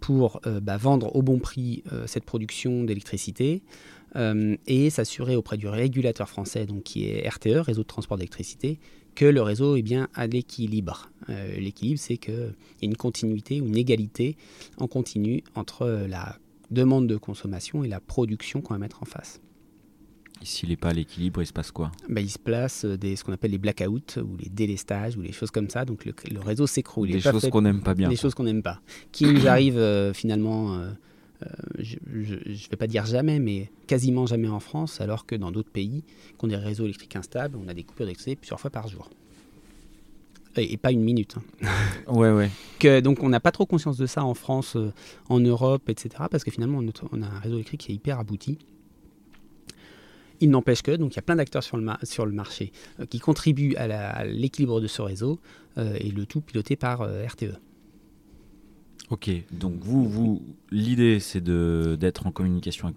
pour 0.00 0.40
bah, 0.62 0.78
vendre 0.78 1.14
au 1.14 1.20
bon 1.20 1.38
prix 1.38 1.84
cette 2.06 2.24
production 2.24 2.84
d'électricité 2.84 3.62
et 4.66 4.88
s'assurer 4.88 5.36
auprès 5.36 5.58
du 5.58 5.68
régulateur 5.68 6.26
français, 6.26 6.64
donc 6.64 6.84
qui 6.84 7.04
est 7.04 7.28
RTE, 7.28 7.58
Réseau 7.60 7.82
de 7.82 7.86
transport 7.86 8.16
d'électricité, 8.16 8.78
que 9.14 9.24
le 9.24 9.42
réseau 9.42 9.76
est 9.76 9.82
bien 9.82 10.08
à 10.14 10.26
l'équilibre. 10.26 11.10
Euh, 11.28 11.58
l'équilibre, 11.58 12.00
c'est 12.00 12.16
qu'il 12.16 12.34
y 12.34 12.84
a 12.84 12.86
une 12.86 12.96
continuité 12.96 13.60
ou 13.60 13.66
une 13.66 13.76
égalité 13.76 14.36
en 14.78 14.86
continu 14.86 15.42
entre 15.54 16.06
la 16.08 16.38
demande 16.70 17.06
de 17.06 17.16
consommation 17.16 17.84
et 17.84 17.88
la 17.88 18.00
production 18.00 18.60
qu'on 18.60 18.74
va 18.74 18.78
mettre 18.78 19.02
en 19.02 19.06
face. 19.06 19.40
S'il 20.42 20.70
n'est 20.70 20.76
pas 20.76 20.88
à 20.88 20.92
l'équilibre, 20.94 21.42
il 21.42 21.46
se 21.46 21.52
passe 21.52 21.70
quoi? 21.70 21.92
Ben, 22.08 22.22
Il 22.22 22.30
se 22.30 22.38
place 22.38 22.84
des, 22.84 23.16
ce 23.16 23.24
qu'on 23.24 23.32
appelle 23.32 23.50
les 23.50 23.58
blackouts 23.58 24.18
ou 24.18 24.36
les 24.38 24.48
délestages 24.48 25.16
ou 25.16 25.20
les 25.20 25.32
choses 25.32 25.50
comme 25.50 25.68
ça. 25.68 25.84
Donc 25.84 26.06
le, 26.06 26.40
réseau 26.40 26.66
s'écroule. 26.66 27.10
Des 27.10 27.20
choses 27.20 27.48
qu'on 27.50 27.62
n'aime 27.62 27.82
pas 27.82 27.94
bien. 27.94 28.08
Des 28.08 28.16
choses 28.16 28.34
qu'on 28.34 28.44
n'aime 28.44 28.62
pas. 28.62 28.80
Qui 29.12 29.26
nous 29.26 29.46
arrivent 29.46 29.76
euh, 29.76 30.14
finalement 30.14 30.74
euh, 30.74 30.78
euh, 30.78 30.92
je 31.78 31.96
ne 32.04 32.68
vais 32.70 32.76
pas 32.76 32.86
dire 32.86 33.06
jamais, 33.06 33.38
mais 33.38 33.70
quasiment 33.86 34.26
jamais 34.26 34.48
en 34.48 34.60
France, 34.60 35.00
alors 35.00 35.26
que 35.26 35.34
dans 35.34 35.50
d'autres 35.50 35.70
pays, 35.70 36.02
qui 36.38 36.44
ont 36.44 36.48
des 36.48 36.56
réseaux 36.56 36.84
électriques 36.84 37.16
instables, 37.16 37.58
on 37.62 37.68
a 37.68 37.74
des 37.74 37.82
coupures 37.82 38.06
d'électricité 38.06 38.36
plusieurs 38.36 38.60
fois 38.60 38.70
par 38.70 38.88
jour. 38.88 39.10
Et, 40.56 40.76
pas 40.76 40.90
une 40.90 41.02
minute. 41.02 41.36
Hein. 41.62 41.68
ouais, 42.08 42.30
ouais. 42.32 42.50
Que, 42.78 43.00
donc 43.00 43.22
on 43.22 43.28
n'a 43.28 43.40
pas 43.40 43.52
trop 43.52 43.66
conscience 43.66 43.96
de 43.96 44.06
ça 44.06 44.24
en 44.24 44.34
France, 44.34 44.76
euh, 44.76 44.92
en 45.28 45.38
Europe, 45.38 45.88
etc. 45.88 46.24
Parce 46.30 46.42
que 46.42 46.50
finalement, 46.50 46.80
on, 47.12 47.22
a 47.22 47.26
un 47.26 47.38
réseau 47.38 47.54
électrique 47.54 47.82
qui 47.82 47.92
est 47.92 47.94
hyper 47.94 48.18
abouti. 48.18 48.58
Il 50.40 50.50
n'empêche 50.50 50.82
que, 50.82 50.92
donc 50.92 51.12
il 51.12 51.16
y 51.16 51.18
a 51.18 51.22
plein 51.22 51.36
d'acteurs 51.36 51.62
sur 51.62 51.76
le, 51.76 51.86
sur 52.02 52.26
le 52.26 52.32
marché 52.32 52.72
euh, 52.98 53.06
qui 53.06 53.20
contribuent 53.20 53.76
à 53.76 54.24
l'équilibre 54.24 54.80
de 54.80 54.86
ce 54.86 55.02
réseau, 55.02 55.38
et 55.76 56.10
le 56.10 56.26
tout 56.26 56.40
piloté 56.40 56.76
par 56.76 57.02
RTE. 57.02 57.54
Ok, 59.10 59.28
donc 59.50 59.74
vous, 59.80 60.08
vous 60.08 60.42
l'idée 60.70 61.18
c'est 61.18 61.42
d'être 61.42 62.26
en 62.26 62.30
communication 62.30 62.86
avec 62.86 62.96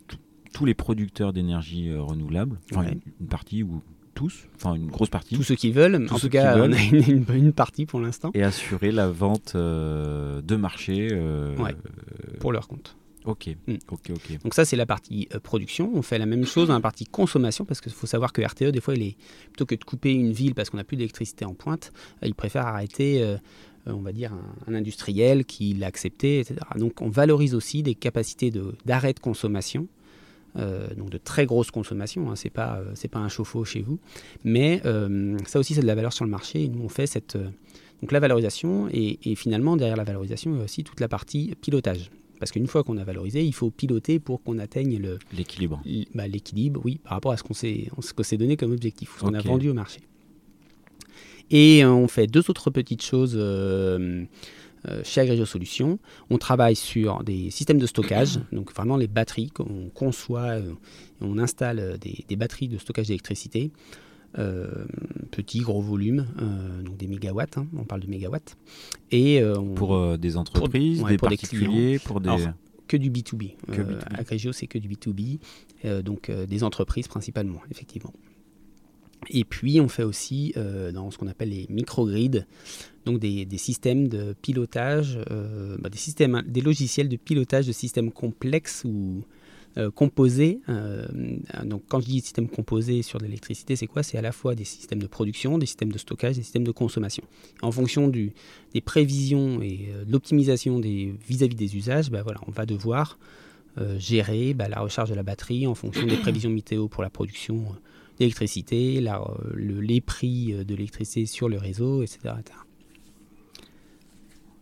tous 0.53 0.65
les 0.65 0.75
producteurs 0.75 1.33
d'énergie 1.33 1.89
euh, 1.89 2.01
renouvelable, 2.01 2.59
enfin 2.71 2.85
une, 3.19 3.27
partie 3.27 3.63
ou 3.63 3.81
tous, 4.13 4.47
enfin 4.55 4.75
une 4.75 4.91
grosse 4.91 5.09
partie. 5.09 5.35
Tous 5.35 5.41
ceux 5.41 5.55
qui 5.55 5.71
veulent, 5.71 6.07
en 6.11 6.19
tout 6.19 6.29
cas 6.29 6.55
on 6.59 6.71
a 6.71 6.77
une, 7.33 7.51
partie 7.51 7.87
pour 7.87 7.99
l'instant. 7.99 8.29
Et 8.35 8.43
assurer 8.43 8.91
la 8.91 9.09
vente 9.09 9.53
euh, 9.55 10.41
de 10.43 10.55
marché. 10.55 11.09
Euh, 11.11 11.55
pour 12.39 12.51
leur 12.51 12.67
compte. 12.67 12.95
Ok, 13.25 13.55
mm. 13.67 13.75
ok, 13.89 14.11
ok. 14.11 14.43
Donc 14.43 14.53
ça 14.53 14.65
c'est 14.65 14.75
la 14.75 14.85
partie 14.85 15.27
production. 15.41 15.91
On 15.95 16.03
fait 16.03 16.19
la 16.19 16.25
même 16.25 16.45
chose 16.45 16.67
dans 16.67 16.75
la 16.75 16.81
partie 16.81 17.05
consommation 17.05 17.65
parce 17.65 17.81
qu'il 17.81 17.91
faut 17.91 18.05
savoir 18.07 18.33
que 18.33 18.41
RTE 18.41 18.65
des 18.65 18.81
fois 18.81 18.95
il 18.95 19.01
est 19.01 19.17
plutôt 19.45 19.65
que 19.65 19.75
de 19.75 19.83
couper 19.83 20.11
une 20.11 20.31
ville 20.31 20.53
parce 20.53 20.69
qu'on 20.69 20.77
n'a 20.77 20.83
plus 20.83 20.97
d'électricité 20.97 21.45
en 21.45 21.53
pointe, 21.53 21.91
il 22.21 22.35
préfère 22.35 22.67
arrêter 22.67 23.23
euh, 23.23 23.37
on 23.85 24.01
va 24.01 24.11
dire, 24.11 24.33
un, 24.67 24.73
industriel 24.73 25.45
qui 25.45 25.73
l'a 25.73 25.87
accepté, 25.87 26.39
etc. 26.39 26.59
Donc 26.77 27.01
on 27.01 27.09
valorise 27.09 27.55
aussi 27.55 27.83
des 27.83 27.95
capacités 27.95 28.51
d'arrêt 28.85 29.13
de, 29.13 29.19
consommation 29.19 29.87
donc 30.55 31.09
de 31.09 31.17
très 31.17 31.47
grosse 31.47 31.71
consommation. 31.71 32.29
Hein, 32.29 32.35
c'est 32.35 32.51
pas 32.51 32.79
c'est 32.93 33.07
pas 33.07 33.19
un 33.19 33.27
chauffe-eau 33.27 33.65
chez 33.65 33.81
vous, 33.81 33.99
mais 34.43 34.81
ça 35.45 35.59
aussi 35.59 35.73
c'est 35.73 35.81
de 35.81 35.87
la 35.87 35.95
valeur 35.95 36.13
sur 36.13 36.25
le 36.25 36.31
marché. 36.31 36.63
Et 36.63 36.67
nous 36.67 36.83
on 36.83 36.89
fait 36.89 37.07
cette 37.07 37.37
donc 38.03 38.11
la 38.11 38.19
valorisation 38.19 38.87
et, 38.91 39.17
finalement 39.35 39.77
derrière 39.77 39.95
la 39.95 40.03
valorisation 40.03 40.51
il 40.51 40.57
y 40.57 40.61
a 40.61 40.63
aussi 40.65 40.83
toute 40.83 40.99
la 40.99 41.07
partie 41.07 41.55
pilotage. 41.61 42.11
Parce 42.43 42.51
qu'une 42.51 42.67
fois 42.67 42.83
qu'on 42.83 42.97
a 42.97 43.05
valorisé, 43.05 43.41
il 43.41 43.53
faut 43.53 43.71
piloter 43.71 44.19
pour 44.19 44.43
qu'on 44.43 44.59
atteigne 44.59 44.97
le, 44.97 45.17
l'équilibre. 45.31 45.81
Bah, 46.13 46.27
l'équilibre, 46.27 46.81
oui, 46.83 46.99
par 47.01 47.13
rapport 47.13 47.31
à 47.31 47.37
ce 47.37 47.43
qu'on 47.43 47.53
s'est, 47.53 47.87
ce 48.01 48.23
s'est 48.23 48.35
donné 48.35 48.57
comme 48.57 48.73
objectif, 48.73 49.15
ce 49.15 49.21
qu'on 49.23 49.33
a 49.33 49.41
vendu 49.41 49.69
au 49.69 49.73
marché. 49.73 50.01
Et 51.51 51.85
on 51.85 52.07
fait 52.07 52.27
deux 52.27 52.49
autres 52.49 52.69
petites 52.69 53.03
choses 53.03 53.35
euh, 53.37 54.23
euh, 54.87 55.01
chez 55.03 55.21
Agrégio 55.21 55.45
Solutions. 55.45 55.99
On 56.29 56.37
travaille 56.37 56.75
sur 56.75 57.23
des 57.23 57.51
systèmes 57.51 57.77
de 57.77 57.87
stockage, 57.87 58.39
donc 58.51 58.73
vraiment 58.73 58.97
les 58.97 59.07
batteries 59.07 59.49
qu'on 59.49 59.89
conçoit, 59.93 60.59
euh, 60.59 60.73
on 61.21 61.37
installe 61.37 61.97
des, 61.99 62.35
batteries 62.35 62.67
de 62.67 62.77
stockage 62.77 63.07
d'électricité. 63.07 63.71
petits, 65.31 65.59
gros 65.59 65.81
volume, 65.81 66.25
donc 66.83 66.97
des 66.97 67.07
mégawatts, 67.07 67.57
hein, 67.57 67.67
on 67.77 67.83
parle 67.83 68.01
de 68.01 68.07
mégawatts. 68.07 68.57
Et, 69.11 69.43
pour 69.75 70.17
des 70.17 70.37
entreprises, 70.37 71.03
des 71.03 71.17
particuliers, 71.17 71.99
pour 71.99 72.19
des... 72.19 72.47
que 72.87 72.97
du 72.97 73.11
B2B. 73.11 73.55
Que 73.71 73.81
Agrégio, 74.17 74.51
c'est 74.51 74.65
que 74.65 74.79
du 74.79 74.89
B2B, 74.89 75.39
donc 76.01 76.31
des 76.31 76.63
entreprises 76.63 77.07
principalement, 77.07 77.61
effectivement. 77.69 78.13
Et 79.29 79.43
puis 79.43 79.79
on 79.79 79.87
fait 79.87 80.03
aussi 80.03 80.53
euh, 80.57 80.91
dans 80.91 81.11
ce 81.11 81.17
qu'on 81.17 81.27
appelle 81.27 81.49
les 81.49 81.67
microgrids, 81.69 82.43
donc 83.05 83.19
des, 83.19 83.47
systèmes 83.57 84.07
de 84.07 84.33
pilotage, 84.41 85.19
euh, 85.31 85.77
bah, 85.79 85.89
des, 85.89 85.97
systèmes, 85.97 86.41
des 86.47 86.61
logiciels 86.61 87.09
de 87.09 87.17
pilotage 87.17 87.67
de 87.67 87.71
systèmes 87.71 88.11
complexes 88.11 88.83
ou 88.85 89.23
euh, 89.77 89.89
composés. 89.89 90.59
donc 91.65 91.83
quand 91.89 91.99
je 91.99 92.05
dis 92.05 92.21
système 92.21 92.47
composé 92.47 93.01
sur 93.01 93.19
l'électricité, 93.19 93.75
c'est 93.75 93.87
quoi? 93.87 94.03
C'est 94.03 94.17
à 94.17 94.21
la 94.21 94.31
fois 94.31 94.55
des 94.55 94.65
systèmes 94.65 94.99
de 94.99 95.07
production, 95.07 95.57
des 95.57 95.65
systèmes 95.65 95.91
de 95.91 95.97
stockage, 95.97 96.35
des 96.35 96.43
systèmes 96.43 96.63
de 96.63 96.71
consommation. 96.71 97.23
En 97.61 97.71
fonction 97.71 98.07
des 98.07 98.81
prévisions 98.85 99.61
et 99.61 99.89
de 100.05 100.11
l'optimisation 100.11 100.79
vis-à-vis 100.79 101.55
des 101.55 101.75
usages, 101.75 102.11
bah, 102.11 102.21
voilà, 102.23 102.39
on 102.47 102.51
va 102.51 102.65
devoir 102.65 103.17
gérer 103.97 104.53
bah, 104.53 104.69
la 104.69 104.79
recharge 104.79 105.09
de 105.09 105.15
la 105.15 105.23
batterie 105.23 105.65
en 105.65 105.73
fonction 105.73 106.05
des 106.05 106.17
prévisions 106.17 106.51
météo 106.51 106.87
pour 106.87 107.01
la 107.01 107.09
production 107.09 107.65
l'électricité, 108.23 109.01
le, 109.53 109.79
les 109.81 110.01
prix 110.01 110.53
euh, 110.53 110.63
de 110.63 110.75
l'électricité 110.75 111.25
sur 111.25 111.49
le 111.49 111.57
réseau, 111.57 112.03
etc. 112.03 112.35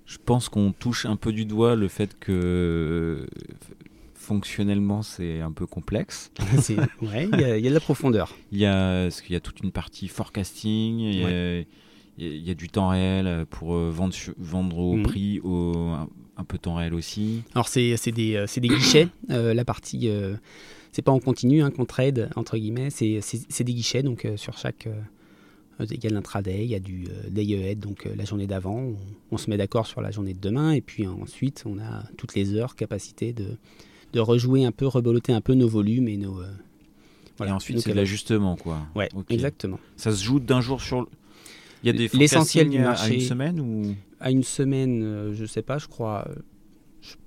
Je 0.05 0.17
pense 0.23 0.49
qu'on 0.49 0.71
touche 0.71 1.05
un 1.05 1.15
peu 1.15 1.31
du 1.31 1.45
doigt 1.45 1.75
le 1.75 1.87
fait 1.87 2.19
que 2.19 3.25
fonctionnellement 4.13 5.01
c'est 5.01 5.39
un 5.39 5.51
peu 5.51 5.65
complexe. 5.65 6.31
ouais, 7.01 7.29
il 7.31 7.39
y, 7.39 7.43
a 7.45 7.69
de 7.69 7.73
la 7.73 7.79
profondeur. 7.79 8.35
Il 8.51 8.59
y 8.59 8.65
a, 8.65 9.03
parce 9.03 9.21
qu'il 9.21 9.33
y 9.33 9.35
a 9.35 9.39
toute 9.39 9.61
une 9.61 9.71
partie 9.71 10.07
forecasting, 10.07 10.99
il 10.99 11.65
y, 12.17 12.51
a, 12.51 12.53
du 12.53 12.67
temps 12.69 12.89
réel 12.89 13.45
pour 13.49 13.73
euh, 13.73 13.89
vendre, 13.89 14.13
vendre 14.37 14.77
au 14.77 14.95
mhm. 14.97 15.03
prix, 15.03 15.39
au, 15.39 15.73
un, 16.35 16.43
peu 16.43 16.57
temps 16.57 16.75
réel 16.75 16.93
aussi. 16.93 17.43
Alors 17.55 17.67
c'est 17.67 17.95
des, 18.11 18.35
euh, 18.35 18.45
des, 18.57 18.67
guichets, 18.67 19.07
la 19.29 19.65
partie 19.65 20.09
c'est 20.91 21.01
pas 21.01 21.11
en 21.11 21.19
continu 21.19 21.61
hein, 21.61 21.71
qu'on 21.71 21.85
trade, 21.85 22.29
entre 22.35 22.57
guillemets, 22.57 22.89
c'est 22.89 23.63
des 23.63 23.73
guichets, 23.73 24.03
donc 24.03 24.25
euh, 24.25 24.37
sur 24.37 24.57
chaque. 24.57 24.87
Euh, 24.87 25.85
il 25.89 26.03
y 26.03 26.05
a 26.05 26.11
l'intraday, 26.11 26.63
il 26.63 26.69
y 26.69 26.75
a 26.75 26.79
du 26.79 27.05
euh, 27.09 27.29
day 27.29 27.55
ahead, 27.55 27.79
donc 27.79 28.07
la 28.15 28.23
journée 28.23 28.45
d'avant, 28.45 28.91
on, 29.31 29.37
se 29.37 29.49
met 29.49 29.57
d'accord 29.57 29.87
sur 29.87 30.01
la 30.01 30.11
journée 30.11 30.33
de 30.33 30.39
demain, 30.39 30.73
et 30.73 30.81
puis 30.81 31.07
ensuite 31.07 31.63
on 31.65 31.79
a 31.79 32.03
toutes 32.17 32.35
les 32.35 32.53
heures 32.53 32.75
capacité 32.75 33.33
de, 33.33 33.57
de 34.13 34.19
rejouer 34.19 34.63
un 34.63 34.71
peu, 34.71 34.85
reboloter 34.85 35.33
un 35.33 35.41
peu 35.41 35.55
nos 35.55 35.67
volumes 35.67 36.07
et 36.07 36.17
nos. 36.17 36.39
voilà. 37.37 37.53
Et 37.53 37.55
ensuite 37.55 37.79
c'est 37.79 37.95
l'ajustement, 37.95 38.57
quoi. 38.57 38.79
Ouais, 38.95 39.09
exactement. 39.29 39.79
Ça 39.95 40.11
se 40.11 40.23
joue 40.23 40.39
d'un 40.39 40.61
jour 40.61 40.81
sur. 40.81 41.07
Il 41.83 41.87
y 41.87 41.89
a 41.89 41.93
des 41.93 42.15
l'essentiel 42.15 42.69
du 42.69 42.77
marché 42.77 43.11
à 43.11 43.15
une 43.15 43.21
semaine 43.21 43.59
ou 43.59 43.95
à 44.19 44.29
une 44.29 44.43
semaine, 44.43 45.33
je 45.33 45.45
sais 45.45 45.63
pas, 45.63 45.79
je 45.79 45.87
crois 45.87 46.27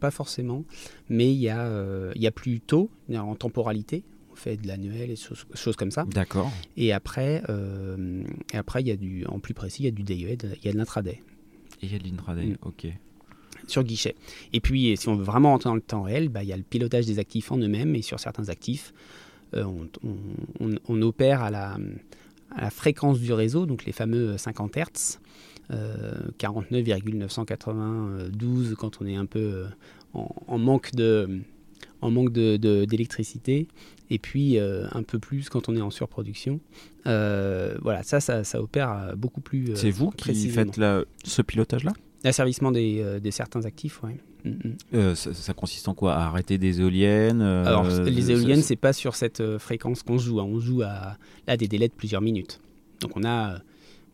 pas 0.01 0.11
forcément, 0.11 0.65
mais 1.09 1.33
il 1.33 1.39
y, 1.39 1.49
a, 1.49 1.67
euh, 1.67 2.13
il 2.15 2.23
y 2.23 2.27
a 2.27 2.31
plus 2.31 2.61
tôt, 2.61 2.91
en 3.15 3.35
temporalité, 3.35 4.05
on 4.33 4.37
fait 4.37 4.57
de 4.57 4.67
l'annuel 4.67 5.11
et 5.11 5.17
choses, 5.17 5.47
choses 5.55 5.77
comme 5.77 5.91
ça. 5.91 6.05
D'accord. 6.05 6.51
Et 6.77 6.93
après, 6.93 7.43
euh, 7.49 8.25
et 8.53 8.57
après 8.57 8.83
il 8.83 8.89
y 8.89 8.91
a 8.91 8.97
du, 8.97 9.25
en 9.27 9.39
plus 9.39 9.55
précis, 9.55 9.83
il 9.83 9.85
y 9.87 9.89
a 9.89 9.93
du 9.93 10.03
day 10.03 10.17
il 10.17 10.65
y 10.65 10.69
a 10.69 10.73
de 10.73 10.77
l'intraday. 10.77 11.23
Et 11.83 11.87
il 11.87 11.93
y 11.93 11.97
a 11.97 11.99
de 11.99 12.05
l'intraday, 12.05 12.47
mm. 12.47 12.57
ok. 12.63 12.87
Sur 13.67 13.83
guichet. 13.83 14.15
Et 14.53 14.61
puis, 14.61 14.95
si 14.97 15.09
on 15.09 15.17
veut 15.17 15.25
vraiment 15.25 15.55
entrer 15.55 15.71
dans 15.71 15.75
le 15.75 15.81
temps 15.81 16.03
réel, 16.03 16.29
bah, 16.29 16.43
il 16.43 16.49
y 16.49 16.53
a 16.53 16.57
le 16.57 16.63
pilotage 16.63 17.07
des 17.07 17.19
actifs 17.19 17.51
en 17.51 17.57
eux-mêmes 17.57 17.95
et 17.95 18.03
sur 18.03 18.21
certains 18.21 18.51
actifs, 18.51 18.93
euh, 19.55 19.65
on, 20.61 20.75
on, 20.89 21.03
opère 21.03 21.43
à 21.43 21.51
la, 21.51 21.79
à 22.51 22.61
la 22.61 22.71
fréquence 22.71 23.21
du 23.21 23.33
réseau, 23.33 23.67
donc 23.67 23.85
les 23.85 23.93
fameux 23.93 24.37
50 24.37 24.77
Hz. 24.77 25.19
49,992 26.39 28.73
euh, 28.73 28.75
quand 28.77 29.01
on 29.01 29.07
est 29.07 29.17
un 29.17 29.27
peu 29.27 29.39
euh, 29.39 29.67
en, 30.13 30.59
manque 30.59 30.95
de 30.95 31.41
en 32.01 32.11
manque 32.11 32.33
d'électricité 32.33 33.63
de, 33.63 34.15
et 34.15 34.19
puis 34.19 34.59
euh, 34.59 34.87
un 34.93 35.03
peu 35.03 35.19
plus 35.19 35.49
quand 35.49 35.69
on 35.69 35.77
est 35.77 35.81
en 35.81 35.91
surproduction. 35.91 36.61
voilà, 37.05 38.03
ça, 38.03 38.21
ça, 38.21 38.63
opère 38.63 39.15
beaucoup 39.17 39.41
plus. 39.41 39.75
C'est 39.75 39.91
vous 39.91 40.11
qui 40.11 40.49
faites 40.51 40.77
la, 40.77 41.05
ce 41.25 41.43
pilotage-là? 41.43 41.93
L'asservissement 42.25 42.73
des, 42.73 43.21
des, 43.21 43.31
certains 43.31 43.65
actifs, 43.65 44.01
oui. 44.03 44.13
Mm, 44.45 44.75
mm. 44.93 45.15
ça, 45.15 45.55
consiste 45.55 45.89
en 45.89 45.95
quoi? 45.95 46.15
À 46.15 46.27
arrêter 46.27 46.59
des 46.59 46.81
éoliennes 46.81 47.43
Alors, 47.43 47.87
les 47.87 48.31
éoliennes, 48.31 48.63
c'est 48.63 48.77
pas 48.77 48.93
sur 48.93 49.17
cette 49.17 49.59
fréquence 49.59 50.03
qu'on 50.03 50.19
joue. 50.19 50.41
Hein. 50.41 50.47
On 50.47 50.61
joue 50.61 50.83
à, 50.83 51.17
à 51.47 51.57
des 51.57 51.69
délais 51.69 51.89
de 51.89 51.95
plusieurs 51.95 52.21
minutes. 52.21 52.61
Donc, 53.01 53.17
on 53.17 53.25
a 53.25 53.61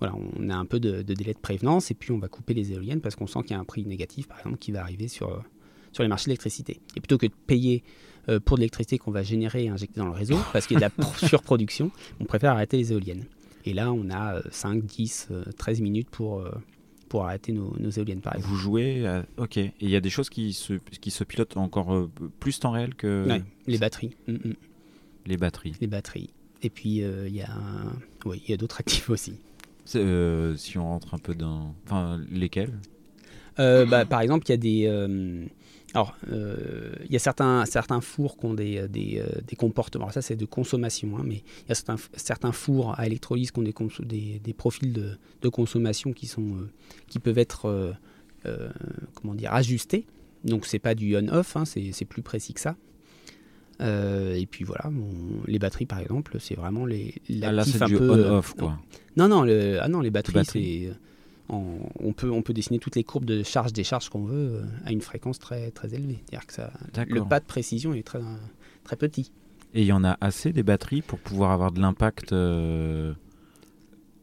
voilà, 0.01 0.17
on 0.39 0.49
a 0.49 0.57
un 0.57 0.65
peu 0.65 0.81
de, 0.81 1.03
délai 1.03 1.35
de 1.35 1.39
prévenance 1.39 1.91
et 1.91 1.95
puis 1.95 2.11
on 2.11 2.19
va 2.19 2.29
couper 2.29 2.55
les 2.55 2.73
éoliennes 2.73 3.01
parce 3.01 3.17
qu'on 3.17 3.27
sent 3.27 3.41
qu'il 3.43 3.51
y 3.51 3.55
a 3.55 3.59
un 3.61 3.65
prix 3.65 3.85
négatif, 3.85 4.27
par 4.27 4.39
exemple, 4.39 4.57
qui 4.57 4.73
va 4.73 4.81
arriver 4.81 5.09
sur, 5.09 5.29
euh, 5.29 5.41
sur 5.93 6.03
les 6.03 6.09
marchés 6.09 6.25
de 6.25 6.31
l'électricité. 6.31 6.81
Et 6.97 7.01
plutôt 7.01 7.19
que 7.19 7.27
de 7.27 7.35
payer 7.47 7.85
euh, 8.31 8.41
pour 8.41 8.57
de 8.57 8.63
l'électricité 8.63 8.97
qu'on 8.97 9.11
va 9.11 9.23
générer 9.23 9.65
et 9.65 9.69
injecter 9.69 10.01
dans 10.01 10.07
le 10.07 10.13
réseau, 10.13 10.39
parce 10.55 10.67
qu'il 10.67 10.81
y 10.81 10.83
a 10.83 10.89
de 10.89 10.95
la 10.97 11.05
surproduction, 11.29 11.91
on 12.19 12.25
préfère 12.25 12.53
arrêter 12.53 12.79
les 12.79 12.93
éoliennes. 12.93 13.27
Et 13.67 13.75
là, 13.75 13.93
on 13.93 14.09
a 14.11 14.41
5, 14.51 14.85
10, 14.87 15.29
13 15.59 15.83
minutes 15.83 16.09
pour, 16.09 16.41
euh, 16.41 16.51
pour 17.11 17.27
arrêter 17.27 17.53
nos, 17.53 17.91
éoliennes, 17.91 18.23
par 18.23 18.37
exemple. 18.37 18.55
Vous 18.55 18.59
jouez, 18.59 19.21
ok. 19.37 19.59
Et 19.59 19.75
il 19.83 19.91
y 19.91 19.97
a 19.97 20.01
des 20.01 20.09
choses 20.09 20.31
qui 20.31 20.55
se, 20.55 20.75
qui 21.03 21.11
se 21.11 21.25
pilotent 21.25 21.59
encore 21.59 22.09
plus 22.39 22.59
temps 22.59 22.71
réel 22.71 22.95
que... 22.95 23.27
les 23.67 23.77
batteries. 23.77 24.17
Mm, 24.27 24.33
mm. 24.33 24.55
Les 25.27 25.37
batteries. 25.37 25.75
Les 25.83 25.87
batteries. 25.87 26.31
Et 26.63 26.71
puis, 26.71 27.03
il 27.03 27.37
y 27.37 27.43
a, 27.43 27.55
oui, 28.25 28.41
il 28.47 28.51
y 28.51 28.55
a 28.55 28.57
d'autres 28.57 28.81
actifs 28.81 29.11
aussi. 29.11 29.35
Euh, 29.97 30.57
si 30.57 30.79
on 30.79 30.85
rentre 30.85 31.15
un 31.15 31.19
peu 31.19 31.35
dans. 31.35 31.75
Enfin, 31.85 32.21
lesquels? 32.31 32.73
Euh, 33.59 33.85
bah, 33.87 34.05
Par 34.05 34.21
exemple, 34.21 34.47
il 34.49 34.51
y 34.51 34.55
a 34.55 34.57
des. 34.57 34.87
Euh, 34.87 35.45
alors, 35.93 36.17
il 36.31 37.13
y 37.13 37.17
a 37.17 37.19
certains, 37.19 37.65
certains 37.67 38.01
fours 38.01 38.37
qui 38.37 38.47
ont 38.47 38.55
des, 38.55 38.87
des, 38.89 39.23
des 39.45 39.57
comportements. 39.57 40.11
Ça, 40.11 40.23
c'est 40.23 40.37
de 40.37 40.45
consommation, 40.45 41.19
hein, 41.19 41.23
mais 41.25 41.43
il 41.65 41.69
y 41.69 41.73
a 41.73 41.75
certains, 41.75 41.97
certains 42.15 42.53
fours 42.53 42.97
à 42.97 43.07
électrolyse 43.07 43.51
qui 43.51 43.59
ont 43.59 43.63
des, 43.65 43.75
des, 44.05 44.39
des 44.39 44.53
profils 44.53 44.93
de, 44.93 45.19
de, 45.43 45.49
consommation 45.49 46.13
qui, 46.13 46.27
sont, 46.27 46.59
qui 47.09 47.19
peuvent 47.19 47.39
être 47.39 47.97
comment 49.15 49.35
dire, 49.35 49.53
ajustés. 49.53 50.07
Donc, 50.45 50.65
c'est 50.65 50.79
pas 50.79 50.95
du 50.95 51.17
on-off, 51.17 51.57
hein, 51.57 51.65
c'est 51.65 52.05
plus 52.05 52.23
précis 52.23 52.55
que 52.55 52.61
ça. 52.61 52.77
Euh, 53.81 54.35
et 54.35 54.47
puis 54.47 54.65
voilà, 54.65 54.91
les 55.47 55.59
batteries 55.59 55.87
par 55.87 56.01
exemple, 56.01 56.37
c'est 56.39 56.55
vraiment 56.55 56.85
les 56.85 57.15
ah, 57.43 57.53
là, 57.53 57.65
c'est 57.65 57.83
un 57.83 57.89
peu 57.89 58.11
on-off 58.11 58.55
quoi. 58.55 58.79
Non 59.17 59.29
non, 59.29 59.47
ah 59.81 59.89
non 59.89 60.01
les 60.01 60.11
batteries, 60.11 60.45
c'est 60.45 60.91
on 61.53 62.13
peut 62.13 62.31
on 62.31 62.43
peut 62.43 62.53
dessiner 62.53 62.79
toutes 62.79 62.97
les 62.97 63.05
courbes 63.05 63.25
de 63.25 63.43
charge 63.43 63.73
décharge 63.73 64.09
qu'on 64.09 64.25
veut 64.25 64.57
euh, 64.57 64.63
à 64.85 64.93
une 64.93 65.01
fréquence 65.01 65.39
très 65.39 65.71
très 65.71 65.95
élevée. 65.95 66.19
C'est-à-dire 66.27 66.47
que 66.47 66.53
ça 66.55 66.73
le 67.09 67.25
pas 67.25 67.41
de 67.41 67.45
précision 67.45 67.93
est 67.95 68.07
très 68.07 68.21
très 68.85 68.97
petit. 68.97 69.33
Et 69.75 69.83
il 69.83 69.87
y 69.87 69.93
en 69.93 70.05
a 70.05 70.17
assez 70.21 70.53
des 70.53 70.63
batteries 70.63 71.03
pour 71.03 71.19
pouvoir 71.19 71.53
avoir 71.53 71.71
de 71.71 71.81
l'impact 71.81 72.33
euh, 72.33 73.13
euh, 73.13 73.15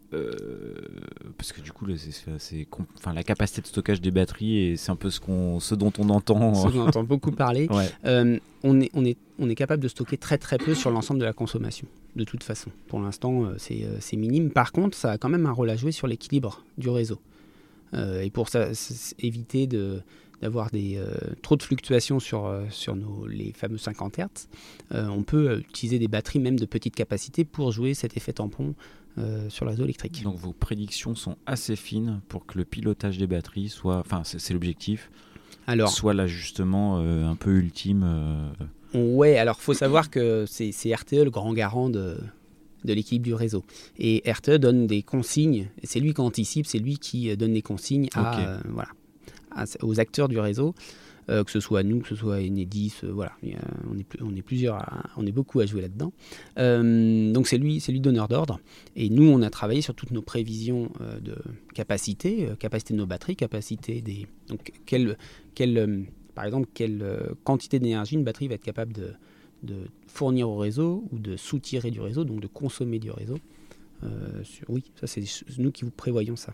parce 0.10 1.52
que 1.52 1.62
du 1.62 1.72
coup, 1.72 1.86
c'est, 1.98 2.68
enfin, 2.96 3.14
la 3.14 3.24
capacité 3.24 3.62
de 3.62 3.68
stockage 3.68 4.00
des 4.00 4.12
batteries, 4.12 4.58
et 4.58 4.78
c'est 4.78 4.92
un 4.92 4.96
peu 4.96 5.10
ce, 5.10 5.20
qu'on, 5.20 5.60
ce 5.60 5.76
dont 5.76 5.92
on 5.98 6.10
entend. 6.10 6.54
Ce 6.54 6.68
dont 6.70 6.84
on 6.84 6.88
entend 6.88 7.04
beaucoup 7.04 7.32
parler. 7.32 7.68
Euh, 8.06 8.38
on, 8.64 8.80
est, 8.80 8.90
on, 8.94 9.06
est, 9.06 9.18
on 9.40 9.50
est 9.50 9.56
capable 9.56 9.82
de 9.82 9.88
stocker 9.88 10.18
très 10.18 10.38
très 10.38 10.58
peu 10.58 10.76
sur 10.76 10.92
l'ensemble 10.92 11.20
de 11.20 11.26
la 11.26 11.34
consommation, 11.34 11.88
de 12.16 12.24
toute 12.24 12.44
façon. 12.44 12.70
Pour 12.88 13.00
l'instant, 13.00 13.46
euh, 13.46 13.56
c'est, 14.00 14.18
minime. 14.18 14.50
Par 14.50 14.72
contre, 14.72 14.96
ça 14.96 15.12
a 15.12 15.18
quand 15.18 15.30
même 15.30 15.46
un 15.46 15.52
rôle 15.52 15.70
à 15.70 15.76
jouer 15.76 15.92
sur 15.92 16.08
l'équilibre 16.08 16.64
du 16.78 16.90
réseau. 16.90 17.20
et 17.94 18.30
pour 18.30 18.50
ça, 18.50 18.68
éviter 19.20 19.68
de, 19.68 20.02
d'avoir 20.42 20.70
des, 20.72 21.00
trop 21.42 21.56
de 21.56 21.64
fluctuations 21.64 22.20
sur, 22.20 22.52
sur 22.70 22.96
nos, 22.96 23.26
les 23.28 23.52
fameux 23.54 23.78
50 23.78 24.18
Hz, 24.18 24.48
on 24.92 25.24
peut 25.24 25.60
utiliser 25.60 26.00
des 26.00 26.08
batteries 26.08 26.40
même 26.40 26.60
de 26.60 26.66
petite 26.66 26.96
capacité 26.96 27.46
pour 27.46 27.72
jouer 27.72 27.94
cet 27.94 28.18
effet 28.18 28.34
tampon 28.34 28.74
euh, 29.18 29.50
sur 29.50 29.66
le 29.66 29.72
réseau 29.72 29.84
électrique. 29.84 30.22
Donc 30.24 30.38
vos 30.38 30.54
prédictions 30.54 31.16
sont 31.16 31.38
assez 31.46 31.76
fines 31.76 32.22
pour 32.28 32.46
que 32.46 32.58
le 32.58 32.66
pilotage 32.66 33.18
des 33.18 33.28
batteries 33.28 33.70
soit, 33.70 33.98
enfin 34.00 34.22
c'est 34.24 34.54
l'objectif, 34.54 35.10
Alors, 35.66 35.90
soit 35.90 36.14
l'ajustement 36.14 37.00
euh, 37.00 37.26
un 37.26 37.36
peu 37.36 37.52
ultime. 37.52 38.04
Euh, 38.06 38.50
Ouais, 38.94 39.38
alors 39.38 39.60
faut 39.60 39.74
savoir 39.74 40.10
que 40.10 40.46
c'est 40.48 40.72
RTE 40.96 41.24
le 41.24 41.30
grand 41.30 41.52
garant 41.54 41.90
de, 41.90 42.18
de 42.86 42.94
l'équilibre 42.94 43.26
du 43.26 43.34
réseau. 43.34 43.64
Et 44.00 44.24
RTE 44.26 44.58
donne 44.58 44.88
des 44.88 45.04
consignes, 45.04 45.68
c'est 45.84 46.00
lui 46.00 46.14
qui 46.14 46.22
anticipe, 46.22 46.66
c'est 46.66 46.80
lui 46.80 46.98
qui 46.98 47.36
donne 47.36 47.54
des 47.54 47.62
consignes 47.62 48.08
à, 48.16 48.60
voilà, 48.70 48.90
aux 49.82 50.00
acteurs 50.00 50.30
du 50.30 50.40
réseau. 50.40 50.74
Euh, 51.30 51.44
que 51.44 51.52
ce 51.52 51.60
soit 51.60 51.84
nous, 51.84 52.00
que 52.00 52.08
ce 52.08 52.16
soit 52.16 52.40
Enedis, 52.40 52.94
euh, 53.04 53.12
voilà, 53.12 53.34
on, 53.90 53.98
est, 54.36 54.42
plusieurs, 54.42 54.80
on 55.18 55.26
est 55.26 55.32
beaucoup 55.34 55.60
à 55.60 55.66
jouer 55.66 55.82
là-dedans. 55.82 56.14
Euh, 56.58 57.34
donc 57.34 57.48
c'est 57.48 57.58
lui, 57.58 57.82
c'est 57.82 57.92
lui 57.92 58.00
donneur 58.00 58.30
d'ordre. 58.30 58.60
Et 58.96 59.10
nous, 59.10 59.28
on 59.28 59.42
a 59.42 59.50
travaillé 59.50 59.82
sur 59.82 59.94
toutes 59.94 60.12
nos 60.12 60.22
prévisions 60.22 60.90
de 61.22 61.36
capacité, 61.74 62.50
capacité 62.60 62.94
de 62.94 63.00
nos 63.00 63.06
batteries, 63.06 63.36
capacité 63.36 64.02
des, 64.02 64.28
donc 64.48 64.72
quelle, 64.86 65.18
quelle, 65.54 66.06
par 66.34 66.46
exemple, 66.46 66.70
quelle 66.74 67.04
quantité 67.44 67.80
d'énergie 67.80 68.16
une 68.16 68.24
batterie 68.24 68.48
va 68.48 68.56
être 68.56 68.64
capable 68.64 68.94
de 68.94 69.76
fournir 70.08 70.50
au 70.50 70.58
réseau 70.58 71.04
ou 71.12 71.20
de 71.20 71.36
soutirer 71.36 71.92
du 71.92 72.00
réseau, 72.00 72.24
donc 72.24 72.40
de 72.40 72.48
consommer 72.48 73.00
du 73.00 73.12
réseau. 73.12 73.38
oui, 74.70 74.86
ça 74.96 75.08
c'est 75.08 75.24
nous 75.58 75.72
qui 75.72 75.84
vous 75.84 75.92
prévoyons 75.92 76.38
ça. 76.38 76.54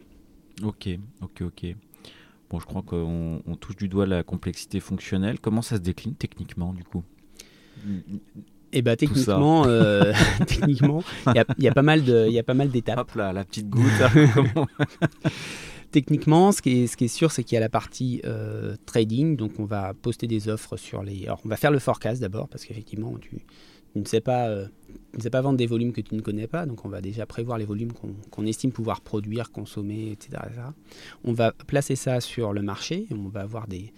Ok, 0.63 0.89
ok, 1.21 1.41
ok 1.41 1.75
je 2.59 2.65
crois 2.65 2.81
qu'on 2.81 3.41
touche 3.59 3.75
du 3.75 3.87
doigt 3.87 4.05
la 4.05 4.23
complexité 4.23 4.79
fonctionnelle. 4.79 5.39
Comment 5.39 5.61
ça 5.61 5.77
se 5.77 5.81
décline 5.81 6.15
techniquement, 6.15 6.73
du 6.73 6.83
coup? 6.83 7.03
Eh 8.71 8.81
ben, 8.81 8.95
techniquement, 8.95 9.65
euh, 9.67 10.13
techniquement, 10.47 11.03
il 11.27 11.43
y, 11.59 11.67
a 11.67 11.73
pas 11.73 11.81
mal 11.83 12.03
de, 12.03 12.25
il 12.27 12.33
y 12.33 12.39
a 12.39 12.43
pas 12.43 12.55
mal 12.55 12.69
d'étapes. 12.69 12.97
Hop 12.97 13.15
là, 13.15 13.31
la 13.31 13.45
petite 13.45 13.69
goutte. 13.69 13.91
techniquement, 15.91 16.51
ce 16.51 16.61
qui 16.61 16.83
est, 16.83 16.87
ce 16.87 16.97
qui 16.97 17.05
est 17.05 17.09
sûr, 17.09 17.31
c'est 17.31 17.43
qu'il 17.43 17.55
y 17.55 17.57
a 17.57 17.61
la 17.61 17.69
partie 17.69 18.21
euh, 18.25 18.75
trading. 18.87 19.35
Donc, 19.35 19.59
on 19.59 19.65
va 19.65 19.93
poster 19.93 20.27
des 20.27 20.49
offres 20.49 20.75
sur 20.75 21.03
les. 21.03 21.25
Alors, 21.25 21.39
on 21.45 21.49
va 21.49 21.55
faire 21.55 21.71
le 21.71 21.79
forecast 21.79 22.19
d'abord, 22.19 22.49
parce 22.49 22.65
qu'effectivement, 22.65 23.13
tu, 23.21 23.45
tu 23.93 23.99
ne 23.99 24.05
sais 24.05 24.21
pas, 24.21 24.47
euh, 24.47 24.67
pas 25.31 25.41
vendre 25.41 25.57
des 25.57 25.67
volumes 25.67 25.93
que 25.93 26.01
tu 26.01 26.15
ne 26.15 26.21
connais 26.21 26.47
pas, 26.47 26.65
donc 26.65 26.83
on 26.85 26.89
va 26.89 27.01
déjà 27.01 27.25
prévoir 27.25 27.57
les 27.57 27.65
volumes 27.65 27.91
qu'on 28.31 28.45
estime 28.45 28.71
pouvoir 28.71 29.01
produire, 29.01 29.51
consommer, 29.51 30.11
etc., 30.11 30.41
On 31.23 31.33
va 31.33 31.51
placer 31.51 31.95
ça 31.95 32.19
sur 32.19 32.53
le 32.53 32.61
marché, 32.61 33.05
on 33.11 33.29
va 33.29 33.41
avoir 33.41 33.67
des, 33.67 33.93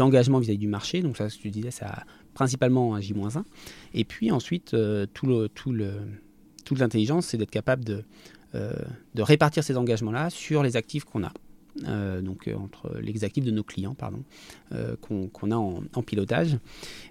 engagements 0.00 0.40
vis-à-vis 0.40 0.58
du 0.58 0.66
marché, 0.66 1.00
donc 1.00 1.16
ça, 1.16 1.28
ce 1.30 1.36
que 1.36 1.42
tu 1.42 1.50
disais, 1.50 1.70
ça 1.70 2.04
principalement 2.34 2.96
un 2.96 3.00
J-1. 3.00 3.44
Et 3.94 4.04
puis 4.04 4.32
ensuite, 4.32 4.74
euh, 4.74 5.06
tout 5.14 5.26
le, 5.26 5.48
tout 5.48 5.72
le, 5.72 5.92
toute 6.64 6.80
l'intelligence, 6.80 7.26
c'est 7.26 7.38
d'être 7.38 7.50
capable 7.50 7.84
de, 7.84 8.02
euh, 8.54 8.72
de 9.14 9.22
répartir 9.22 9.62
ces 9.62 9.76
engagements-là 9.76 10.30
sur 10.30 10.62
les 10.62 10.76
actifs 10.76 11.04
qu'on 11.04 11.22
a. 11.22 11.32
Euh, 11.84 12.22
donc 12.22 12.48
euh, 12.48 12.54
entre 12.54 12.98
les 13.00 13.24
actifs 13.24 13.44
de 13.44 13.50
nos 13.50 13.62
clients, 13.62 13.94
pardon, 13.94 14.22
euh, 14.72 14.96
qu'on 14.96 15.50
a 15.50 15.56
en, 15.56 16.02
pilotage. 16.02 16.52
donc 16.52 16.58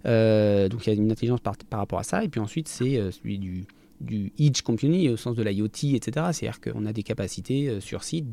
il 0.04 0.88
y 0.88 0.90
a 0.90 0.94
une 0.94 1.12
intelligence 1.12 1.42
par, 1.42 1.56
rapport 1.72 2.00
à 2.00 2.04
ça. 2.04 2.24
Et 2.24 2.30
puis 2.30 2.40
ensuite, 2.40 2.68
c'est 2.68 3.12
celui 3.12 3.38
du, 3.38 3.66
du 4.02 4.32
edge 4.40 4.62
computing 4.62 5.10
au 5.10 5.18
sens 5.18 5.36
de 5.36 5.44
l'IoT, 5.44 5.94
etc. 5.94 6.28
C'est-à-dire 6.32 6.62
qu'on 6.62 6.86
a 6.86 6.94
des 6.94 7.04
capacités 7.04 7.80
sur 7.80 8.04
site 8.04 8.30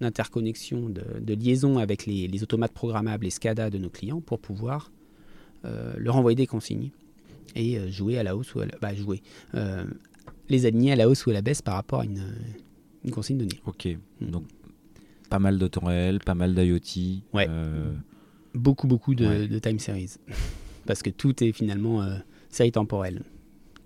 d'interconnexion, 0.00 0.88
de, 0.88 1.02
de, 1.20 1.34
liaison 1.34 1.78
avec 1.78 2.06
les, 2.06 2.28
les, 2.28 2.42
automates 2.42 2.72
programmables, 2.72 3.24
les 3.24 3.30
SCADA 3.30 3.70
de 3.70 3.78
nos 3.78 3.90
clients 3.90 4.20
pour 4.20 4.38
pouvoir 4.38 4.90
leur 5.96 6.16
envoyer 6.16 6.36
des 6.36 6.46
consignes 6.46 6.90
et 7.56 7.90
jouer 7.90 8.18
à 8.18 8.22
la 8.22 8.36
hausse 8.36 8.54
ou 8.54 8.60
à 8.60 8.66
la, 8.66 8.76
bah, 8.82 8.94
jouer, 8.94 9.22
les 10.50 10.66
aligner 10.66 10.92
à 10.92 10.96
la 10.96 11.08
hausse 11.08 11.24
ou 11.24 11.30
à 11.30 11.32
la 11.32 11.40
baisse 11.40 11.62
par 11.62 11.74
rapport 11.74 12.00
à 12.00 12.04
une, 12.04 12.22
une 13.04 13.10
consigne 13.10 13.38
donnée. 13.38 13.60
Ok, 13.66 13.88
mm. 14.20 14.30
donc 14.30 14.44
pas 15.28 15.38
mal 15.38 15.58
de 15.58 15.66
temps 15.66 15.86
réel, 15.86 16.20
pas 16.20 16.34
mal 16.34 16.54
d'IoT. 16.54 17.22
Ouais. 17.32 17.46
Euh, 17.48 17.92
beaucoup, 18.54 18.86
beaucoup 18.86 19.14
de, 19.14 19.58
time 19.58 19.78
series. 19.78 20.16
Parce 20.86 21.02
que 21.02 21.10
tout 21.10 21.42
est 21.42 21.52
finalement 21.52 22.02
euh, 22.02 22.16
série 22.50 22.72
temporelle. 22.72 23.22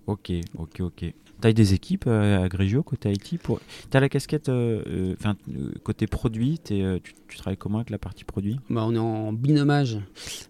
Ok, 0.07 0.31
ok, 0.57 0.81
ok. 0.81 1.13
T'as 1.41 1.53
des 1.53 1.73
équipes 1.73 2.05
euh, 2.07 2.43
à 2.43 2.49
Grigio 2.49 2.83
côté 2.83 3.13
IT 3.13 3.39
pour... 3.41 3.61
T'as 3.89 4.01
la 4.01 4.09
casquette, 4.09 4.51
côté 5.83 6.07
produit, 6.07 6.59
tu, 6.59 6.83
tu, 7.27 7.37
travailles 7.37 7.57
comment 7.57 7.77
avec 7.77 7.91
la 7.91 7.97
partie 7.97 8.25
produit? 8.25 8.59
Bah, 8.69 8.83
On 8.85 8.93
est 8.93 8.97
en 8.97 9.31
binomage, 9.31 9.99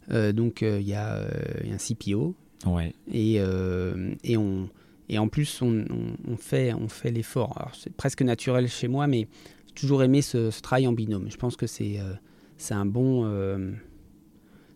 donc 0.10 0.62
il 0.62 0.88
y, 0.88 0.94
a 0.96 1.22
un 1.22 1.78
CPO. 1.78 2.34
Ouais. 2.66 2.94
Et, 3.12 3.36
et, 3.36 4.38
on, 4.38 4.68
et 5.10 5.20
en 5.20 5.28
plus, 5.28 5.62
on, 5.62 5.86
on, 6.28 6.38
fait, 6.38 6.74
on 6.74 6.88
fait 6.88 7.12
l'effort. 7.12 7.54
Alors 7.58 7.76
c'est 7.76 7.94
presque 7.94 8.24
naturel 8.24 8.68
chez 8.68 8.88
moi, 8.88 9.06
mais 9.06 9.28
toujours 9.74 10.04
aimé 10.04 10.22
ce, 10.22 10.50
travail 10.62 10.88
en 10.88 10.94
binôme. 10.94 11.30
Je 11.30 11.38
pense 11.38 11.56
que 11.56 11.68
c'est 11.68 12.00
euh, 12.00 12.14
c'est 12.58 12.74
un 12.74 12.86
bon. 12.86 13.24
Euh, 13.26 13.72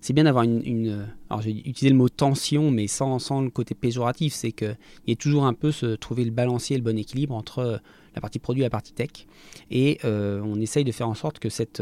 c'est 0.02 0.14
bien 0.14 0.26
d'avoir 0.26 0.44
une, 0.44 1.08
Alors, 1.30 1.42
j'ai 1.42 1.52
utilisé 1.52 1.90
le 1.90 1.96
mot 1.96 2.10
tension, 2.10 2.72
mais 2.72 2.88
sans, 2.88 3.20
sans 3.20 3.42
le 3.42 3.50
côté 3.50 3.74
péjoratif. 3.74 4.34
C'est 4.34 4.52
qu'il 4.52 4.78
y 5.08 5.14
a 5.14 5.16
toujours 5.16 5.46
un 5.46 5.54
peu 5.54 5.72
se 5.72 5.96
trouver 5.96 6.26
le 6.26 6.32
balancier, 6.32 6.76
le 6.76 6.84
bon 6.84 6.98
équilibre 6.98 7.34
entre 7.34 7.60
euh, 7.60 7.78
la 8.14 8.22
partie 8.22 8.40
produit 8.40 8.64
et 8.64 8.66
la 8.66 8.70
partie 8.70 8.94
tech. 8.94 9.28
Et 9.72 10.00
on 10.04 10.60
essaye 10.60 10.84
de 10.84 10.92
faire 10.92 11.10
en 11.10 11.16
sorte 11.16 11.40
que 11.40 11.50
cette, 11.50 11.82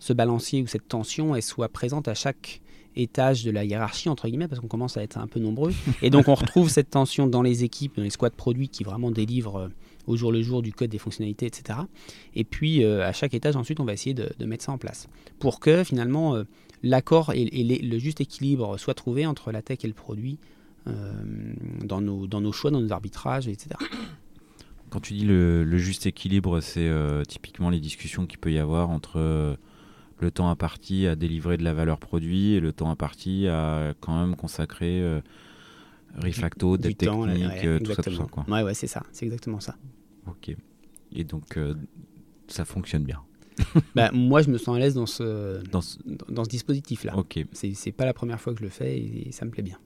ce 0.00 0.12
balancier 0.12 0.62
ou 0.62 0.66
cette 0.66 0.88
tension 0.88 1.40
soit 1.40 1.68
présente 1.68 2.08
à 2.08 2.14
chaque 2.14 2.62
étage 2.96 3.44
de 3.44 3.50
la 3.50 3.64
hiérarchie, 3.64 4.08
entre 4.08 4.26
guillemets, 4.26 4.48
parce 4.48 4.60
qu'on 4.60 4.66
commence 4.66 4.96
à 4.96 5.02
être 5.02 5.18
un 5.18 5.28
peu 5.28 5.38
nombreux. 5.38 5.72
Et 6.02 6.10
donc, 6.10 6.26
on 6.26 6.34
retrouve 6.34 6.68
cette 6.68 6.90
tension 6.90 7.28
dans 7.28 7.42
les 7.42 7.62
équipes, 7.62 7.96
dans 7.96 8.02
les 8.02 8.10
squads 8.10 8.30
produits 8.30 8.68
qui 8.68 8.82
vraiment 8.82 9.10
délivrent 9.12 9.70
au 10.06 10.16
jour 10.16 10.32
le 10.32 10.42
jour 10.42 10.62
du 10.62 10.72
code 10.72 10.90
des 10.90 10.98
fonctionnalités, 10.98 11.46
etc. 11.46 11.80
Et 12.34 12.44
puis 12.44 12.84
euh, 12.84 13.06
à 13.06 13.12
chaque 13.12 13.34
étage, 13.34 13.56
ensuite, 13.56 13.80
on 13.80 13.84
va 13.84 13.92
essayer 13.92 14.14
de, 14.14 14.44
mettre 14.44 14.64
ça 14.64 14.72
en 14.72 14.78
place 14.78 15.08
pour 15.38 15.60
que 15.60 15.84
finalement 15.84 16.34
euh, 16.34 16.44
l'accord 16.82 17.32
et, 17.32 17.44
le 17.44 17.98
juste 17.98 18.20
équilibre 18.20 18.76
soit 18.78 18.94
trouvé 18.94 19.26
entre 19.26 19.52
la 19.52 19.62
tech 19.62 19.78
et 19.82 19.86
le 19.86 19.94
produit 19.94 20.38
euh, 20.88 21.12
dans, 21.84 22.00
nos, 22.00 22.26
dans 22.26 22.40
nos 22.40 22.52
choix, 22.52 22.70
dans 22.70 22.80
nos 22.80 22.92
arbitrages, 22.92 23.48
etc. 23.48 23.70
Quand 24.90 25.00
tu 25.00 25.14
dis 25.14 25.24
le, 25.24 25.64
juste 25.78 26.04
équilibre, 26.06 26.60
c'est 26.60 26.90
typiquement 27.26 27.70
les 27.70 27.80
discussions 27.80 28.26
qu'il 28.26 28.38
peut 28.38 28.52
y 28.52 28.58
avoir 28.58 28.90
entre 28.90 29.56
le 30.20 30.30
temps 30.30 30.50
imparti 30.50 31.06
à 31.06 31.16
délivrer 31.16 31.56
de 31.56 31.64
la 31.64 31.72
valeur 31.72 31.98
produit 31.98 32.52
et 32.52 32.60
le 32.60 32.74
temps 32.74 32.90
imparti 32.90 33.48
à 33.48 33.94
quand 34.00 34.20
même 34.20 34.36
consacrer 34.36 35.02
Refacto, 36.20 36.76
des 36.76 36.94
techniques, 36.94 37.64
euh, 37.64 37.78
tout 37.78 37.92
ça, 37.94 38.02
tout 38.02 38.14
ça. 38.14 38.26
Quoi. 38.30 38.44
Ouais, 38.48 38.62
ouais, 38.62 38.74
c'est 38.74 38.86
ça, 38.86 39.02
c'est 39.12 39.24
exactement 39.24 39.60
ça. 39.60 39.76
Ok. 40.26 40.54
Et 41.14 41.24
donc, 41.24 41.56
euh, 41.56 41.74
ça 42.48 42.64
fonctionne 42.64 43.04
bien. 43.04 43.22
bah, 43.94 44.10
moi, 44.12 44.42
je 44.42 44.50
me 44.50 44.58
sens 44.58 44.76
à 44.76 44.78
l'aise 44.78 44.94
dans 44.94 45.06
ce, 45.06 45.62
dans 45.68 45.80
ce, 45.80 45.98
dans 46.28 46.44
ce 46.44 46.50
dispositif-là. 46.50 47.16
Ok. 47.16 47.44
C'est 47.52 47.92
pas 47.92 48.04
la 48.04 48.12
première 48.12 48.40
fois 48.40 48.52
que 48.52 48.58
je 48.58 48.64
le 48.64 48.70
fais 48.70 48.98
et, 48.98 49.32
ça 49.32 49.44
me 49.44 49.50
plaît 49.50 49.62
bien. 49.62 49.78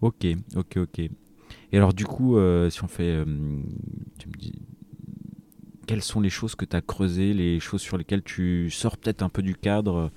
Ok, 0.00 0.26
ok, 0.56 0.76
ok. 0.78 0.98
Et 1.00 1.76
alors, 1.76 1.92
du 1.92 2.06
coup, 2.06 2.36
euh, 2.36 2.70
si 2.70 2.82
on 2.82 2.88
fait. 2.88 3.24
tu 4.18 4.28
me 4.28 4.34
dis. 4.38 4.52
Quelles 5.86 6.02
sont 6.02 6.20
les 6.20 6.30
choses 6.30 6.54
que 6.54 6.66
tu 6.66 6.76
as 6.76 6.82
creusées, 6.82 7.32
les 7.32 7.60
choses 7.60 7.80
sur 7.80 7.96
lesquelles 7.96 8.22
tu 8.22 8.68
sors 8.70 8.98
peut-être 8.98 9.22
un 9.22 9.30
peu 9.30 9.40
du 9.40 9.54
cadre 9.54 10.10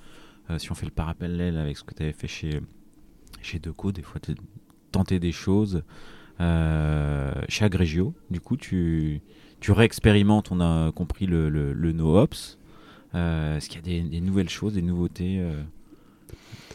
Si 0.58 0.70
on 0.70 0.74
fait 0.74 0.84
le 0.84 0.92
parallèle 0.92 1.56
avec 1.56 1.78
ce 1.78 1.84
que 1.84 1.94
tu 1.94 2.02
avais 2.02 2.12
fait 2.12 2.28
chez, 2.28 2.60
chez 3.40 3.58
Deco, 3.58 3.90
des 3.90 4.02
fois, 4.02 4.20
tu 4.20 4.34
tenter 4.92 5.18
des 5.18 5.32
choses 5.32 5.82
euh, 6.40 7.32
chez 7.48 7.64
Agrégio. 7.64 8.14
Du 8.30 8.40
coup, 8.40 8.56
tu, 8.56 9.20
tu 9.60 9.72
réexpérimentes, 9.72 10.50
on 10.50 10.60
a 10.60 10.92
compris 10.92 11.26
le, 11.26 11.48
le, 11.48 11.92
no-ops. 11.92 12.58
Euh, 13.14 13.56
est-ce 13.56 13.68
qu'il 13.68 13.86
y 13.86 14.00
a 14.00 14.08
des, 14.08 14.20
nouvelles 14.20 14.48
choses, 14.48 14.74
des 14.74 14.82
nouveautés 14.82 15.38
euh, 15.40 15.62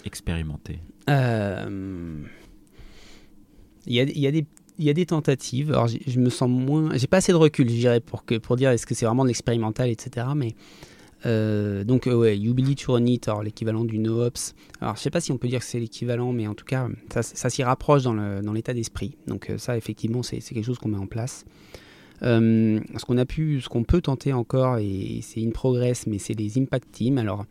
expérimentées? 0.05 0.79
Il 3.89 3.93
y, 3.93 3.99
a, 4.01 4.03
y, 4.03 4.27
a 4.27 4.31
des, 4.31 4.45
y 4.79 4.89
a 4.89 4.93
des 4.93 5.05
tentatives. 5.05 5.71
Alors, 5.71 5.87
je 5.87 6.19
me 6.19 6.29
sens 6.29 6.49
moins. 6.49 6.95
J'ai 6.97 7.07
pas 7.07 7.17
assez 7.17 7.31
de 7.31 7.37
recul, 7.37 7.69
je 7.69 7.75
dirais, 7.75 8.01
pour, 8.01 8.25
que, 8.25 8.35
pour 8.35 8.57
dire 8.57 8.71
est-ce 8.71 8.85
que 8.85 8.93
c'est 8.93 9.05
vraiment 9.05 9.23
de 9.23 9.29
l'expérimental, 9.29 9.89
etc. 9.89 10.27
Mais 10.35 10.55
euh, 11.25 11.83
donc, 11.83 12.07
euh, 12.07 12.13
ouais, 12.13 12.37
Ubility 12.37 12.85
to 12.85 12.95
alors 12.95 13.43
l'équivalent 13.43 13.83
du 13.83 13.97
NoOps. 13.97 14.53
Alors, 14.81 14.95
je 14.95 15.01
sais 15.01 15.09
pas 15.09 15.21
si 15.21 15.31
on 15.31 15.37
peut 15.37 15.47
dire 15.47 15.59
que 15.59 15.65
c'est 15.65 15.79
l'équivalent, 15.79 16.31
mais 16.31 16.47
en 16.47 16.53
tout 16.53 16.65
cas, 16.65 16.87
ça, 17.09 17.49
s'y 17.49 17.63
rapproche 17.63 18.03
dans 18.03 18.53
l'état 18.53 18.73
d'esprit. 18.73 19.17
Donc, 19.27 19.49
euh, 19.49 19.57
ça, 19.57 19.77
effectivement, 19.77 20.23
c'est 20.23 20.39
quelque 20.39 20.65
chose 20.65 20.77
qu'on 20.77 20.89
met 20.89 20.97
en 20.97 21.07
place. 21.07 21.45
ce 22.21 23.05
qu'on 23.05 23.17
a 23.17 23.25
pu, 23.25 23.61
ce 23.61 23.69
qu'on 23.69 23.83
peut 23.83 24.01
tenter 24.01 24.33
encore, 24.33 24.77
et 24.77 25.19
c'est 25.21 25.41
in 25.43 25.51
progress, 25.51 26.07
mais 26.07 26.19
c'est 26.19 26.33
les 26.33 26.57
impact 26.57 26.91
teams. 26.91 27.17
Alors, 27.17 27.45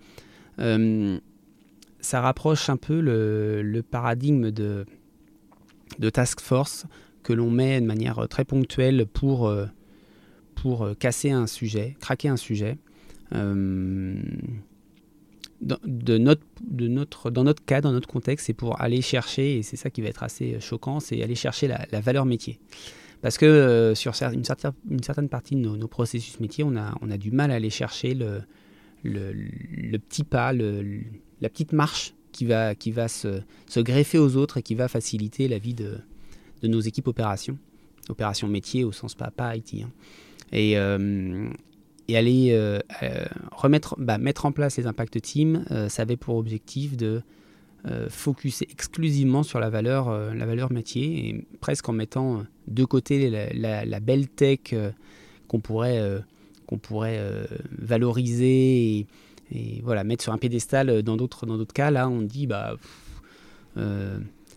ça 0.59 2.21
rapproche 2.21 2.71
un 2.71 2.77
peu 2.77 3.01
le, 3.01 3.83
paradigme 3.83 4.51
de, 4.53 4.87
task 6.13 6.41
force 6.41 6.87
que 7.25 7.33
l'on 7.33 7.51
met 7.51 7.81
de 7.81 7.87
manière 7.87 8.29
très 8.29 8.45
ponctuelle 8.45 9.07
pour 9.07 9.51
casser 11.01 11.33
un 11.33 11.49
sujet, 11.49 11.97
craquer 11.99 12.29
un 12.29 12.37
sujet. 12.37 12.79
Euh, 13.35 14.15
dans, 15.61 15.79
notre, 15.85 16.43
de 16.61 16.89
dans 17.31 17.45
notre 17.45 17.65
cas, 17.65 17.81
dans 17.81 17.93
notre 17.93 18.09
contexte, 18.09 18.47
c'est 18.47 18.53
pour 18.53 18.81
aller 18.81 19.03
chercher, 19.03 19.59
et 19.59 19.63
c'est 19.63 19.77
ça 19.77 19.91
qui 19.91 20.03
va 20.03 20.09
être 20.09 20.23
assez 20.23 20.61
choquant, 20.61 21.01
c'est 21.01 21.23
aller 21.23 21.35
chercher 21.35 21.69
la, 21.69 22.01
valeur 22.01 22.27
métier. 22.27 22.59
Parce 23.23 23.39
que 23.39 23.47
euh, 23.47 23.95
sur 23.95 24.13
une 24.33 24.45
certaine, 24.45 25.29
partie 25.29 25.57
de 25.57 25.61
nos, 25.61 25.89
processus 25.89 26.39
métiers, 26.41 26.65
on 26.65 26.77
a, 26.77 27.17
du 27.17 27.31
mal 27.31 27.51
à 27.51 27.55
aller 27.55 27.71
chercher 27.71 28.15
le, 28.15 28.43
petit 29.99 30.25
pas, 30.25 30.53
la 30.53 31.49
petite 31.49 31.73
marche 31.73 32.15
qui 32.33 32.45
va, 32.45 32.75
se, 33.09 33.81
greffer 33.81 34.19
aux 34.19 34.37
autres 34.37 34.59
et 34.59 34.63
qui 34.63 34.75
va 34.75 34.89
faciliter 34.89 35.49
la 35.49 35.59
vie 35.59 35.75
de, 35.75 35.99
de 36.63 36.69
nos 36.69 36.81
équipes 36.81 37.09
opérations, 37.09 37.59
opérations 38.11 38.49
métiers 38.49 38.85
au 38.85 38.93
sens 38.93 39.15
pas, 39.15 39.31
pas 39.31 39.57
IT. 39.57 39.83
Hein. 39.83 39.91
Et, 40.53 40.77
et 42.09 42.17
aller 42.17 42.81
remettre, 43.53 43.97
bah, 43.99 44.19
mettre 44.19 44.47
en 44.47 44.53
place 44.53 44.77
les 44.77 44.87
impact 44.87 45.21
teams, 45.21 45.65
ça 45.89 46.03
avait 46.03 46.17
pour 46.17 46.37
objectif 46.37 46.97
de 46.97 47.23
euh, 47.89 48.09
focuser 48.09 48.67
exclusivement 48.69 49.45
sur 49.45 49.61
la 49.61 49.71
valeur, 49.71 50.09
euh, 50.09 50.35
la 50.35 50.45
valeur 50.45 50.73
métier, 50.73 51.29
et 51.29 51.47
presque 51.61 51.89
en 51.89 51.93
mettant 51.93 52.43
de 52.67 52.85
côté 52.85 53.31
la, 53.31 54.01
belle 54.01 54.27
tech 54.27 54.59
euh, 54.73 54.91
qu'on 55.47 55.61
pourrait, 55.61 56.03
pourrait 56.83 57.21
valoriser 57.79 59.07
et, 59.53 59.81
voilà, 59.85 60.03
mettre 60.03 60.25
sur 60.25 60.33
un 60.33 60.39
pédestal 60.39 61.05
dans 61.05 61.17
d'autres, 61.17 61.47
cas. 61.73 61.93
Là, 61.93 62.09
on 62.09 62.23
dit, 62.23 62.49
bah, 62.49 62.77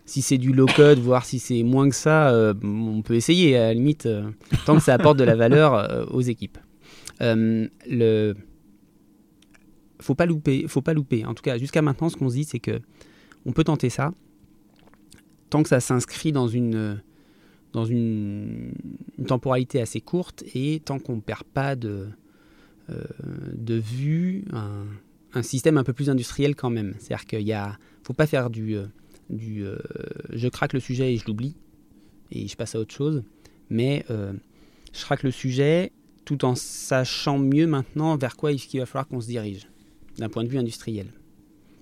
si 0.06 0.22
c'est 0.22 0.38
du 0.38 0.52
low-code, 0.52 0.98
voire 0.98 1.24
si 1.24 1.38
c'est 1.38 1.62
moins 1.62 1.88
que 1.88 1.94
ça, 1.94 2.34
on 2.64 3.02
peut 3.02 3.14
essayer, 3.14 3.56
à 3.56 3.66
la 3.68 3.74
limite, 3.74 4.08
tant 4.66 4.74
que 4.74 4.82
ça 4.82 4.94
apporte 4.94 5.18
de 5.18 5.24
la 5.24 5.36
valeur 5.36 6.08
aux 6.12 6.22
équipes. 6.22 6.58
Le 7.20 8.34
faut 10.00 10.14
pas 10.14 10.26
louper, 10.26 10.66
faut 10.66 10.82
pas 10.82 10.94
louper. 10.94 11.24
En 11.24 11.34
tout 11.34 11.42
cas, 11.42 11.58
jusqu'à 11.58 11.82
maintenant, 11.82 12.08
ce 12.08 12.16
qu'on 12.16 12.28
se 12.28 12.34
dit, 12.34 12.44
c'est 12.44 12.58
que 12.58 12.80
on 13.46 13.52
peut 13.52 13.64
tenter 13.64 13.90
ça, 13.90 14.12
tant 15.48 15.62
que 15.62 15.68
ça 15.68 15.80
s'inscrit 15.80 16.32
dans 16.32 16.48
une, 16.48 17.02
dans 17.72 17.84
une, 17.84 18.72
temporalité 19.26 19.80
assez 19.80 20.00
courte 20.00 20.44
et 20.54 20.80
tant 20.80 20.98
qu'on 20.98 21.16
ne 21.16 21.20
perd 21.20 21.44
pas 21.44 21.76
de, 21.76 22.08
euh, 22.90 23.04
de 23.54 23.74
vue 23.74 24.44
un, 24.52 25.42
système 25.42 25.76
un 25.76 25.84
peu 25.84 25.92
plus 25.92 26.10
industriel 26.10 26.56
quand 26.56 26.70
même. 26.70 26.94
C'est-à-dire 26.98 27.26
qu'il 27.26 27.46
ne 27.46 27.72
faut 28.02 28.12
pas 28.12 28.26
faire 28.26 28.50
du, 28.50 28.76
euh, 28.76 28.86
du 29.28 29.64
euh, 29.64 29.76
je 30.32 30.48
craque 30.48 30.72
le 30.72 30.80
sujet 30.80 31.14
et 31.14 31.16
je 31.16 31.26
l'oublie 31.26 31.56
et 32.32 32.48
je 32.48 32.56
passe 32.56 32.74
à 32.74 32.80
autre 32.80 32.94
chose, 32.94 33.22
mais 33.70 34.04
je 34.08 35.00
craque 35.02 35.24
le 35.24 35.30
sujet 35.32 35.92
tout 36.24 36.44
en 36.44 36.54
sachant 36.54 37.38
mieux 37.38 37.66
maintenant 37.66 38.16
vers 38.16 38.36
quoi 38.36 38.52
il 38.52 38.78
va 38.78 38.86
falloir 38.86 39.08
qu'on 39.08 39.20
se 39.20 39.26
dirige 39.26 39.68
d'un 40.18 40.28
point 40.28 40.44
de 40.44 40.48
vue 40.48 40.58
industriel. 40.58 41.06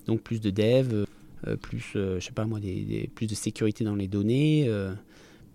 Donc 0.05 0.21
plus 0.21 0.39
de 0.39 0.49
dev, 0.49 1.05
euh, 1.47 1.55
plus, 1.55 1.93
euh, 1.95 2.19
je 2.19 2.25
sais 2.25 2.31
pas 2.31 2.45
moi, 2.45 2.59
des, 2.59 3.09
plus 3.13 3.27
de 3.27 3.35
sécurité 3.35 3.83
dans 3.83 3.95
les 3.95 4.07
données, 4.07 4.65
euh, 4.67 4.93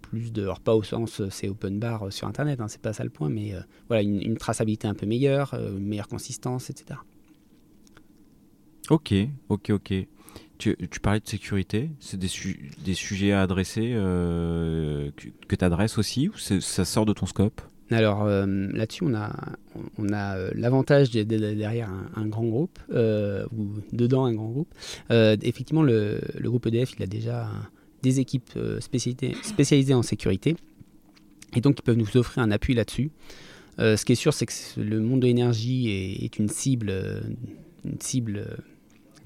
plus 0.01 0.33
de, 0.33 0.43
alors 0.43 0.61
pas 0.61 0.75
au 0.75 0.83
sens 0.83 1.29
c'est 1.29 1.49
open 1.49 1.79
bar 1.79 2.13
sur 2.13 2.29
Internet, 2.29 2.61
hein, 2.61 2.69
c'est 2.69 2.81
pas 2.81 2.93
ça 2.93 3.05
le 3.05 3.11
point, 3.11 3.29
mais 3.29 3.55
voilà, 3.89 4.03
une, 4.03 4.37
traçabilité 4.37 4.87
un 4.87 4.95
peu 4.95 5.07
meilleure, 5.07 5.55
une 5.55 5.87
meilleure 5.87 6.09
consistance, 6.09 6.71
etc. 6.71 7.01
Ok, 8.91 9.15
ok, 9.49 9.71
ok. 9.71 9.95
Tu, 10.57 10.77
tu, 10.89 11.01
parlais 11.01 11.19
de 11.19 11.27
sécurité, 11.27 11.91
c'est 11.99 12.17
des, 12.17 12.29
des, 12.85 12.95
sujets 12.95 13.33
à 13.33 13.43
adresser 13.43 13.91
que, 13.91 15.57
tu 15.57 15.65
adresses 15.65 15.99
aussi 15.99 16.29
ou 16.29 16.39
ça 16.39 16.85
sort 16.85 17.07
de 17.07 17.13
ton 17.13 17.27
scope? 17.27 17.61
Alors 17.91 18.23
euh, 18.23 18.47
là-dessus, 18.73 19.05
on 19.05 19.15
a, 19.15 20.37
euh, 20.37 20.51
l'avantage 20.55 21.11
derrière 21.11 21.91
un, 22.15 22.27
grand 22.27 22.45
groupe, 22.45 22.79
euh, 22.91 23.45
ou 23.57 23.75
dedans 23.93 24.25
un 24.25 24.33
grand 24.33 24.49
groupe. 24.49 24.75
effectivement, 25.11 25.83
le, 25.83 26.21
groupe 26.41 26.67
EDF, 26.67 26.93
il 26.99 27.03
a 27.03 27.07
déjà 27.07 27.49
des 28.03 28.21
équipes 28.21 28.59
spécialisées, 28.81 29.95
en 29.95 30.03
sécurité, 30.03 30.57
et 31.55 31.61
donc 31.61 31.77
ils 31.79 31.83
peuvent 31.83 31.97
nous 31.97 32.17
offrir 32.17 32.43
un 32.43 32.51
appui 32.51 32.75
là-dessus. 32.75 33.11
ce 33.79 34.03
qui 34.05 34.13
est 34.13 34.17
sûr, 34.17 34.33
c'est 34.33 34.47
que 34.47 34.53
le 34.81 35.01
monde 35.01 35.21
de 35.21 35.27
l'énergie 35.27 35.91
est, 36.23 36.39
une 36.39 36.49
cible, 36.49 36.93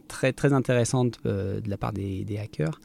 très 0.08 0.52
intéressante 0.52 1.20
de 1.24 1.68
la 1.68 1.76
part 1.76 1.92
des 1.92 2.38
hackers. 2.40 2.80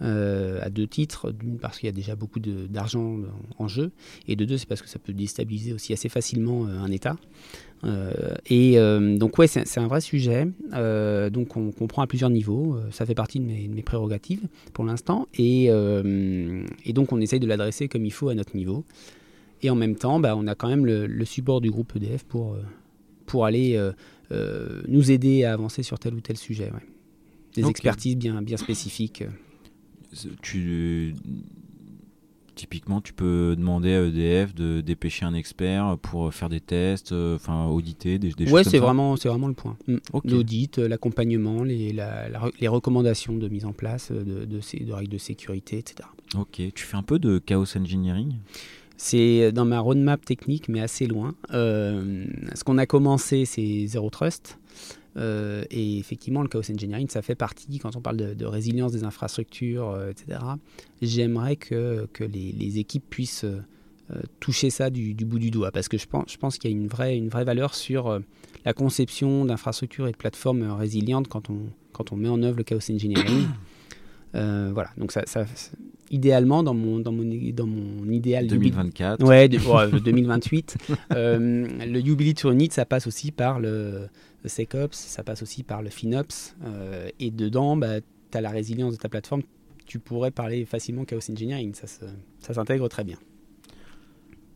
Euh, 0.00 0.58
à 0.62 0.70
deux 0.70 0.86
titres. 0.86 1.30
D'une, 1.30 1.58
parce 1.58 1.78
qu'il 1.78 1.86
y 1.86 1.88
a 1.88 1.92
déjà 1.92 2.16
beaucoup 2.16 2.40
d'argent 2.40 3.18
en 3.58 3.68
jeu, 3.68 3.92
et 4.26 4.34
de 4.34 4.44
deux, 4.44 4.58
c'est 4.58 4.66
parce 4.66 4.82
que 4.82 4.88
ça 4.88 4.98
peut 4.98 5.12
déstabiliser 5.12 5.72
aussi 5.72 5.92
assez 5.92 6.08
facilement 6.08 6.66
euh, 6.66 6.80
un 6.80 6.90
État. 6.90 7.16
Euh, 7.84 8.34
et 8.46 8.76
donc, 9.18 9.38
ouais, 9.38 9.46
c'est 9.46 9.78
un 9.78 9.86
vrai 9.86 10.00
sujet. 10.00 10.48
donc, 10.72 11.56
on 11.56 11.70
comprend 11.70 12.02
à 12.02 12.06
plusieurs 12.06 12.30
niveaux. 12.30 12.78
ça 12.90 13.06
fait 13.06 13.14
partie 13.14 13.38
de 13.38 13.44
mes, 13.44 13.82
prérogatives 13.82 14.42
pour 14.72 14.84
l'instant. 14.84 15.28
Et, 15.34 15.66
et, 15.66 16.92
donc, 16.92 17.12
on 17.12 17.20
essaye 17.20 17.40
de 17.40 17.46
l'adresser 17.46 17.88
comme 17.88 18.04
il 18.04 18.12
faut 18.12 18.28
à 18.28 18.34
notre 18.34 18.56
niveau. 18.56 18.84
Et 19.62 19.70
en 19.70 19.76
même 19.76 19.96
temps, 19.96 20.18
bah, 20.20 20.34
on 20.36 20.46
a 20.46 20.54
quand 20.54 20.68
même 20.68 20.86
le, 20.86 21.24
support 21.24 21.60
du 21.60 21.70
groupe 21.70 21.94
EDF 21.96 22.24
pour, 22.24 22.56
pour 23.26 23.46
aller 23.46 23.80
nous 24.30 25.10
aider 25.10 25.44
à 25.44 25.52
avancer 25.52 25.82
sur 25.82 25.98
tel 25.98 26.14
ou 26.14 26.20
tel 26.20 26.36
sujet. 26.36 26.70
Des 27.54 27.68
expertises 27.68 28.16
bien, 28.16 28.42
bien 28.42 28.56
spécifiques 28.56 29.24
tu 30.42 31.14
typiquement, 32.54 33.00
tu 33.00 33.12
peux 33.12 33.54
demander 33.56 33.92
à 33.94 34.04
EDF 34.04 34.54
de 34.54 34.80
dépêcher 34.80 35.24
un 35.24 35.34
expert 35.34 35.96
pour 36.02 36.32
faire 36.32 36.48
des 36.48 36.60
tests, 36.60 37.12
euh, 37.12 37.36
enfin 37.36 37.66
auditer 37.66 38.18
des, 38.18 38.30
des 38.30 38.50
ouais, 38.50 38.64
c'est 38.64 38.78
vraiment, 38.78 39.16
c'est 39.16 39.28
vraiment 39.28 39.48
le 39.48 39.54
point. 39.54 39.76
Mm. 39.86 39.96
L'audit, 40.24 40.78
euh, 40.78 40.88
l'accompagnement, 40.88 41.64
les, 41.64 41.92
les 42.60 42.68
recommandations 42.68 43.36
de 43.36 43.48
mise 43.48 43.64
en 43.64 43.72
place 43.72 44.10
euh, 44.10 44.22
de, 44.22 44.44
de, 44.44 44.92
règles 44.92 45.10
de 45.10 45.18
sécurité, 45.18 45.78
etc. 45.78 46.08
Ok, 46.36 46.60
tu 46.74 46.84
fais 46.84 46.96
un 46.96 47.02
peu 47.02 47.18
de 47.18 47.38
chaos 47.38 47.76
engineering? 47.76 48.36
C'est 48.96 49.50
dans 49.50 49.64
ma 49.64 49.80
roadmap 49.80 50.24
technique, 50.24 50.68
mais 50.68 50.80
assez 50.80 51.06
loin. 51.06 51.34
ce 51.50 52.64
qu'on 52.64 52.78
a 52.78 52.86
commencé, 52.86 53.44
c'est 53.44 53.86
Zero 53.88 54.10
Trust. 54.10 54.58
Euh, 55.16 55.64
et 55.70 55.98
effectivement, 55.98 56.42
le 56.42 56.48
chaos 56.48 56.70
engineering, 56.70 57.08
ça 57.08 57.22
fait 57.22 57.34
partie, 57.34 57.78
quand 57.78 57.96
on 57.96 58.00
parle 58.00 58.16
de, 58.16 58.44
résilience 58.46 58.92
des 58.92 59.04
infrastructures, 59.04 59.90
euh, 59.90 60.10
etc., 60.10 60.40
j'aimerais 61.00 61.56
que, 61.56 62.06
que 62.12 62.24
les, 62.24 62.52
les, 62.52 62.78
équipes 62.78 63.04
puissent 63.08 63.44
euh, 63.44 64.22
toucher 64.40 64.70
ça 64.70 64.90
du, 64.90 65.14
bout 65.14 65.38
du 65.38 65.50
doigt, 65.50 65.70
parce 65.70 65.88
que 65.88 65.98
je 65.98 66.06
pense, 66.06 66.32
je 66.32 66.38
pense 66.38 66.58
qu'il 66.58 66.70
y 66.70 66.74
a 66.74 66.76
une 66.76 66.88
vraie, 66.88 67.16
une 67.16 67.28
vraie 67.28 67.44
valeur 67.44 67.74
sur 67.74 68.20
la 68.64 68.72
conception 68.72 69.44
d'infrastructures 69.44 70.08
et 70.08 70.12
de 70.12 70.16
plateformes 70.16 70.70
résilientes 70.70 71.28
quand 71.28 71.50
on, 71.50 71.66
quand 71.92 72.12
on 72.12 72.16
met 72.16 72.28
en 72.28 72.42
œuvre 72.42 72.58
le 72.58 72.64
chaos 72.64 72.90
engineering. 72.90 73.48
voilà, 74.32 74.90
donc 74.96 75.12
ça, 75.12 75.22
ça, 75.26 75.44
idéalement 76.10 76.62
dans 76.62 76.74
mon, 76.74 77.00
dans 77.00 77.12
mon, 77.12 77.24
dans 77.54 77.66
mon 77.66 78.10
idéal 78.10 78.46
2024 78.46 79.24
ouais, 79.24 79.48
2028 79.48 80.76
le 81.10 81.98
Ubilit 82.06 82.34
Unit 82.44 82.68
ça 82.70 82.84
passe 82.84 83.06
aussi 83.06 83.30
par 83.32 83.60
le 83.60 84.08
le 84.42 84.48
SecOps, 84.48 84.96
ça 84.96 85.22
passe 85.22 85.42
aussi 85.42 85.62
par 85.62 85.82
le 85.82 85.90
FinOps. 85.90 86.54
Euh, 86.64 87.08
et 87.20 87.30
dedans, 87.30 87.76
bah, 87.76 88.00
tu 88.00 88.38
as 88.38 88.40
la 88.40 88.50
résilience 88.50 88.94
de 88.94 88.98
ta 88.98 89.08
plateforme. 89.08 89.42
Tu 89.86 89.98
pourrais 89.98 90.30
parler 90.30 90.64
facilement 90.64 91.04
Chaos 91.04 91.30
Engineering. 91.30 91.74
Ça, 91.74 91.86
ça 91.86 92.54
s'intègre 92.54 92.88
très 92.88 93.04
bien. 93.04 93.16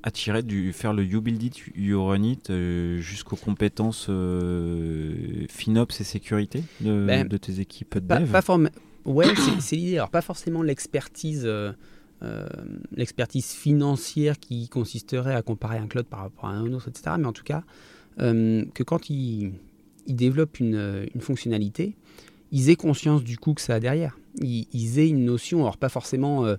Attirer 0.03 0.43
du 0.43 0.73
faire 0.73 0.93
le 0.93 1.05
You 1.05 1.21
Build 1.21 1.43
It, 1.43 1.63
You 1.75 2.05
Run 2.05 2.23
It 2.23 2.51
euh, 2.51 2.99
jusqu'aux 2.99 3.37
compétences 3.37 4.07
euh, 4.09 5.47
FinOps 5.49 6.01
et 6.01 6.05
sécurité 6.05 6.63
de, 6.81 7.05
ben, 7.07 7.29
tes 7.29 7.61
équipes 7.61 7.99
de 7.99 8.01
dev 8.01 8.31
pas 8.31 8.57
Ouais, 9.05 9.27
c'est 9.61 9.77
l'idée. 9.77 9.99
Alors, 9.99 10.11
pas 10.11 10.21
forcément 10.21 10.63
l'expertise. 10.63 11.49
l'expertise 12.93 13.53
financière 13.53 14.39
qui 14.41 14.69
consisterait 14.69 15.35
à 15.35 15.43
comparer 15.43 15.79
un 15.79 15.87
cloud 15.87 16.07
par 16.07 16.21
rapport 16.21 16.47
à 16.47 16.53
un 16.53 16.73
autre, 16.73 16.89
etc. 16.89 17.15
Mais 17.19 17.27
en 17.27 17.33
tout 17.33 17.45
cas, 17.45 17.63
que 18.19 18.83
quand 18.83 19.11
ils, 19.11 19.53
ils 20.07 20.17
développent 20.17 20.61
une, 20.61 21.07
une, 21.15 21.21
fonctionnalité, 21.21 21.97
ils 22.53 22.71
aient 22.71 22.77
conscience 22.77 23.23
du 23.23 23.39
coût 23.39 23.55
que 23.55 23.61
ça 23.61 23.75
a 23.75 23.81
derrière. 23.81 24.19
Ils, 24.41 24.99
aient 24.99 25.09
une 25.09 25.25
notion, 25.25 25.61
alors 25.61 25.79
pas 25.79 25.89
forcément 25.89 26.45
euh, 26.45 26.57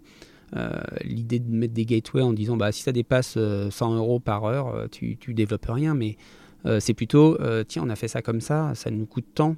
euh, 0.56 0.80
l'idée 1.04 1.40
de 1.40 1.50
mettre 1.50 1.74
des 1.74 1.86
gateways 1.86 2.24
en 2.24 2.34
disant 2.34 2.58
bah, 2.58 2.72
si 2.72 2.82
ça 2.82 2.92
dépasse 2.92 3.34
100 3.34 3.38
euh, 3.38 3.98
euros 3.98 4.20
par 4.20 4.46
heure, 4.46 4.88
tu, 4.92 5.18
tu 5.18 5.34
développes 5.34 5.68
rien, 5.68 5.94
mais 5.94 6.18
c'est 6.80 6.94
plutôt 6.94 7.38
tiens, 7.68 7.84
on 7.86 7.90
a 7.90 7.96
fait 7.96 8.10
ça 8.10 8.22
comme 8.22 8.42
ça, 8.42 8.74
ça 8.76 8.92
nous 8.92 9.06
coûte 9.06 9.28
tant. 9.34 9.56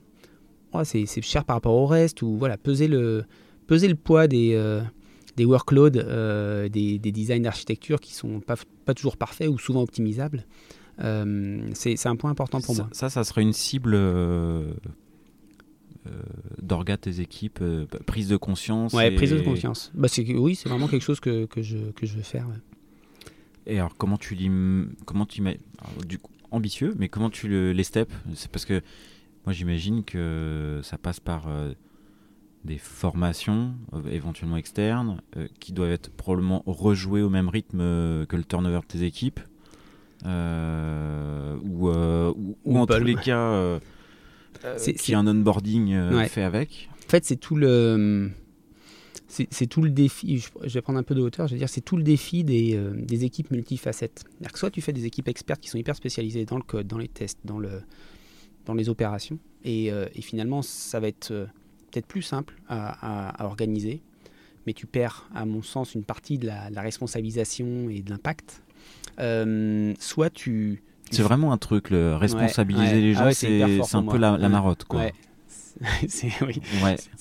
C'est 0.83 1.07
cher 1.23 1.43
par 1.43 1.55
rapport 1.55 1.73
au 1.73 1.87
reste, 1.87 2.21
ou 2.21 2.37
voilà, 2.37 2.55
peser 2.55 2.87
le, 2.87 3.23
peser 3.65 3.87
le 3.87 3.95
poids 3.95 4.27
des, 4.27 4.55
workloads, 5.39 6.69
des, 6.69 6.99
des, 6.99 7.11
designs 7.11 7.41
d'architecture 7.41 7.99
qui 7.99 8.13
sont 8.13 8.41
pas 8.41 8.93
toujours 8.93 9.17
parfaits 9.17 9.47
ou 9.47 9.57
souvent 9.57 9.81
optimisables. 9.81 10.45
Euh, 11.01 11.69
c'est 11.73 12.07
un 12.07 12.15
point 12.15 12.31
important 12.31 12.61
pour 12.61 12.75
moi. 12.75 12.89
Ça, 12.91 13.09
ça 13.09 13.23
serait 13.23 13.41
une 13.41 13.53
cible 13.53 13.93
euh, 13.95 14.73
euh, 16.07 16.21
d'orga 16.61 16.97
tes 16.97 17.21
équipes, 17.21 17.63
prise 18.05 18.27
de 18.27 18.37
conscience. 18.37 18.93
Ouais, 18.93 19.11
prise 19.11 19.31
de 19.31 19.39
conscience. 19.39 19.91
Bah, 19.93 20.07
oui, 20.35 20.55
c'est 20.55 20.69
vraiment 20.69 20.87
quelque 20.87 21.03
chose 21.03 21.19
que, 21.19 21.45
que, 21.45 21.61
je, 21.61 21.77
que 21.91 22.05
je 22.05 22.15
veux 22.15 22.23
faire. 22.23 22.47
Et 23.65 23.79
alors, 23.79 23.95
comment 23.95 24.17
tu 24.17 24.35
lis, 24.35 24.51
comment 25.05 25.25
tu 25.25 25.41
mets, 25.41 25.59
du 26.05 26.17
coup, 26.17 26.31
ambitieux, 26.51 26.95
mais 26.97 27.07
comment 27.07 27.29
tu 27.29 27.47
le, 27.47 27.71
les 27.71 27.83
steps? 27.83 28.13
C'est 28.33 28.51
parce 28.51 28.65
que 28.65 28.81
moi, 29.45 29.53
j'imagine 29.53 30.03
que 30.03 30.81
ça 30.83 30.97
passe 30.97 31.19
par 31.19 31.47
des 32.65 32.77
formations, 32.77 33.73
éventuellement 34.11 34.57
externes, 34.57 35.21
qui 35.59 35.71
doivent 35.71 35.91
être 35.91 36.11
probablement 36.11 36.63
rejouées 36.65 37.21
au 37.21 37.29
même 37.29 37.47
rythme 37.47 37.79
que 38.25 38.35
le 38.35 38.43
turnover 38.43 38.81
de 38.81 38.85
tes 38.85 39.03
équipes. 39.03 39.39
Euh, 40.25 41.55
ou, 41.63 41.89
euh, 41.89 42.33
ou, 42.65 42.77
en 42.77 42.85
tous 42.85 43.03
les 43.03 43.15
cas, 43.15 43.51
euh, 43.51 43.79
qui 44.97 45.13
a 45.13 45.19
un 45.19 45.27
onboarding 45.27 46.27
fait 46.27 46.43
avec 46.43 46.89
fait, 47.09 47.25
c'est 47.25 47.37
tout 47.37 47.55
le 47.55 48.31
c'est 49.27 49.67
tout 49.67 49.83
le 49.83 49.91
défi, 49.91 50.43
je 50.63 50.73
vais 50.73 50.81
prendre 50.81 50.97
un 50.97 51.03
peu 51.03 51.13
de 51.13 51.21
hauteur, 51.21 51.47
je 51.47 51.53
veux 51.53 51.59
dire, 51.59 51.69
c'est 51.69 51.81
tout 51.81 51.97
le 51.97 52.01
défi 52.01 52.43
des, 52.43 52.75
euh, 52.75 52.93
des 52.95 53.25
équipes 53.25 53.51
multifacettes. 53.51 54.23
Que 54.51 54.57
soit 54.57 54.71
tu 54.71 54.81
fais 54.81 54.91
des 54.91 55.05
équipes 55.05 55.27
expertes 55.27 55.61
qui 55.61 55.69
sont 55.69 55.77
hyper 55.77 55.95
spécialisées 55.95 56.45
dans 56.45 56.57
le 56.57 56.63
code, 56.63 56.87
dans 56.87 56.97
les 56.97 57.07
tests, 57.07 57.37
dans, 57.45 57.59
le, 57.59 57.83
dans 58.65 58.73
les 58.73 58.89
opérations, 58.89 59.37
et, 59.63 59.91
euh, 59.91 60.07
et 60.15 60.23
finalement, 60.23 60.63
ça 60.63 60.99
va 60.99 61.07
être 61.07 61.29
euh, 61.29 61.45
peut-être 61.91 62.07
plus 62.07 62.23
simple 62.23 62.55
à, 62.67 63.35
à, 63.39 63.45
organiser, 63.45 64.01
mais 64.65 64.73
tu 64.73 64.87
perds, 64.87 65.29
à 65.35 65.45
mon 65.45 65.61
sens, 65.61 65.93
une 65.93 66.03
partie 66.03 66.39
de 66.39 66.47
la, 66.47 66.71
la 66.71 66.81
responsabilisation 66.81 67.87
et 67.91 68.01
de 68.01 68.09
l'impact. 68.09 68.63
Soit 69.99 70.29
tu... 70.29 70.83
C'est 71.11 71.23
vraiment 71.23 71.51
un 71.51 71.57
truc, 71.57 71.89
le 71.89 72.15
responsabiliser 72.15 73.01
les 73.01 73.17
ah 73.17 73.31
gens, 73.31 73.33
c'est 73.33 73.95
un 73.95 74.03
peu 74.03 74.17
la, 74.17 74.37
la 74.37 74.49
marotte. 74.49 74.83
Quoi. 74.83 75.09
c'est 76.07 76.31
oui, 76.41 76.61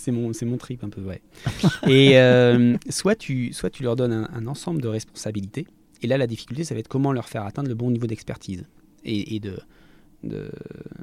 mon, 0.08 0.32
mon 0.42 0.56
trip 0.56 0.82
un 0.82 0.88
peu, 0.88 1.02
ouais. 1.02 1.20
et 1.86 2.18
euh, 2.18 2.76
soit, 2.88 3.14
tu, 3.14 3.52
soit 3.52 3.70
tu 3.70 3.82
leur 3.82 3.96
donnes 3.96 4.28
un, 4.32 4.46
ensemble 4.46 4.82
de 4.82 4.88
responsabilités, 4.88 5.66
et 6.02 6.06
là 6.06 6.18
la 6.18 6.26
difficulté, 6.26 6.64
ça 6.64 6.74
va 6.74 6.80
être 6.80 6.88
comment 6.88 7.12
leur 7.12 7.28
faire 7.28 7.44
atteindre 7.44 7.68
le 7.68 7.74
bon 7.74 7.90
niveau 7.90 8.06
d'expertise 8.06 8.64
et, 9.04 9.36
et, 9.36 9.40
de, 9.40 9.60
de, 10.24 10.50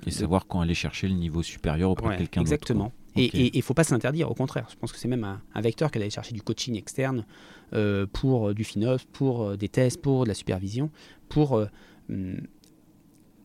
Et 0.06 0.12
savoir 0.12 0.48
quand 0.48 0.60
aller 0.62 0.74
chercher 0.74 1.08
le 1.08 1.16
niveau 1.16 1.44
supérieur 1.44 1.92
auprès 1.92 2.14
de 2.14 2.18
quelqu'un 2.18 2.42
d'autre. 2.42 2.54
Exactement. 2.54 2.92
Et 3.16 3.56
il 3.56 3.58
ne 3.58 3.64
faut 3.64 3.74
pas 3.74 3.84
s'interdire, 3.84 4.30
au 4.30 4.34
contraire. 4.34 4.68
Je 4.70 4.76
pense 4.76 4.92
que 4.92 4.98
c'est 4.98 5.08
même 5.08 5.24
un, 5.24 5.62
vecteur 5.62 5.90
qu'elle 5.90 6.02
aller 6.02 6.12
chercher 6.12 6.34
du 6.34 6.42
coaching 6.42 6.76
externe 6.76 7.26
euh, 7.74 8.06
pour 8.12 8.50
euh, 8.50 8.54
du 8.54 8.64
FinOps, 8.64 9.06
pour 9.14 9.58
des 9.58 9.70
tests, 9.70 10.02
pour 10.02 10.24
de 10.24 10.28
la 10.28 10.34
supervision, 10.34 10.90
pour 11.30 11.66
hum, 12.10 12.42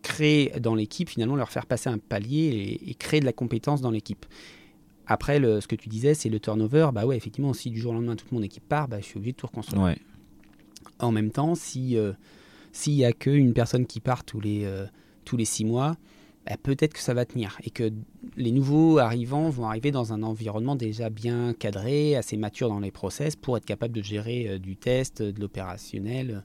créer 0.02 0.58
dans 0.60 0.74
l'équipe, 0.74 1.08
finalement, 1.08 1.36
leur 1.36 1.50
faire 1.50 1.66
passer 1.66 1.88
un 1.88 1.98
palier 1.98 2.80
et, 2.84 2.94
créer 2.94 3.20
de 3.20 3.24
la 3.26 3.32
compétence 3.32 3.80
dans 3.80 3.90
l'équipe. 3.90 4.26
Après, 5.06 5.38
le, 5.38 5.60
ce 5.60 5.68
que 5.68 5.76
tu 5.76 5.88
disais, 5.88 6.14
c'est 6.14 6.28
le 6.28 6.40
turnover. 6.40 6.90
Bah 6.92 7.06
ouais, 7.06 7.16
effectivement, 7.16 7.52
si 7.52 7.70
du 7.70 7.80
jour 7.80 7.92
au 7.92 7.94
lendemain 7.94 8.16
toute 8.16 8.32
mon 8.32 8.42
équipe 8.42 8.68
part, 8.68 8.88
bah, 8.88 8.98
je 9.00 9.04
suis 9.04 9.16
obligé 9.16 9.32
de 9.32 9.36
tout 9.36 9.46
reconstruire. 9.46 9.82
Ouais. 9.82 9.98
En 10.98 11.12
même 11.12 11.30
temps, 11.30 11.54
si 11.54 11.96
euh, 11.96 12.12
s'il 12.72 12.94
n'y 12.94 13.04
a 13.04 13.12
qu'une 13.12 13.52
personne 13.52 13.86
qui 13.86 14.00
part 14.00 14.24
tous 14.24 14.40
les, 14.40 14.64
euh, 14.64 14.86
tous 15.24 15.36
les 15.36 15.44
six 15.44 15.64
mois, 15.64 15.96
bah, 16.46 16.56
peut-être 16.62 16.94
que 16.94 17.00
ça 17.00 17.14
va 17.14 17.24
tenir 17.24 17.58
et 17.62 17.70
que 17.70 17.92
les 18.36 18.52
nouveaux 18.52 18.98
arrivants 18.98 19.50
vont 19.50 19.66
arriver 19.66 19.90
dans 19.90 20.12
un 20.12 20.22
environnement 20.22 20.76
déjà 20.76 21.10
bien 21.10 21.52
cadré, 21.52 22.16
assez 22.16 22.36
mature 22.36 22.68
dans 22.68 22.80
les 22.80 22.90
process 22.90 23.36
pour 23.36 23.56
être 23.56 23.66
capable 23.66 23.94
de 23.94 24.02
gérer 24.02 24.48
euh, 24.48 24.58
du 24.58 24.76
test, 24.76 25.22
de 25.22 25.40
l'opérationnel, 25.40 26.44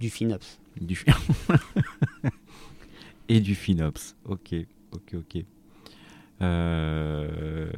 du 0.00 0.10
FinOps. 0.10 0.58
Du 0.80 1.04
et 3.28 3.40
du 3.40 3.54
FinOps. 3.54 4.16
Ok, 4.24 4.54
ok, 4.92 5.14
ok. 5.14 5.44
Euh, 6.42 7.70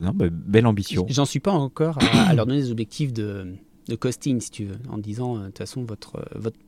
non, 0.00 0.12
bah, 0.14 0.26
belle 0.30 0.66
ambition. 0.66 1.06
J'en 1.08 1.24
suis 1.24 1.40
pas 1.40 1.52
encore 1.52 1.98
à, 1.98 2.34
leur 2.34 2.46
donner 2.46 2.60
des 2.60 2.70
objectifs 2.70 3.12
de, 3.12 3.54
de, 3.88 3.96
costing, 3.96 4.40
si 4.40 4.50
tu 4.50 4.64
veux, 4.64 4.78
en 4.90 4.98
disant, 4.98 5.36
euh, 5.36 5.40
de 5.40 5.46
toute 5.46 5.58
façon, 5.58 5.84
votre, 5.84 6.16
euh, 6.16 6.38
votre 6.38 6.58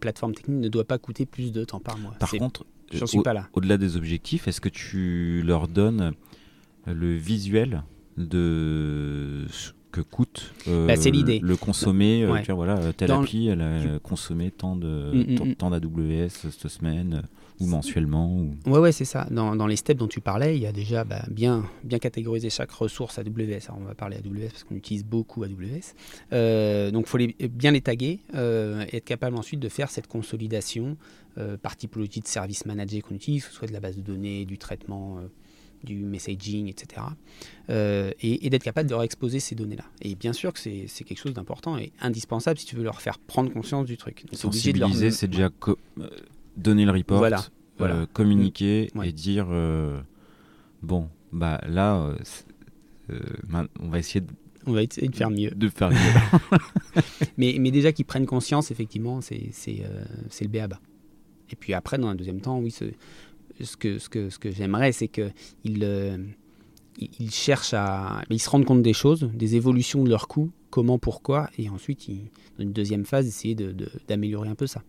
plateforme 0.00 0.34
technique 0.34 0.60
ne 0.60 0.68
doit 0.68 0.84
pas 0.84 0.98
coûter 0.98 1.26
plus 1.26 1.52
de 1.52 1.64
temps 1.64 1.80
par 1.80 1.98
mois. 1.98 2.12
Par 2.18 2.30
contre, 2.30 2.66
j'en 2.92 3.06
suis 3.06 3.22
pas 3.22 3.32
là. 3.32 3.48
Au-delà 3.52 3.76
des 3.76 3.96
objectifs, 3.96 4.48
est-ce 4.48 4.60
que 4.60 4.68
tu 4.68 5.42
leur 5.44 5.68
donnes 5.68 6.12
le 6.86 7.14
visuel 7.14 7.82
de 8.16 9.46
que 9.90 10.00
coûte 10.02 10.52
bah, 10.66 10.94
le 10.96 11.54
consommer 11.56 12.26
voilà 12.48 12.92
telle 12.92 13.10
appli 13.10 13.48
elle 13.48 13.62
a 13.62 13.98
consommé 14.02 14.50
tant 14.50 14.76
de 14.76 14.86
mm, 14.86 15.32
mm, 15.32 15.48
mm. 15.48 15.54
tant 15.54 15.70
d'AWS 15.70 16.28
cette 16.28 16.68
semaine 16.68 17.22
ou 17.60 17.66
mensuellement 17.66 18.36
ou... 18.36 18.54
Ouais, 18.66 18.78
ouais, 18.78 18.92
c'est 18.92 19.04
ça. 19.04 19.26
Dans, 19.30 19.56
dans, 19.56 19.66
les 19.66 19.76
steps 19.76 19.98
dont 19.98 20.06
tu 20.06 20.20
parlais, 20.20 20.56
il 20.56 20.62
y 20.62 20.66
a 20.66 20.72
déjà 20.72 21.04
bah, 21.04 21.22
bien, 21.30 21.64
bien 21.84 21.98
catégoriser 21.98 22.50
chaque 22.50 22.70
ressource 22.70 23.18
AWS. 23.18 23.68
Alors, 23.68 23.80
on 23.80 23.84
va 23.84 23.94
parler 23.94 24.16
AWS 24.16 24.50
parce 24.50 24.64
qu'on 24.64 24.76
utilise 24.76 25.04
beaucoup 25.04 25.42
AWS. 25.42 25.94
Euh, 26.32 26.90
donc, 26.90 27.06
il 27.06 27.08
faut 27.08 27.18
les, 27.18 27.34
bien 27.48 27.72
les 27.72 27.80
taguer 27.80 28.20
euh, 28.34 28.84
et 28.92 28.98
être 28.98 29.04
capable 29.04 29.36
ensuite 29.36 29.60
de 29.60 29.68
faire 29.68 29.90
cette 29.90 30.06
consolidation 30.06 30.96
euh, 31.27 31.27
par 31.62 31.76
typologie 31.76 32.20
de 32.20 32.26
service 32.26 32.66
managé 32.66 33.00
qu'on 33.00 33.14
utilise, 33.14 33.44
que 33.44 33.50
ce 33.50 33.56
soit 33.56 33.68
de 33.68 33.72
la 33.72 33.80
base 33.80 33.96
de 33.96 34.02
données, 34.02 34.44
du 34.44 34.58
traitement 34.58 35.20
du 35.84 35.98
messaging, 36.04 36.66
etc. 36.66 37.02
et, 37.68 38.50
d'être 38.50 38.64
capable 38.64 38.88
de 38.88 38.94
leur 38.94 39.04
exposer 39.04 39.38
ces 39.38 39.54
données-là. 39.54 39.84
Et 40.02 40.16
bien 40.16 40.32
sûr 40.32 40.52
que 40.52 40.58
c'est 40.58 41.04
quelque 41.04 41.18
chose 41.18 41.34
d'important 41.34 41.78
et 41.78 41.92
indispensable 42.00 42.58
si 42.58 42.66
tu 42.66 42.74
veux 42.74 42.82
leur 42.82 43.00
faire 43.00 43.18
prendre 43.18 43.52
conscience 43.52 43.86
du 43.86 43.96
truc. 43.96 44.24
Sensibiliser, 44.32 45.12
c'est 45.12 45.28
déjà 45.28 45.50
donner 46.56 46.84
le 46.84 46.92
report, 46.92 47.18
voilà, 47.18 47.44
euh, 47.80 48.06
communiquer 48.12 48.90
et 49.02 49.12
dire 49.12 49.46
euh, 49.50 50.00
bon, 50.82 51.08
bah 51.32 51.60
là, 51.66 52.14
euh, 53.10 53.18
on 53.80 53.88
va 53.88 53.98
essayer 53.98 54.20
de 54.20 54.32
on 54.66 54.72
va 54.72 54.82
essayer 54.82 55.08
de 55.08 55.16
faire 55.16 55.30
mieux. 55.30 55.50
De 55.50 55.68
faire 55.68 55.90
mieux. 55.90 56.98
mais, 57.38 57.56
mais 57.58 57.70
déjà 57.70 57.92
qu'ils 57.92 58.04
prennent 58.04 58.26
conscience, 58.26 58.70
effectivement, 58.70 59.20
c'est 59.22 59.50
le 60.40 60.48
BABA. 60.48 60.78
Et 61.50 61.56
puis 61.56 61.74
après, 61.74 61.98
dans 61.98 62.08
un 62.08 62.14
deuxième 62.14 62.40
temps, 62.40 62.58
oui, 62.58 62.70
ce, 62.70 62.84
ce 63.62 63.76
que, 63.76 63.98
ce 63.98 64.08
que, 64.08 64.30
ce 64.30 64.38
que 64.38 64.50
j'aimerais, 64.50 64.92
c'est 64.92 65.08
qu'ils 65.08 65.84
ils 67.00 67.30
cherchent 67.30 67.74
à. 67.74 68.22
Ils 68.30 68.40
se 68.40 68.50
rendent 68.50 68.64
compte 68.64 68.82
des 68.82 68.92
choses, 68.92 69.30
des 69.34 69.56
évolutions 69.56 70.04
de 70.04 70.10
leurs 70.10 70.28
coûts, 70.28 70.50
comment, 70.70 70.98
pourquoi, 70.98 71.48
et 71.58 71.68
ensuite, 71.68 72.08
dans 72.56 72.64
une 72.64 72.72
deuxième 72.72 73.04
phase, 73.04 73.26
essayer 73.26 73.54
d'améliorer 74.08 74.48
de, 74.48 74.52
un 74.52 74.56
peu 74.56 74.66
ça. 74.66 74.82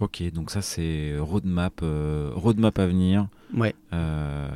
Ok, 0.00 0.22
donc 0.32 0.50
ça 0.50 0.60
c'est 0.60 1.16
roadmap, 1.18 1.80
euh, 1.82 2.32
roadmap 2.34 2.78
à 2.78 2.86
venir. 2.86 3.28
Ouais. 3.56 3.74
Euh, 3.92 4.48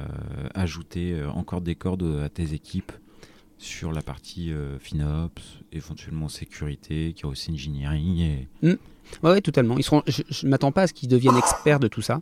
ajouter 0.54 1.12
euh, 1.12 1.30
encore 1.30 1.60
des 1.60 1.76
cordes 1.76 2.20
à 2.24 2.28
tes 2.28 2.54
équipes 2.54 2.90
sur 3.58 3.92
la 3.92 4.02
partie 4.02 4.52
FinOps, 4.80 5.42
éventuellement 5.72 6.28
sécurité, 6.28 7.12
qui 7.12 7.26
a 7.26 7.28
aussi 7.28 7.50
engineering. 7.50 8.18
Et... 8.18 8.48
Mm. 8.62 8.76
Ouais, 9.22 9.40
totalement. 9.40 9.76
Ils 9.76 9.82
seront, 9.82 10.02
je 10.06 10.22
ne 10.44 10.50
m'attends 10.50 10.72
pas 10.72 10.82
à 10.82 10.86
ce 10.86 10.92
qu'ils 10.92 11.08
deviennent 11.08 11.36
experts 11.36 11.80
de 11.80 11.88
tout 11.88 12.02
ça. 12.02 12.20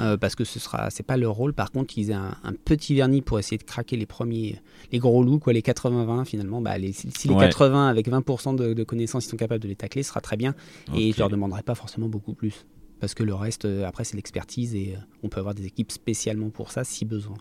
Euh, 0.00 0.16
parce 0.16 0.34
que 0.34 0.44
ce 0.44 0.58
sera, 0.58 0.90
c'est 0.90 1.02
pas 1.02 1.16
leur 1.16 1.34
rôle. 1.34 1.52
Par 1.52 1.70
contre, 1.70 1.98
ils 1.98 2.10
aient 2.10 2.14
un, 2.14 2.34
petit 2.64 2.94
vernis 2.94 3.22
pour 3.22 3.38
essayer 3.38 3.58
de 3.58 3.64
craquer 3.64 3.96
les 3.96 4.06
premiers, 4.06 4.60
les 4.92 4.98
gros 4.98 5.22
loups, 5.22 5.38
quoi, 5.38 5.52
les 5.52 5.60
80-20 5.60 6.24
finalement. 6.24 6.60
Bah, 6.60 6.78
les, 6.78 6.92
si 6.92 7.28
les 7.28 7.34
80 7.34 7.88
avec 7.88 8.08
20% 8.08 8.56
de, 8.56 8.84
connaissances, 8.84 9.26
ils 9.26 9.30
sont 9.30 9.36
capables 9.36 9.62
de 9.62 9.68
les 9.68 9.76
tacler, 9.76 10.02
ce 10.02 10.10
sera 10.10 10.20
très 10.20 10.36
bien. 10.36 10.54
Et 10.94 11.12
je 11.12 11.18
leur 11.18 11.28
demanderai 11.28 11.62
pas 11.62 11.74
forcément 11.74 12.08
beaucoup 12.08 12.34
plus, 12.34 12.66
parce 13.00 13.14
que 13.14 13.22
le 13.22 13.34
reste, 13.34 13.64
euh, 13.64 13.86
après, 13.86 14.04
c'est 14.04 14.16
l'expertise 14.16 14.74
et 14.74 14.94
euh, 14.96 15.00
on 15.22 15.28
peut 15.28 15.40
avoir 15.40 15.54
des 15.54 15.66
équipes 15.66 15.92
spécialement 15.92 16.50
pour 16.50 16.70
ça 16.70 16.84
si 16.84 17.04
besoin. 17.04 17.36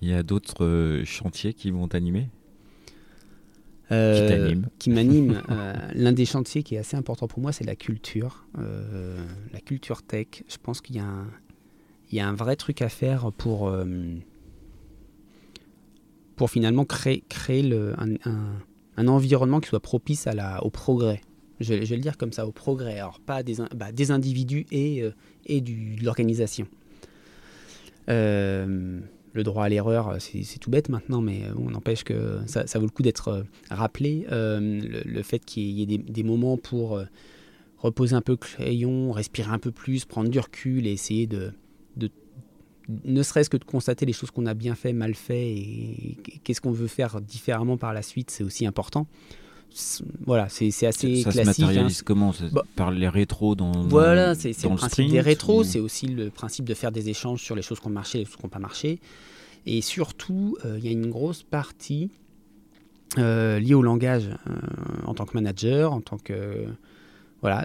Il 0.00 0.08
y 0.08 0.14
a 0.14 0.22
d'autres 0.22 1.02
chantiers 1.04 1.54
qui 1.54 1.70
vont 1.70 1.86
animer 1.88 2.28
euh, 3.90 4.54
qui 4.78 4.90
m'anime. 4.90 5.42
Euh, 5.50 5.74
l'un 5.94 6.12
des 6.12 6.26
chantiers 6.26 6.62
qui 6.62 6.74
est 6.74 6.78
assez 6.78 6.96
important 6.96 7.26
pour 7.26 7.40
moi, 7.40 7.52
c'est 7.52 7.64
la 7.64 7.76
culture, 7.76 8.46
euh, 8.58 9.16
la 9.52 9.60
culture 9.60 10.02
tech. 10.02 10.44
Je 10.46 10.56
pense 10.62 10.80
qu'il 10.80 10.96
y, 10.96 12.14
y, 12.14 12.20
a 12.20 12.28
un 12.28 12.34
vrai 12.34 12.56
truc 12.56 12.82
à 12.82 12.88
faire 12.88 13.32
pour, 13.32 13.72
pour 16.36 16.50
finalement 16.50 16.84
créer, 16.84 17.24
créer 17.28 17.62
le, 17.62 17.94
un, 17.98 18.16
un, 18.96 19.08
environnement 19.08 19.60
qui 19.60 19.68
soit 19.68 19.80
propice 19.80 20.26
à 20.26 20.34
la, 20.34 20.62
au 20.64 20.70
progrès. 20.70 21.22
Je, 21.60 21.74
vais 21.74 21.96
le 21.96 22.02
dire 22.02 22.18
comme 22.18 22.32
ça, 22.32 22.46
au 22.46 22.52
progrès. 22.52 22.98
Alors, 22.98 23.20
pas 23.20 23.42
des, 23.42 23.56
bah, 23.74 23.90
des 23.90 24.10
individus 24.10 24.66
et, 24.70 25.02
et 25.46 25.60
du, 25.60 25.96
de 25.96 26.04
l'organisation. 26.04 26.66
Euh, 28.10 29.00
le 29.38 29.44
droit 29.44 29.64
à 29.64 29.68
l'erreur, 29.68 30.08
euh, 30.08 30.16
c'est 30.18 30.58
tout 30.58 30.70
bête 30.70 30.88
maintenant, 30.88 31.22
mais 31.22 31.44
euh, 31.44 31.54
on 31.56 31.70
n'empêche 31.70 32.04
que 32.04 32.40
ça, 32.46 32.64
vaut 32.74 32.84
le 32.84 32.90
coup 32.90 33.02
d'être 33.02 33.28
euh, 33.28 33.42
rappelé. 33.70 34.26
le, 34.28 35.22
fait 35.22 35.38
qu'il 35.38 35.70
y 35.70 35.82
ait 35.82 35.98
des, 35.98 36.22
moments 36.22 36.56
pour 36.56 37.00
reposer 37.78 38.14
un 38.14 38.20
peu 38.20 38.32
le 38.32 38.36
crayon, 38.36 39.12
respirer 39.12 39.50
un 39.50 39.58
peu 39.58 39.70
plus, 39.70 40.04
prendre 40.04 40.28
du 40.28 40.38
recul 40.38 40.86
et 40.86 40.92
essayer 40.92 41.26
de, 41.26 41.52
de 41.96 42.10
ne 43.04 43.22
serait-ce 43.22 43.50
que 43.50 43.56
de 43.56 43.64
constater 43.64 44.06
les 44.06 44.12
choses 44.12 44.30
qu'on 44.30 44.46
a 44.46 44.54
bien 44.54 44.74
fait, 44.74 44.92
mal 44.92 45.14
fait 45.14 45.50
et 45.50 46.18
qu'est-ce 46.42 46.60
qu'on 46.60 46.72
veut 46.72 46.86
faire 46.86 47.20
différemment 47.20 47.76
par 47.76 47.92
la 47.92 48.02
suite, 48.02 48.30
c'est 48.30 48.44
aussi 48.44 48.66
important 48.66 49.06
voilà, 50.26 50.48
c'est 50.48 50.68
assez 50.68 51.22
ça 51.22 51.30
classique. 51.30 51.32
Ça 51.32 51.32
se 51.32 51.46
matérialise 51.46 51.98
hein. 52.00 52.02
comment 52.04 52.34
bah, 52.52 52.64
Par 52.74 52.90
les 52.90 53.08
rétros 53.08 53.54
dans 53.54 53.72
Voilà, 53.72 54.34
c'est 54.34 54.50
le 54.50 54.76
principe 54.76 55.10
des 55.10 55.20
rétros, 55.20 55.64
c'est 55.64 55.80
aussi 55.80 56.06
le 56.06 56.30
principe 56.30 56.64
de 56.64 56.74
faire 56.74 56.92
des 56.92 57.08
échanges 57.08 57.42
sur 57.42 57.54
les 57.54 57.62
choses 57.62 57.80
qui 57.80 57.86
ont 57.86 57.90
marché 57.90 58.18
et 58.18 58.20
les 58.22 58.26
choses 58.26 58.36
qui 58.36 58.42
n'ont 58.42 58.50
pas 58.50 58.58
marché. 58.58 59.00
Et 59.66 59.80
surtout, 59.82 60.56
euh, 60.64 60.78
il 60.78 60.84
y 60.84 60.88
a 60.88 60.92
une 60.92 61.10
grosse 61.10 61.42
partie 61.42 62.10
euh, 63.18 63.58
liée 63.58 63.74
au 63.74 63.82
langage 63.82 64.28
euh, 64.46 64.56
en 65.06 65.14
tant 65.14 65.26
que 65.26 65.34
manager, 65.34 65.92
en 65.92 66.00
tant 66.00 66.18
que... 66.18 66.66
voilà, 67.40 67.64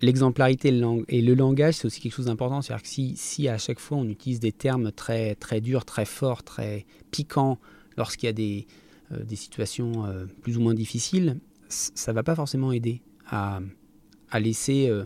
l'exemplarité 0.00 0.68
et 1.08 1.22
le 1.22 1.34
langage, 1.34 1.74
c'est 1.74 1.86
aussi 1.86 2.00
quelque 2.00 2.14
chose 2.14 2.26
d'important. 2.26 2.62
C'est-à-dire 2.62 2.82
que 2.82 2.88
si, 2.88 3.14
si, 3.16 3.48
à 3.48 3.58
chaque 3.58 3.78
fois 3.78 3.98
on 3.98 4.08
utilise 4.08 4.40
des 4.40 4.52
termes 4.52 4.90
très, 4.92 5.34
très 5.36 5.60
durs, 5.60 5.84
très 5.84 6.04
forts, 6.04 6.42
très 6.42 6.86
piquants, 7.10 7.58
lorsqu'il 7.96 8.26
y 8.26 8.30
a 8.30 8.32
des, 8.32 8.66
des 9.18 9.36
situations 9.36 10.06
euh, 10.06 10.26
plus 10.42 10.56
ou 10.56 10.60
moins 10.60 10.74
difficiles, 10.74 11.40
ça 11.68 12.12
va 12.12 12.22
pas 12.22 12.34
forcément 12.34 12.72
aider 12.72 13.02
à, 13.26 13.60
à 14.30 14.40
laisser, 14.40 14.88
euh, 14.88 15.04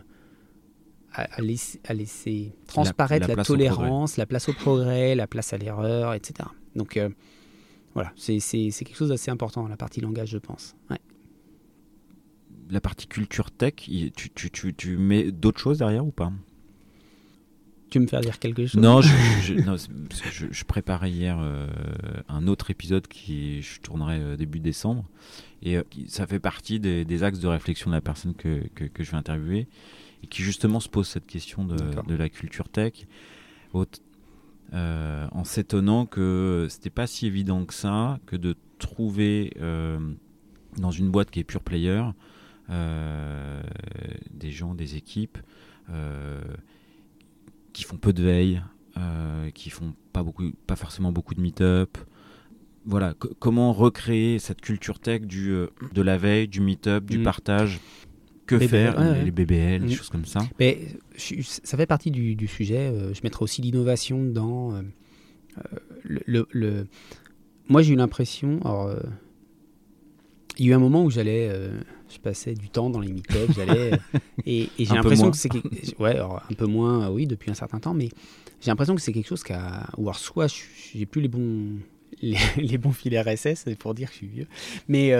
à, 1.13 1.41
laisser, 1.41 1.81
à 1.85 1.95
laisser, 1.95 2.53
transparaître 2.67 3.29
la, 3.29 3.45
tolérance, 3.45 4.17
la 4.17 4.27
place 4.27 4.49
au 4.49 4.53
progrès, 4.53 5.15
la 5.15 5.27
place 5.27 5.53
à 5.53 5.59
l'erreur, 5.59 6.15
etc. 6.15 6.49
Donc 6.75 6.97
euh, 6.97 7.09
voilà, 7.95 8.13
c'est 8.17 8.39
quelque 8.41 8.97
chose 8.97 9.11
d'assez 9.11 9.31
important, 9.31 9.67
la 9.69 9.77
partie 9.77 10.01
langage, 10.01 10.31
je 10.31 10.39
pense. 10.39 10.77
La 12.69 12.81
partie 12.81 13.07
culture 13.07 13.53
tech, 13.53 13.75
tu, 13.77 14.11
tu, 14.11 14.51
tu, 14.51 14.75
tu 14.75 14.97
mets 14.97 15.31
d'autres 15.31 15.61
choses 15.61 15.79
derrière 15.79 16.05
ou 16.05 16.11
pas? 16.11 16.33
Tu 17.91 18.01
me 18.01 18.07
faire 18.07 18.21
dire 18.21 18.39
quelque 18.39 18.67
chose 18.67 18.81
Non, 18.81 19.01
je, 19.01 19.55
je, 20.51 20.65
préparais 20.65 21.11
hier 21.11 21.39
euh, 21.41 21.67
un 22.29 22.47
autre 22.49 22.71
épisode 22.71 23.07
qui 23.07 23.63
je 23.63 23.81
tournerai 23.81 24.19
euh, 24.21 24.37
début 24.37 24.61
décembre. 24.61 25.05
Et 25.63 25.79
ça 26.09 26.27
fait 26.27 26.39
partie 26.39 26.81
des, 26.81 27.23
axes 27.23 27.39
de 27.39 27.49
réflexion 27.49 27.91
de 27.91 27.97
la 27.97 28.01
personne 28.01 28.35
que, 28.35 28.67
que, 28.75 29.03
je 29.03 29.11
vais 29.11 29.17
interviewer 29.17 29.67
et 30.23 30.27
qui 30.27 30.43
justement 30.43 30.81
se 30.81 30.89
pose 30.89 31.09
cette 31.09 31.27
question 31.27 31.65
de, 31.65 31.77
de 32.07 32.15
la 32.15 32.29
culture 32.29 32.69
tech. 32.69 33.07
Euh, 34.73 35.29
en 35.31 35.45
s'étonnant 35.45 36.07
que 36.07 36.67
c'était 36.69 36.91
pas 36.91 37.07
si 37.07 37.27
évident 37.27 37.65
que 37.65 37.75
ça 37.75 38.19
que 38.27 38.35
de 38.35 38.57
trouver 38.79 39.53
euh, 39.61 40.01
dans 40.77 40.91
une 40.91 41.09
boîte 41.09 41.31
qui 41.31 41.39
est 41.39 41.45
pure 41.45 41.63
player 41.63 42.03
euh, 42.71 43.63
des 44.33 44.51
gens, 44.51 44.75
des 44.75 44.97
équipes 44.97 45.39
qui 47.77 47.85
font 47.85 47.99
peu 47.99 48.15
de 48.15 48.23
veille, 48.23 48.63
qui 49.55 49.69
font 49.69 49.95
pas 50.15 50.23
beaucoup, 50.23 50.51
pas 50.67 50.77
forcément 50.77 51.13
beaucoup 51.13 51.35
de 51.35 51.43
meet-up. 51.43 51.99
Voilà, 52.87 53.15
comment 53.39 53.73
recréer 53.73 54.39
cette 54.39 54.63
culture 54.63 54.99
tech 54.99 55.23
du, 55.23 55.55
de 55.93 56.03
la 56.03 56.17
veille, 56.17 56.49
du 56.49 56.61
meet-up, 56.63 57.05
du 57.05 57.19
mm. 57.19 57.23
partage? 57.23 57.81
Que 58.47 58.61
faire 58.61 59.01
les, 59.25 59.33
BBL, 59.33 59.81
des 59.81 59.87
mm. 59.87 59.91
choses 59.91 60.09
comme 60.09 60.25
ça? 60.25 60.41
Mais 60.61 60.79
ça 61.17 61.77
fait 61.77 61.87
partie 61.87 62.11
du, 62.11 62.47
sujet. 62.47 62.89
Euh, 62.89 63.13
je 63.13 63.21
mettrai 63.25 63.43
aussi 63.43 63.61
l'innovation 63.61 64.25
dans 64.25 64.73
euh, 64.73 64.83
euh, 65.59 66.45
le, 66.53 66.87
Moi, 67.69 67.83
j'ai 67.83 67.93
eu 67.93 67.97
l'impression. 67.97 68.61
il 70.59 70.65
y 70.65 70.69
a 70.69 70.71
eu 70.71 70.75
un 70.75 70.79
moment 70.79 71.05
où 71.05 71.11
j'allais, 71.11 71.51
je 72.17 72.21
passais 72.21 72.55
du 72.55 72.69
temps 72.69 72.91
dans 72.91 73.01
les 73.01 73.13
meet-ups, 73.13 73.55
j'allais 73.55 73.93
et, 74.47 74.69
j'ai 74.79 74.95
l'impression 74.95 75.31
que 75.31 75.37
c'est 75.37 75.51
ouais, 75.99 76.19
un 76.19 76.55
peu 76.57 76.67
moins, 76.67 77.09
oui, 77.11 77.27
depuis 77.27 77.51
un 77.51 77.55
certain 77.55 77.79
temps, 77.79 77.95
mais 77.95 78.09
j'ai 78.61 78.71
l'impression 78.71 78.95
que 78.95 79.01
c'est 79.01 79.13
quelque 79.13 79.29
chose 79.29 79.43
qui 79.43 79.53
a, 79.53 79.89
ou 79.97 80.03
alors 80.03 80.19
soit 80.19 80.53
j'ai 80.95 81.07
plus 81.07 81.21
les 81.21 81.29
bons 81.29 81.79
les, 82.23 82.79
bons 82.79 82.93
fils 82.93 83.15
RSS, 83.15 83.65
c'est 83.65 83.79
pour 83.79 83.93
dire 83.93 84.09
que 84.09 84.15
je 84.15 84.19
suis 84.19 84.27
vieux. 84.27 84.47
Mais 84.89 85.13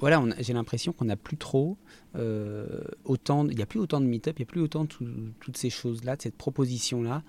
voilà, 0.00 0.22
j'ai 0.40 0.54
l'impression 0.54 0.92
qu'on 0.92 1.04
n'a 1.04 1.16
plus 1.16 1.36
trop 1.36 1.76
euh, 2.16 2.66
autant, 3.04 3.46
il 3.48 3.56
n'y 3.56 3.62
a 3.62 3.66
plus 3.66 3.78
autant 3.78 4.00
de 4.00 4.06
meet-up, 4.06 4.36
il 4.38 4.42
n'y 4.42 4.48
a 4.48 4.50
plus 4.50 4.60
autant 4.60 4.84
de 4.84 4.90
toutes 5.40 5.56
ces 5.56 5.70
choses-là, 5.70 6.16
de 6.16 6.22
cette 6.22 6.36
proposition-là 6.36 7.22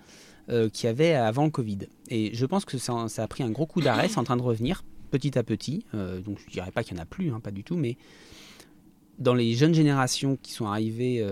euh, 0.49 0.69
qu'il 0.69 0.87
y 0.87 0.89
avait 0.89 1.13
avant 1.13 1.43
le 1.43 1.51
Covid. 1.51 1.79
Et 2.09 2.31
je 2.33 2.45
pense 2.45 2.65
que 2.65 2.77
ça, 2.77 3.05
a 3.17 3.27
pris 3.27 3.43
un 3.43 3.51
gros 3.51 3.65
coup 3.65 3.81
d'arrêt, 3.81 4.07
c'est 4.07 4.19
en 4.19 4.23
train 4.23 4.37
de 4.37 4.41
revenir 4.41 4.83
petit 5.11 5.37
à 5.37 5.43
petit. 5.43 5.85
Euh, 5.93 6.21
donc 6.21 6.39
je 6.39 6.45
ne 6.45 6.51
dirais 6.51 6.71
pas 6.71 6.83
qu'il 6.83 6.95
n'y 6.95 6.99
en 6.99 7.03
a 7.03 7.05
plus, 7.05 7.31
hein, 7.31 7.39
pas 7.39 7.51
du 7.51 7.63
tout, 7.63 7.75
mais 7.75 7.97
dans 9.19 9.33
les 9.33 9.53
jeunes 9.53 9.73
générations 9.73 10.37
qui 10.41 10.51
sont 10.53 10.65
arrivées 10.65 11.25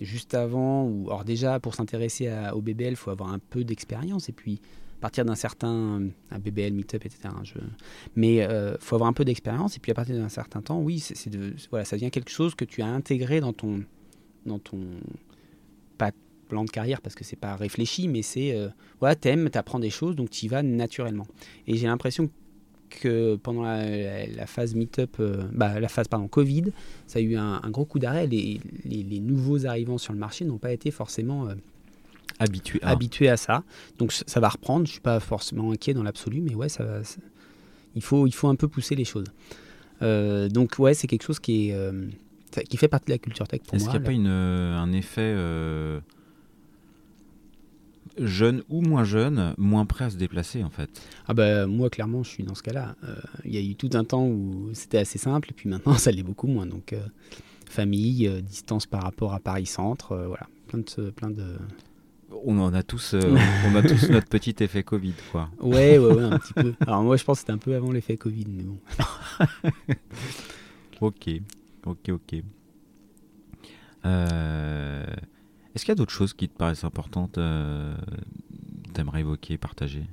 juste 0.00 0.34
avant, 0.34 0.84
ou 0.84 1.08
alors 1.08 1.24
déjà 1.24 1.60
pour 1.60 1.74
s'intéresser 1.74 2.30
au 2.54 2.60
BBL, 2.60 2.90
il 2.90 2.96
faut 2.96 3.10
avoir 3.10 3.30
un 3.30 3.38
peu 3.38 3.64
d'expérience, 3.64 4.28
et 4.28 4.32
puis 4.32 4.60
à 4.98 5.00
partir 5.00 5.24
d'un 5.24 5.36
certain 5.36 6.02
un 6.30 6.38
BBL, 6.40 6.72
Meetup, 6.72 7.06
etc. 7.06 7.20
Hein. 7.26 7.42
Mais 8.16 8.42
euh, 8.42 8.76
faut 8.80 8.96
avoir 8.96 9.08
un 9.08 9.12
peu 9.12 9.24
d'expérience 9.24 9.76
et 9.76 9.80
puis 9.80 9.92
à 9.92 9.94
partir 9.94 10.16
d'un 10.16 10.28
certain 10.28 10.60
temps, 10.60 10.80
oui, 10.80 11.04
voilà, 11.70 11.84
ça 11.84 11.96
devient 11.96 12.10
quelque 12.10 12.30
chose 12.30 12.56
que 12.56 12.64
tu 12.64 12.82
as 12.82 12.86
intégré 12.86 13.40
dans 13.40 13.52
ton 13.52 13.84
dans 14.44 14.58
ton 14.58 14.80
pas 15.98 16.10
plan 16.48 16.64
de 16.64 16.70
carrière 16.70 17.00
parce 17.00 17.14
que 17.14 17.22
c'est 17.22 17.36
pas 17.36 17.54
réfléchi, 17.54 18.08
mais 18.08 18.22
c'est 18.22 18.56
euh, 18.56 18.68
voilà, 18.98 19.14
t'aimes, 19.14 19.50
t'apprends 19.50 19.78
des 19.78 19.90
choses, 19.90 20.16
donc 20.16 20.30
tu 20.30 20.46
y 20.46 20.48
vas 20.48 20.64
naturellement. 20.64 21.28
Et 21.68 21.76
j'ai 21.76 21.86
l'impression 21.86 22.26
que 22.26 22.32
pendant 23.42 23.62
la, 23.62 24.46
phase 24.46 24.74
Meetup, 24.74 25.16
euh, 25.20 25.44
bah, 25.52 25.80
la 25.80 25.88
phase 25.88 26.08
pardon 26.08 26.28
Covid, 26.28 26.66
ça 27.06 27.18
a 27.18 27.22
eu 27.22 27.36
un, 27.36 27.60
gros 27.70 27.84
coup 27.84 27.98
d'arrêt. 27.98 28.26
Les, 28.26 28.60
les, 28.84 29.02
les, 29.02 29.20
nouveaux 29.20 29.66
arrivants 29.66 29.98
sur 29.98 30.12
le 30.12 30.18
marché 30.18 30.44
n'ont 30.44 30.58
pas 30.58 30.72
été 30.72 30.90
forcément 30.90 31.48
euh, 31.48 31.54
habitué 32.82 33.28
à. 33.28 33.36
ça. 33.36 33.62
Donc 33.98 34.12
ça 34.12 34.40
va 34.40 34.48
reprendre. 34.48 34.86
Je 34.86 34.92
suis 34.92 35.00
pas 35.00 35.20
forcément 35.20 35.72
inquiet 35.72 35.94
dans 35.94 36.02
l'absolu, 36.02 36.40
mais 36.40 36.54
ouais, 36.54 36.68
ça, 36.68 36.84
il 37.94 38.02
faut 38.02 38.26
il 38.26 38.34
faut 38.34 38.48
un 38.48 38.56
peu 38.56 38.68
pousser 38.68 38.94
les 38.94 39.04
choses. 39.04 39.26
Euh, 40.02 40.48
donc 40.48 40.76
ouais, 40.78 40.94
c'est 40.94 41.06
quelque 41.06 41.24
chose 41.24 41.40
qui 41.40 41.70
est 41.70 41.76
qui 42.68 42.76
fait 42.76 42.88
partie 42.88 43.06
de 43.06 43.12
la 43.12 43.18
culture 43.18 43.46
tech 43.46 43.60
pour 43.60 43.74
moi. 43.74 43.76
Est-ce 43.76 43.90
qu'il 43.90 44.00
n'y 44.00 44.04
a 44.04 44.06
pas 44.06 44.12
une, 44.12 44.26
un 44.26 44.92
effet 44.92 45.34
jeune 48.20 48.62
ou 48.68 48.80
moins 48.80 49.04
jeune, 49.04 49.54
moins 49.58 49.86
prêt 49.86 50.06
à 50.06 50.10
se 50.10 50.16
déplacer 50.16 50.64
en 50.64 50.70
fait 50.70 50.90
Ah 51.26 51.34
bah 51.34 51.66
moi 51.66 51.90
clairement 51.90 52.22
je 52.22 52.30
suis 52.30 52.44
dans 52.44 52.54
ce 52.54 52.62
cas-là. 52.62 52.96
Il 53.44 53.54
y 53.54 53.58
a 53.58 53.60
eu 53.60 53.74
tout 53.74 53.90
un 53.94 54.04
temps 54.04 54.26
où 54.26 54.70
c'était 54.72 54.98
assez 54.98 55.18
simple 55.18 55.50
et 55.50 55.54
puis 55.54 55.68
maintenant 55.68 55.94
ça 55.98 56.10
l'est 56.10 56.22
beaucoup 56.22 56.46
moins. 56.46 56.66
Donc 56.66 56.94
famille, 57.68 58.30
distance 58.42 58.86
par 58.86 59.02
rapport 59.02 59.34
à 59.34 59.40
Paris 59.40 59.66
Centre, 59.66 60.16
voilà, 60.26 60.46
plein 60.68 60.80
de 60.80 61.10
plein 61.10 61.30
de 61.30 61.56
on 62.44 62.58
en 62.58 62.74
a 62.74 62.82
tous, 62.82 63.14
euh, 63.14 63.36
on 63.66 63.74
a 63.74 63.82
tous 63.82 64.08
notre 64.10 64.28
petit 64.28 64.54
effet 64.60 64.82
Covid, 64.82 65.14
quoi. 65.32 65.50
Ouais, 65.60 65.98
ouais, 65.98 66.12
ouais, 66.12 66.22
un 66.22 66.38
petit 66.38 66.52
peu. 66.52 66.74
Alors 66.86 67.02
moi, 67.02 67.16
je 67.16 67.24
pense 67.24 67.38
que 67.38 67.40
c'était 67.40 67.52
un 67.52 67.58
peu 67.58 67.74
avant 67.74 67.90
l'effet 67.92 68.16
Covid, 68.16 68.46
mais 68.48 68.64
bon. 68.64 68.78
ok, 71.00 71.28
ok, 71.86 72.08
ok. 72.10 72.42
Euh, 74.04 75.06
est-ce 75.74 75.84
qu'il 75.84 75.92
y 75.92 75.92
a 75.92 75.96
d'autres 75.96 76.12
choses 76.12 76.34
qui 76.34 76.48
te 76.48 76.56
paraissent 76.56 76.84
importantes, 76.84 77.38
euh, 77.38 77.94
t'aimerais 78.94 79.20
évoquer, 79.20 79.58
partager? 79.58 80.04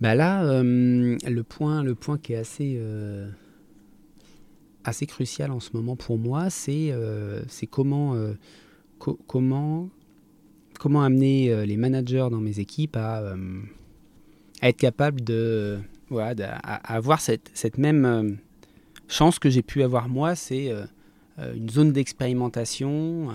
Bah 0.00 0.14
là, 0.14 0.44
euh, 0.44 1.16
le 1.26 1.42
point, 1.42 1.82
le 1.82 1.94
point 1.94 2.18
qui 2.18 2.34
est 2.34 2.36
assez 2.36 2.80
assez 4.84 5.06
crucial 5.06 5.50
en 5.50 5.60
ce 5.60 5.70
moment 5.74 5.96
pour 5.96 6.18
moi, 6.18 6.50
c'est 6.50 6.94
c'est 7.48 7.66
comment 7.66 8.14
comment, 9.26 9.88
comment 10.78 11.02
amener 11.02 11.50
euh, 11.50 11.64
les 11.64 11.76
managers 11.76 12.28
dans 12.30 12.40
mes 12.40 12.58
équipes 12.60 12.96
à, 12.96 13.20
euh, 13.20 13.60
être 14.62 14.76
capables 14.76 15.22
de, 15.22 15.78
voilà, 16.08 16.56
avoir 16.84 17.20
cette, 17.20 17.50
cette 17.54 17.78
même 17.78 18.04
euh, 18.04 18.30
chance 19.08 19.38
que 19.38 19.50
j'ai 19.50 19.62
pu 19.62 19.82
avoir 19.82 20.08
moi, 20.08 20.34
c'est 20.34 20.72
une 21.38 21.68
zone 21.68 21.92
d'expérimentation. 21.92 23.28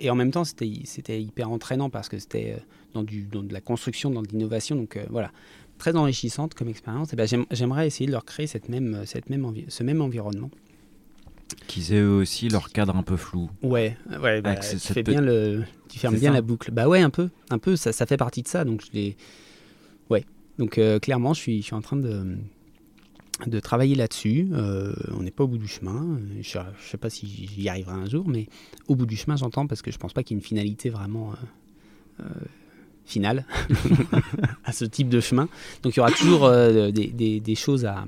et 0.00 0.10
en 0.10 0.14
même 0.14 0.30
temps, 0.30 0.44
c'était 0.44 1.22
hyper 1.22 1.50
entraînant 1.50 1.90
parce 1.90 2.08
que 2.08 2.18
c'était 2.18 2.56
dans, 2.92 3.04
dans, 3.04 3.42
de 3.42 3.52
la 3.52 3.60
construction, 3.60 4.10
dans 4.10 4.22
de 4.22 4.28
l'innovation. 4.28 4.76
Donc 4.76 4.98
voilà, 5.10 5.30
très 5.78 5.96
enrichissante 5.96 6.54
comme 6.54 6.68
expérience. 6.68 7.12
Et 7.12 7.16
ben, 7.16 7.26
J'aimerais 7.50 7.86
essayer 7.86 8.06
de 8.06 8.12
leur 8.12 8.24
créer 8.24 8.46
cette 8.46 8.68
même, 8.68 9.02
cette 9.06 9.30
même 9.30 9.46
ce 9.68 9.82
même 9.82 10.00
environnement. 10.00 10.50
Qu'ils 11.66 11.92
aient 11.92 12.00
eux 12.00 12.16
aussi 12.16 12.48
leur 12.48 12.70
cadre 12.70 12.96
un 12.96 13.02
peu 13.02 13.16
flou. 13.16 13.50
Ouais, 13.62 13.96
ouais 14.22 14.40
bah, 14.40 14.56
tu, 14.56 14.78
fais 14.78 15.02
bien 15.02 15.20
le, 15.20 15.64
tu 15.88 15.98
fermes 15.98 16.16
bien 16.16 16.32
la 16.32 16.42
boucle. 16.42 16.70
Bah 16.70 16.88
ouais, 16.88 17.00
un 17.00 17.10
peu, 17.10 17.28
un 17.50 17.58
peu, 17.58 17.76
ça, 17.76 17.92
ça 17.92 18.06
fait 18.06 18.16
partie 18.16 18.42
de 18.42 18.48
ça. 18.48 18.64
Donc 18.64 18.82
je. 18.92 19.12
Ouais, 20.10 20.24
donc 20.58 20.78
euh, 20.78 20.98
clairement, 20.98 21.34
je 21.34 21.40
suis, 21.40 21.58
je 21.60 21.66
suis 21.66 21.74
en 21.74 21.80
train 21.80 21.96
de, 21.96 22.36
de 23.46 23.60
travailler 23.60 23.94
là-dessus. 23.94 24.48
Euh, 24.52 24.94
on 25.12 25.22
n'est 25.22 25.30
pas 25.30 25.44
au 25.44 25.48
bout 25.48 25.58
du 25.58 25.68
chemin. 25.68 26.18
Je 26.40 26.58
ne 26.58 26.64
sais 26.80 26.98
pas 26.98 27.10
si 27.10 27.26
j'y 27.26 27.68
arriverai 27.68 27.94
un 27.94 28.08
jour, 28.08 28.26
mais 28.28 28.48
au 28.88 28.96
bout 28.96 29.06
du 29.06 29.16
chemin, 29.16 29.36
j'entends 29.36 29.66
parce 29.66 29.82
que 29.82 29.90
je 29.90 29.98
pense 29.98 30.12
pas 30.12 30.22
qu'il 30.22 30.36
y 30.36 30.38
ait 30.38 30.40
une 30.40 30.46
finalité 30.46 30.90
vraiment 30.90 31.32
euh, 32.20 32.24
finale 33.04 33.44
à 34.64 34.72
ce 34.72 34.84
type 34.84 35.08
de 35.08 35.20
chemin. 35.20 35.48
Donc 35.82 35.94
il 35.94 35.98
y 35.98 36.00
aura 36.00 36.12
toujours 36.12 36.50
des, 36.50 37.08
des, 37.08 37.40
des, 37.40 37.54
choses 37.54 37.84
à, 37.84 38.06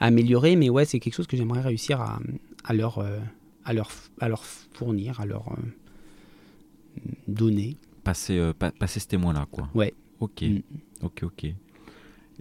à, 0.00 0.06
améliorer, 0.06 0.56
mais 0.56 0.68
ouais, 0.70 0.84
c'est 0.84 1.00
quelque 1.00 1.14
chose 1.14 1.26
que 1.26 1.36
j'aimerais 1.36 1.60
réussir 1.60 2.00
à, 2.00 2.18
à 2.64 2.72
leur, 2.74 2.98
euh, 2.98 3.18
à 3.64 3.72
leur, 3.72 3.90
à 4.20 4.28
leur 4.28 4.44
fournir, 4.44 5.20
à 5.20 5.26
leur 5.26 5.48
euh, 5.52 7.00
donner. 7.28 7.76
Passer, 8.04 8.38
euh, 8.38 8.52
passer 8.52 9.00
ce 9.00 9.08
témoin-là, 9.08 9.46
quoi. 9.50 9.68
Ouais. 9.74 9.94
Ok, 10.20 10.42
mm. 10.42 10.60
ok, 11.02 11.22
ok. 11.24 11.46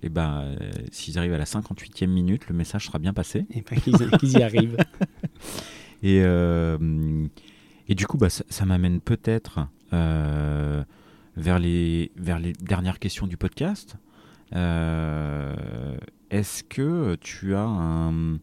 Et 0.03 0.07
eh 0.07 0.09
ben, 0.09 0.55
s'ils 0.91 1.19
arrivent 1.19 1.33
à 1.33 1.37
la 1.37 1.45
58e 1.45 2.07
minute, 2.07 2.47
le 2.47 2.55
message 2.55 2.87
sera 2.87 2.97
bien 2.97 3.13
passé. 3.13 3.45
Et 3.51 3.61
ben, 3.61 3.79
qu'ils 3.79 4.31
y 4.31 4.41
arrivent. 4.41 4.77
et, 6.03 6.17
et 7.87 7.95
du 7.95 8.07
coup, 8.07 8.17
bah, 8.17 8.29
ça, 8.29 8.65
m'amène 8.65 8.99
peut-être 8.99 9.67
vers, 9.91 11.59
les, 11.59 12.11
vers 12.15 12.39
les 12.39 12.53
dernières 12.53 12.97
questions 12.97 13.27
du 13.27 13.37
podcast. 13.37 13.97
Est-ce 16.31 16.63
que 16.63 17.15
tu 17.15 17.55
as 17.55 17.67
un, 17.67 18.39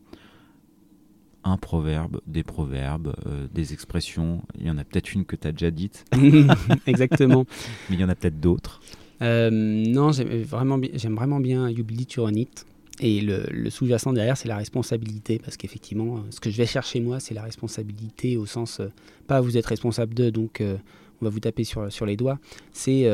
un 1.42 1.56
proverbe, 1.56 2.20
des 2.26 2.42
proverbes, 2.42 3.14
euh, 3.26 3.46
des 3.52 3.72
expressions? 3.72 4.42
Il 4.58 4.66
y 4.66 4.70
en 4.70 4.76
a 4.76 4.84
peut-être 4.84 5.14
une 5.14 5.24
que 5.24 5.36
tu 5.36 5.48
as 5.48 5.52
déjà 5.52 5.70
dite. 5.70 6.04
Exactement. 6.86 7.46
Mais 7.90 7.96
il 7.96 8.00
y 8.00 8.04
en 8.04 8.10
a 8.10 8.14
peut-être 8.14 8.40
d'autres. 8.40 8.80
Euh, 9.22 9.50
non, 9.50 10.12
j'aime 10.12 10.42
vraiment, 10.42 10.78
j'aime 10.94 11.14
vraiment 11.14 11.40
bien 11.40 11.68
You 11.68 11.84
Build 11.84 12.02
It, 12.02 12.14
You 12.14 12.28
It. 12.28 12.66
et 13.00 13.20
le, 13.20 13.44
le 13.50 13.70
sous-jacent 13.70 14.12
derrière, 14.12 14.36
c'est 14.36 14.48
la 14.48 14.56
responsabilité, 14.56 15.38
parce 15.38 15.56
qu'effectivement, 15.56 16.18
euh, 16.18 16.20
ce 16.30 16.40
que 16.40 16.50
je 16.50 16.56
vais 16.56 16.66
chercher 16.66 17.00
moi, 17.00 17.20
c'est 17.20 17.34
la 17.34 17.42
responsabilité 17.42 18.36
au 18.36 18.46
sens, 18.46 18.80
euh, 18.80 18.90
pas 19.26 19.40
vous 19.40 19.56
êtes 19.56 19.66
responsable 19.66 20.14
de, 20.14 20.30
donc 20.30 20.60
euh, 20.60 20.76
on 21.20 21.24
va 21.24 21.30
vous 21.30 21.40
taper 21.40 21.64
sur, 21.64 21.90
sur 21.92 22.06
les 22.06 22.16
doigts. 22.16 22.38
C'est 22.72 23.04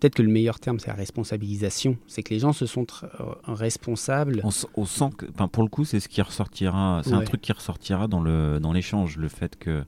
peut-être 0.00 0.14
que 0.14 0.22
le 0.22 0.32
meilleur 0.32 0.58
terme, 0.58 0.78
c'est 0.78 0.88
la 0.88 0.94
responsabilisation. 0.94 1.96
C'est 2.06 2.22
que 2.22 2.32
les 2.32 2.40
gens 2.40 2.52
se 2.52 2.66
sont 2.66 2.86
euh, 3.04 3.24
responsables. 3.46 4.40
On, 4.42 4.50
on 4.74 4.84
sent 4.86 5.10
que, 5.16 5.26
pour 5.26 5.62
le 5.62 5.68
coup, 5.68 5.84
c'est 5.84 6.00
ce 6.00 6.08
qui 6.08 6.22
ressortira. 6.22 7.02
C'est 7.04 7.12
un 7.12 7.22
truc 7.22 7.42
qui 7.42 7.52
ressortira 7.52 8.08
dans 8.08 8.22
le 8.22 8.58
dans 8.60 8.72
l'échange, 8.72 9.18
le 9.18 9.28
fait 9.28 9.56
que 9.56 9.84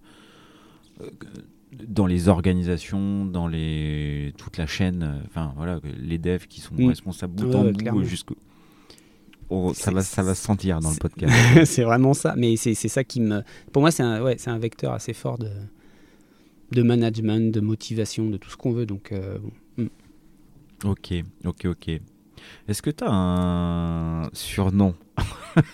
que 1.18 1.26
dans 1.72 2.06
les 2.06 2.28
organisations, 2.28 3.24
dans 3.24 3.48
les 3.48 4.34
toute 4.36 4.56
la 4.58 4.66
chaîne, 4.66 5.02
euh, 5.02 5.26
enfin 5.26 5.52
voilà, 5.56 5.80
les 5.98 6.18
devs 6.18 6.46
qui 6.46 6.60
sont 6.60 6.74
Mm. 6.74 6.88
responsables 6.88 7.34
bout 7.34 7.54
en 7.54 7.64
bout 7.92 8.04
jusqu'au 8.04 8.36
Oh, 9.54 9.72
ça 9.74 9.90
va, 9.90 10.00
ça 10.02 10.22
va 10.22 10.34
se 10.34 10.42
sentir 10.42 10.80
dans 10.80 10.90
le 10.90 10.96
podcast. 10.96 11.34
c'est 11.66 11.82
vraiment 11.82 12.14
ça. 12.14 12.34
Mais 12.38 12.56
c'est 12.56 12.74
ça 12.74 13.04
qui 13.04 13.20
me. 13.20 13.42
Pour 13.70 13.82
moi, 13.82 13.90
c'est 13.90 14.02
un, 14.02 14.22
ouais, 14.22 14.36
un 14.46 14.58
vecteur 14.58 14.94
assez 14.94 15.12
fort 15.12 15.36
de, 15.36 15.50
de 16.70 16.82
management, 16.82 17.52
de 17.52 17.60
motivation, 17.60 18.30
de 18.30 18.38
tout 18.38 18.48
ce 18.48 18.56
qu'on 18.56 18.72
veut. 18.72 18.86
Donc, 18.86 19.12
euh, 19.12 19.36
bon. 19.76 19.88
ok, 20.84 21.12
ok, 21.44 21.66
ok. 21.66 21.88
Est-ce 22.66 22.80
que 22.80 22.88
tu 22.90 23.04
as 23.04 23.10
un 23.12 24.30
surnom? 24.32 24.94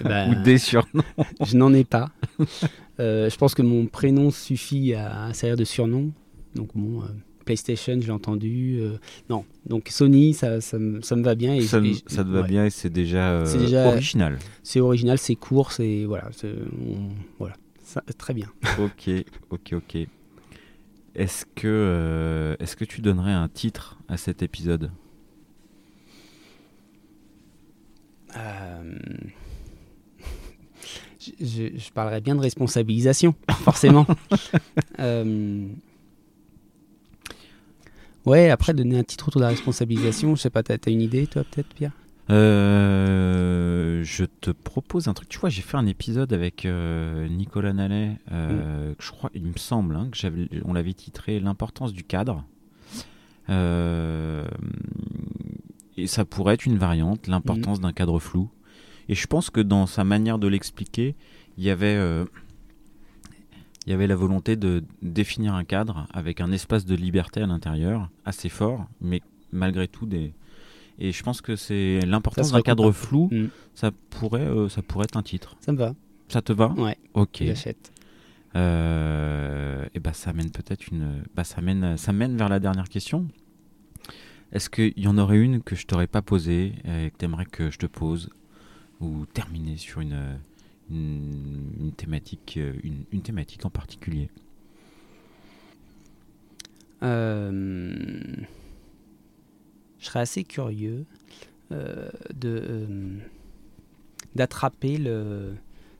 Bah, 0.02 0.26
ou 0.30 0.34
des 0.42 0.58
surnoms? 0.58 1.04
Je 1.44 1.56
n'en 1.56 1.72
ai 1.72 1.84
pas. 1.84 2.10
Euh, 3.00 3.30
je 3.30 3.36
pense 3.36 3.54
que 3.54 3.62
mon 3.62 3.86
prénom 3.86 4.30
suffit 4.30 4.94
à, 4.94 5.26
à 5.26 5.32
servir 5.34 5.56
de 5.56 5.64
surnom. 5.64 6.12
Donc 6.54 6.70
bon, 6.74 7.02
euh, 7.02 7.06
PlayStation, 7.44 7.98
je 8.00 8.06
l'ai 8.06 8.10
entendu. 8.12 8.78
euh, 8.80 8.98
non, 9.30 9.44
donc 9.66 9.88
Sony, 9.90 10.34
ça, 10.34 10.60
ça, 10.60 10.78
me, 10.78 11.00
ça 11.00 11.14
me 11.16 11.22
va 11.22 11.34
bien. 11.34 11.54
Et, 11.54 11.62
ça, 11.62 11.78
et- 11.78 11.94
ça 12.06 12.24
te 12.24 12.28
va 12.28 12.42
ouais. 12.42 12.48
bien 12.48 12.64
et 12.66 12.70
c'est 12.70 12.90
déjà, 12.90 13.42
original. 13.86 14.38
C'est 14.62 14.80
original, 14.80 15.18
c'est 15.18 15.34
court, 15.36 15.72
c'est 15.72 16.04
voilà, 16.04 16.30
on- 16.44 17.08
voilà, 17.38 17.54
Ça- 17.82 18.02
très 18.18 18.34
bien. 18.34 18.48
ok, 18.78 19.10
ok, 19.50 19.72
ok. 19.74 19.96
Est-ce 21.14 21.44
que, 21.54 21.66
euh, 21.66 22.54
est-ce 22.60 22.76
que 22.76 22.84
tu 22.84 23.00
donnerais 23.00 23.32
un 23.32 23.48
titre 23.48 23.98
à 24.08 24.16
cet 24.16 24.42
épisode? 24.42 24.90
Je, 31.40 31.76
je- 31.76 31.90
parlerais 31.92 32.20
bien 32.20 32.34
de 32.34 32.40
responsabilisation, 32.40 33.34
forcément. 33.50 34.06
Euh, 35.00 35.66
ouais, 38.26 38.50
après 38.50 38.74
donner 38.74 38.98
un 38.98 39.04
titre 39.04 39.28
autour 39.28 39.40
de 39.40 39.44
la 39.44 39.50
responsabilisation, 39.50 40.34
je 40.34 40.40
sais 40.42 40.50
pas, 40.50 40.62
t'as 40.62 40.74
as 40.84 40.90
une 40.90 41.00
idée, 41.02 41.26
toi, 41.28 41.44
peut-être, 41.44 41.68
Pierre? 41.74 41.92
Euh, 42.30 44.02
Je 44.04 44.24
te 44.24 44.50
propose 44.50 45.08
un 45.08 45.14
truc. 45.14 45.28
Tu 45.28 45.38
vois, 45.38 45.48
j'ai 45.50 45.62
fait 45.62 45.76
un 45.76 45.86
épisode 45.86 46.32
avec 46.32 46.66
euh, 46.66 47.28
Nicolas 47.28 47.72
Nallet, 47.72 48.16
euh, 48.32 48.94
que 48.94 49.04
je 49.04 49.10
crois, 49.10 49.30
il 49.34 49.44
me 49.44 49.56
semble, 49.56 49.96
hein, 49.96 50.08
que 50.10 50.16
j'avais, 50.18 50.48
on 50.64 50.72
l'avait 50.72 50.92
titré 50.94 51.40
L'importance 51.40 51.92
du 51.92 52.04
cadre. 52.04 52.44
Euh, 53.50 54.46
et 55.96 56.06
ça 56.06 56.24
pourrait 56.24 56.54
être 56.54 56.66
une 56.66 56.76
variante, 56.78 57.26
l'importance 57.28 57.80
d'un 57.80 57.92
cadre 57.92 58.18
flou. 58.18 58.48
Et 59.08 59.14
je 59.14 59.26
pense 59.26 59.50
que 59.50 59.60
dans 59.60 59.86
sa 59.86 60.04
manière 60.04 60.38
de 60.38 60.46
l'expliquer, 60.46 61.14
il 61.56 61.64
y 61.64 61.70
avait, 61.70 61.96
euh, 61.96 62.24
il 63.86 63.90
y 63.90 63.92
avait 63.92 64.06
la 64.06 64.16
volonté 64.16 64.56
de 64.56 64.84
définir 65.02 65.54
un 65.54 65.64
cadre 65.64 66.06
avec 66.12 66.40
un 66.40 66.52
espace 66.52 66.84
de 66.84 66.94
liberté 66.94 67.40
à 67.40 67.46
l'intérieur 67.46 68.10
assez 68.24 68.48
fort, 68.48 68.86
mais 69.00 69.22
malgré 69.52 69.88
tout 69.88 70.06
des. 70.06 70.34
Et 70.98 71.12
je 71.12 71.22
pense 71.22 71.40
que 71.40 71.56
c'est 71.56 72.00
l'importance 72.06 72.52
d'un 72.52 72.60
cadre 72.60 72.90
flou. 72.92 73.28
Mm. 73.30 73.46
Ça 73.74 73.92
pourrait, 74.10 74.46
euh, 74.46 74.68
ça 74.68 74.82
pourrait 74.82 75.04
être 75.04 75.16
un 75.16 75.22
titre. 75.22 75.56
Ça 75.60 75.72
me 75.72 75.78
va. 75.78 75.94
Ça 76.28 76.42
te 76.42 76.52
va? 76.52 76.72
Ouais, 76.72 76.98
Ok. 77.14 77.38
j'achète. 77.40 77.92
Euh, 78.56 79.84
et 79.94 80.00
bah 80.00 80.12
ça 80.12 80.32
mène 80.32 80.50
peut-être 80.50 80.88
une, 80.88 81.22
bah 81.34 81.44
ça 81.44 81.60
mène, 81.60 81.96
ça 81.96 82.12
mène 82.12 82.36
vers 82.36 82.48
la 82.48 82.58
dernière 82.60 82.88
question. 82.88 83.28
Est-ce 84.52 84.68
qu'il 84.70 84.98
y 84.98 85.06
en 85.06 85.18
aurait 85.18 85.38
une 85.38 85.62
que 85.62 85.76
je 85.76 85.86
t'aurais 85.86 86.06
pas 86.06 86.22
posée 86.22 86.72
et 86.84 87.10
que 87.10 87.16
t'aimerais 87.16 87.44
que 87.44 87.70
je 87.70 87.78
te 87.78 87.86
pose? 87.86 88.30
Ou 89.00 89.26
terminer 89.26 89.76
sur 89.76 90.00
une, 90.00 90.38
une, 90.90 91.92
thématique, 91.96 92.56
euh, 92.56 92.74
une, 93.12 93.22
thématique 93.22 93.64
en 93.64 93.70
particulier 93.70 94.28
Euh, 97.02 97.94
je 100.00 100.04
serais 100.04 100.20
assez 100.20 100.42
curieux 100.42 101.06
euh, 101.70 102.10
de 102.34 102.88
d'attraper 104.34 104.98
le 104.98 105.54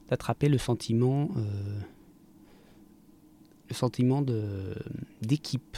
d'attraper 0.09 0.49
le 0.49 0.59
sentiment 0.59 1.31
le 3.69 3.75
sentiment 3.75 4.23
de 4.23 4.75
d'équipe. 5.23 5.77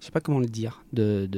Je 0.00 0.06
sais 0.06 0.10
pas 0.12 0.20
comment 0.20 0.38
le 0.40 0.46
dire. 0.46 0.84
De- 0.92 1.28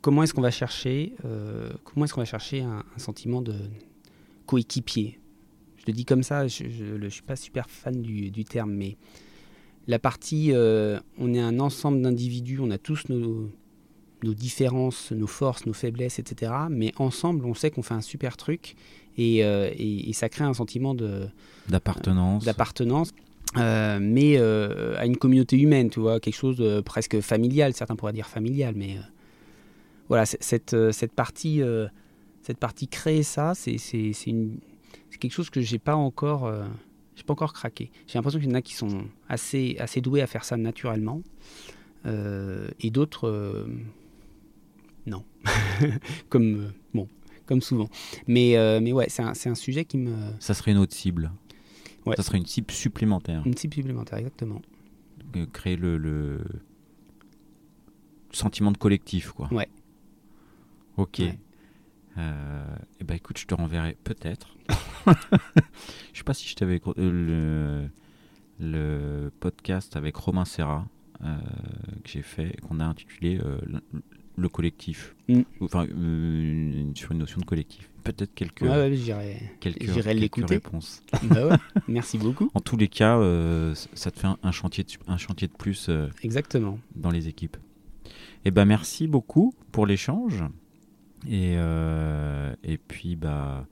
comment 0.00 0.22
est-ce 0.22 0.34
qu'on 0.34 0.40
va 0.42 0.50
chercher 0.50 1.14
euh, 1.24 1.70
comment 1.84 2.04
est-ce 2.04 2.14
qu'on 2.14 2.20
va 2.20 2.24
chercher 2.26 2.60
un, 2.62 2.84
un 2.94 2.98
sentiment 2.98 3.42
de 3.42 3.54
coéquipier? 4.46 5.18
Je 5.78 5.84
le 5.86 5.92
dis 5.92 6.04
comme 6.04 6.22
ça. 6.22 6.46
Je, 6.48 6.64
je 6.68 7.08
suis 7.08 7.22
pas 7.22 7.36
super 7.36 7.68
fan 7.70 8.00
du, 8.02 8.30
du 8.30 8.44
terme, 8.44 8.72
mais 8.72 8.96
la 9.86 9.98
partie, 9.98 10.52
euh, 10.52 10.98
on 11.18 11.32
est 11.34 11.40
un 11.40 11.60
ensemble 11.60 12.02
d'individus, 12.02 12.58
on 12.60 12.70
a 12.70 12.78
tous 12.78 13.08
nos, 13.08 13.50
nos 14.22 14.34
différences, 14.34 15.12
nos 15.12 15.26
forces, 15.26 15.64
nos 15.66 15.72
faiblesses, 15.72 16.18
etc. 16.18 16.52
Mais 16.70 16.92
ensemble, 16.98 17.46
on 17.46 17.54
sait 17.54 17.70
qu'on 17.70 17.82
fait 17.82 17.94
un 17.94 18.02
super 18.02 18.36
truc 18.36 18.74
et, 19.16 19.44
euh, 19.44 19.70
et- 19.76 20.10
et 20.10 20.12
ça 20.12 20.28
crée 20.28 20.44
un 20.44 20.54
sentiment 20.54 20.94
de- 20.94 21.28
D'appartenance 21.68 22.44
d'appartenance, 22.44 23.12
euh, 23.56 23.98
mais 24.00 24.36
euh, 24.38 24.94
à 24.98 25.06
une 25.06 25.16
communauté 25.16 25.58
humaine, 25.58 25.90
tu 25.90 26.00
vois, 26.00 26.18
quelque 26.20 26.36
chose 26.36 26.56
de 26.56 26.80
presque 26.80 27.20
familial. 27.20 27.72
Certains 27.74 27.96
pourraient 27.96 28.12
dire 28.12 28.26
familial, 28.28 28.74
mais 28.76 28.96
voilà, 30.08 30.26
cette, 30.26 30.74
euh, 30.74 30.92
cette 30.92 31.12
partie, 31.12 31.62
euh, 31.62 31.86
cette 32.42 32.58
partie 32.58 32.88
créer 32.88 33.22
ça, 33.22 33.54
c'est 33.54 33.76
quelque 35.20 35.32
chose 35.32 35.50
que 35.50 35.60
j'ai 35.60 35.78
pas 35.78 35.96
encore, 35.96 36.46
euh, 36.46 36.64
j'ai 37.14 37.24
pas 37.24 37.32
encore 37.32 37.52
craqué. 37.52 37.90
J'ai 38.06 38.14
l'impression 38.18 38.40
qu'il 38.40 38.48
y 38.48 38.52
en 38.52 38.56
a 38.56 38.62
qui 38.62 38.74
sont 38.74 39.04
assez, 39.28 39.76
assez 39.78 40.00
doués 40.00 40.22
à 40.22 40.26
faire 40.26 40.44
ça 40.44 40.56
naturellement, 40.56 41.22
euh, 42.06 42.68
et 42.80 42.90
d'autres 42.90 43.66
non, 45.06 45.24
comme 46.28 46.72
bon, 46.94 47.08
comme 47.46 47.60
souvent. 47.60 47.88
Mais 48.26 48.56
mais 48.80 48.92
ouais, 48.92 49.06
c'est 49.08 49.22
un, 49.22 49.32
un 49.32 49.54
sujet 49.54 49.84
qui 49.84 49.98
me 49.98 50.14
Ça 50.40 50.54
serait 50.54 50.70
une 50.70 50.78
autre 50.78 50.94
cible. 50.94 51.32
Ouais. 52.06 52.16
Ça 52.16 52.22
serait 52.22 52.38
une 52.38 52.46
cible 52.46 52.70
supplémentaire. 52.70 53.42
une 53.44 53.56
cible 53.56 53.74
supplémentaire 53.74 54.18
exactement. 54.18 54.62
Créer 55.52 55.76
le, 55.76 55.98
le 55.98 56.40
sentiment 58.32 58.72
de 58.72 58.78
collectif, 58.78 59.32
quoi. 59.32 59.52
Ouais. 59.52 59.68
Ok. 60.98 61.18
Ouais. 61.20 61.38
Euh, 62.18 62.64
eh 63.00 63.04
ben 63.04 63.14
écoute, 63.14 63.38
je 63.38 63.46
te 63.46 63.54
renverrai 63.54 63.96
peut-être. 64.02 64.56
je 65.06 66.18
sais 66.18 66.24
pas 66.24 66.34
si 66.34 66.48
je 66.48 66.56
t'avais 66.56 66.80
euh, 66.98 67.86
le, 68.60 68.66
le 68.66 69.30
podcast 69.38 69.96
avec 69.96 70.16
Romain 70.16 70.44
Serra 70.44 70.88
euh, 71.22 71.36
que 72.02 72.10
j'ai 72.10 72.22
fait, 72.22 72.60
qu'on 72.62 72.80
a 72.80 72.84
intitulé 72.84 73.38
euh, 73.38 73.58
le, 73.64 73.80
le 74.36 74.48
collectif. 74.48 75.14
Mm. 75.28 75.42
Enfin, 75.60 75.86
sur 75.86 77.12
une 77.12 77.18
notion 77.18 77.40
de 77.40 77.44
collectif. 77.44 77.88
Peut-être 78.02 78.34
quelques, 78.34 78.62
Ouais, 78.62 78.68
ouais, 78.68 78.96
j'irai 78.96 79.52
quelques, 79.60 79.78
quelques 79.78 80.48
réponses. 80.50 81.02
bah 81.30 81.46
ouais, 81.46 81.56
merci 81.86 82.18
beaucoup. 82.18 82.50
En 82.54 82.60
tous 82.60 82.76
les 82.76 82.88
cas, 82.88 83.20
ça 83.94 84.10
te 84.10 84.18
fait 84.18 84.26
un, 84.26 84.38
un 84.42 84.52
chantier 84.52 84.82
de, 84.82 84.90
un 85.06 85.18
chantier 85.18 85.46
de 85.46 85.52
plus 85.52 85.88
Exactement. 86.24 86.80
dans 86.96 87.10
les 87.10 87.28
équipes. 87.28 87.56
Et 88.44 88.50
ben 88.50 88.64
merci 88.64 89.06
beaucoup 89.06 89.54
pour 89.70 89.86
l'échange. 89.86 90.42
Et, 91.26 91.54
euh, 91.56 92.54
et 92.62 92.78
puis 92.78 93.16
bah, 93.16 93.66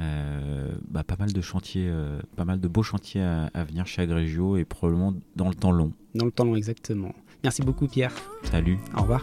euh, 0.00 0.72
bah 0.88 1.04
pas 1.04 1.16
mal 1.18 1.32
de 1.32 1.40
chantiers, 1.40 1.88
euh, 1.88 2.20
pas 2.36 2.44
mal 2.44 2.60
de 2.60 2.68
beaux 2.68 2.82
chantiers 2.82 3.22
à, 3.22 3.50
à 3.54 3.64
venir 3.64 3.86
chez 3.86 4.02
Agrégio 4.02 4.56
et 4.56 4.64
probablement 4.64 5.14
dans 5.36 5.48
le 5.48 5.54
temps 5.54 5.72
long. 5.72 5.92
Dans 6.14 6.24
le 6.26 6.32
temps 6.32 6.44
long, 6.44 6.56
exactement. 6.56 7.12
Merci 7.42 7.62
beaucoup, 7.62 7.86
Pierre. 7.86 8.12
Salut. 8.44 8.78
Au 8.96 9.02
revoir. 9.02 9.22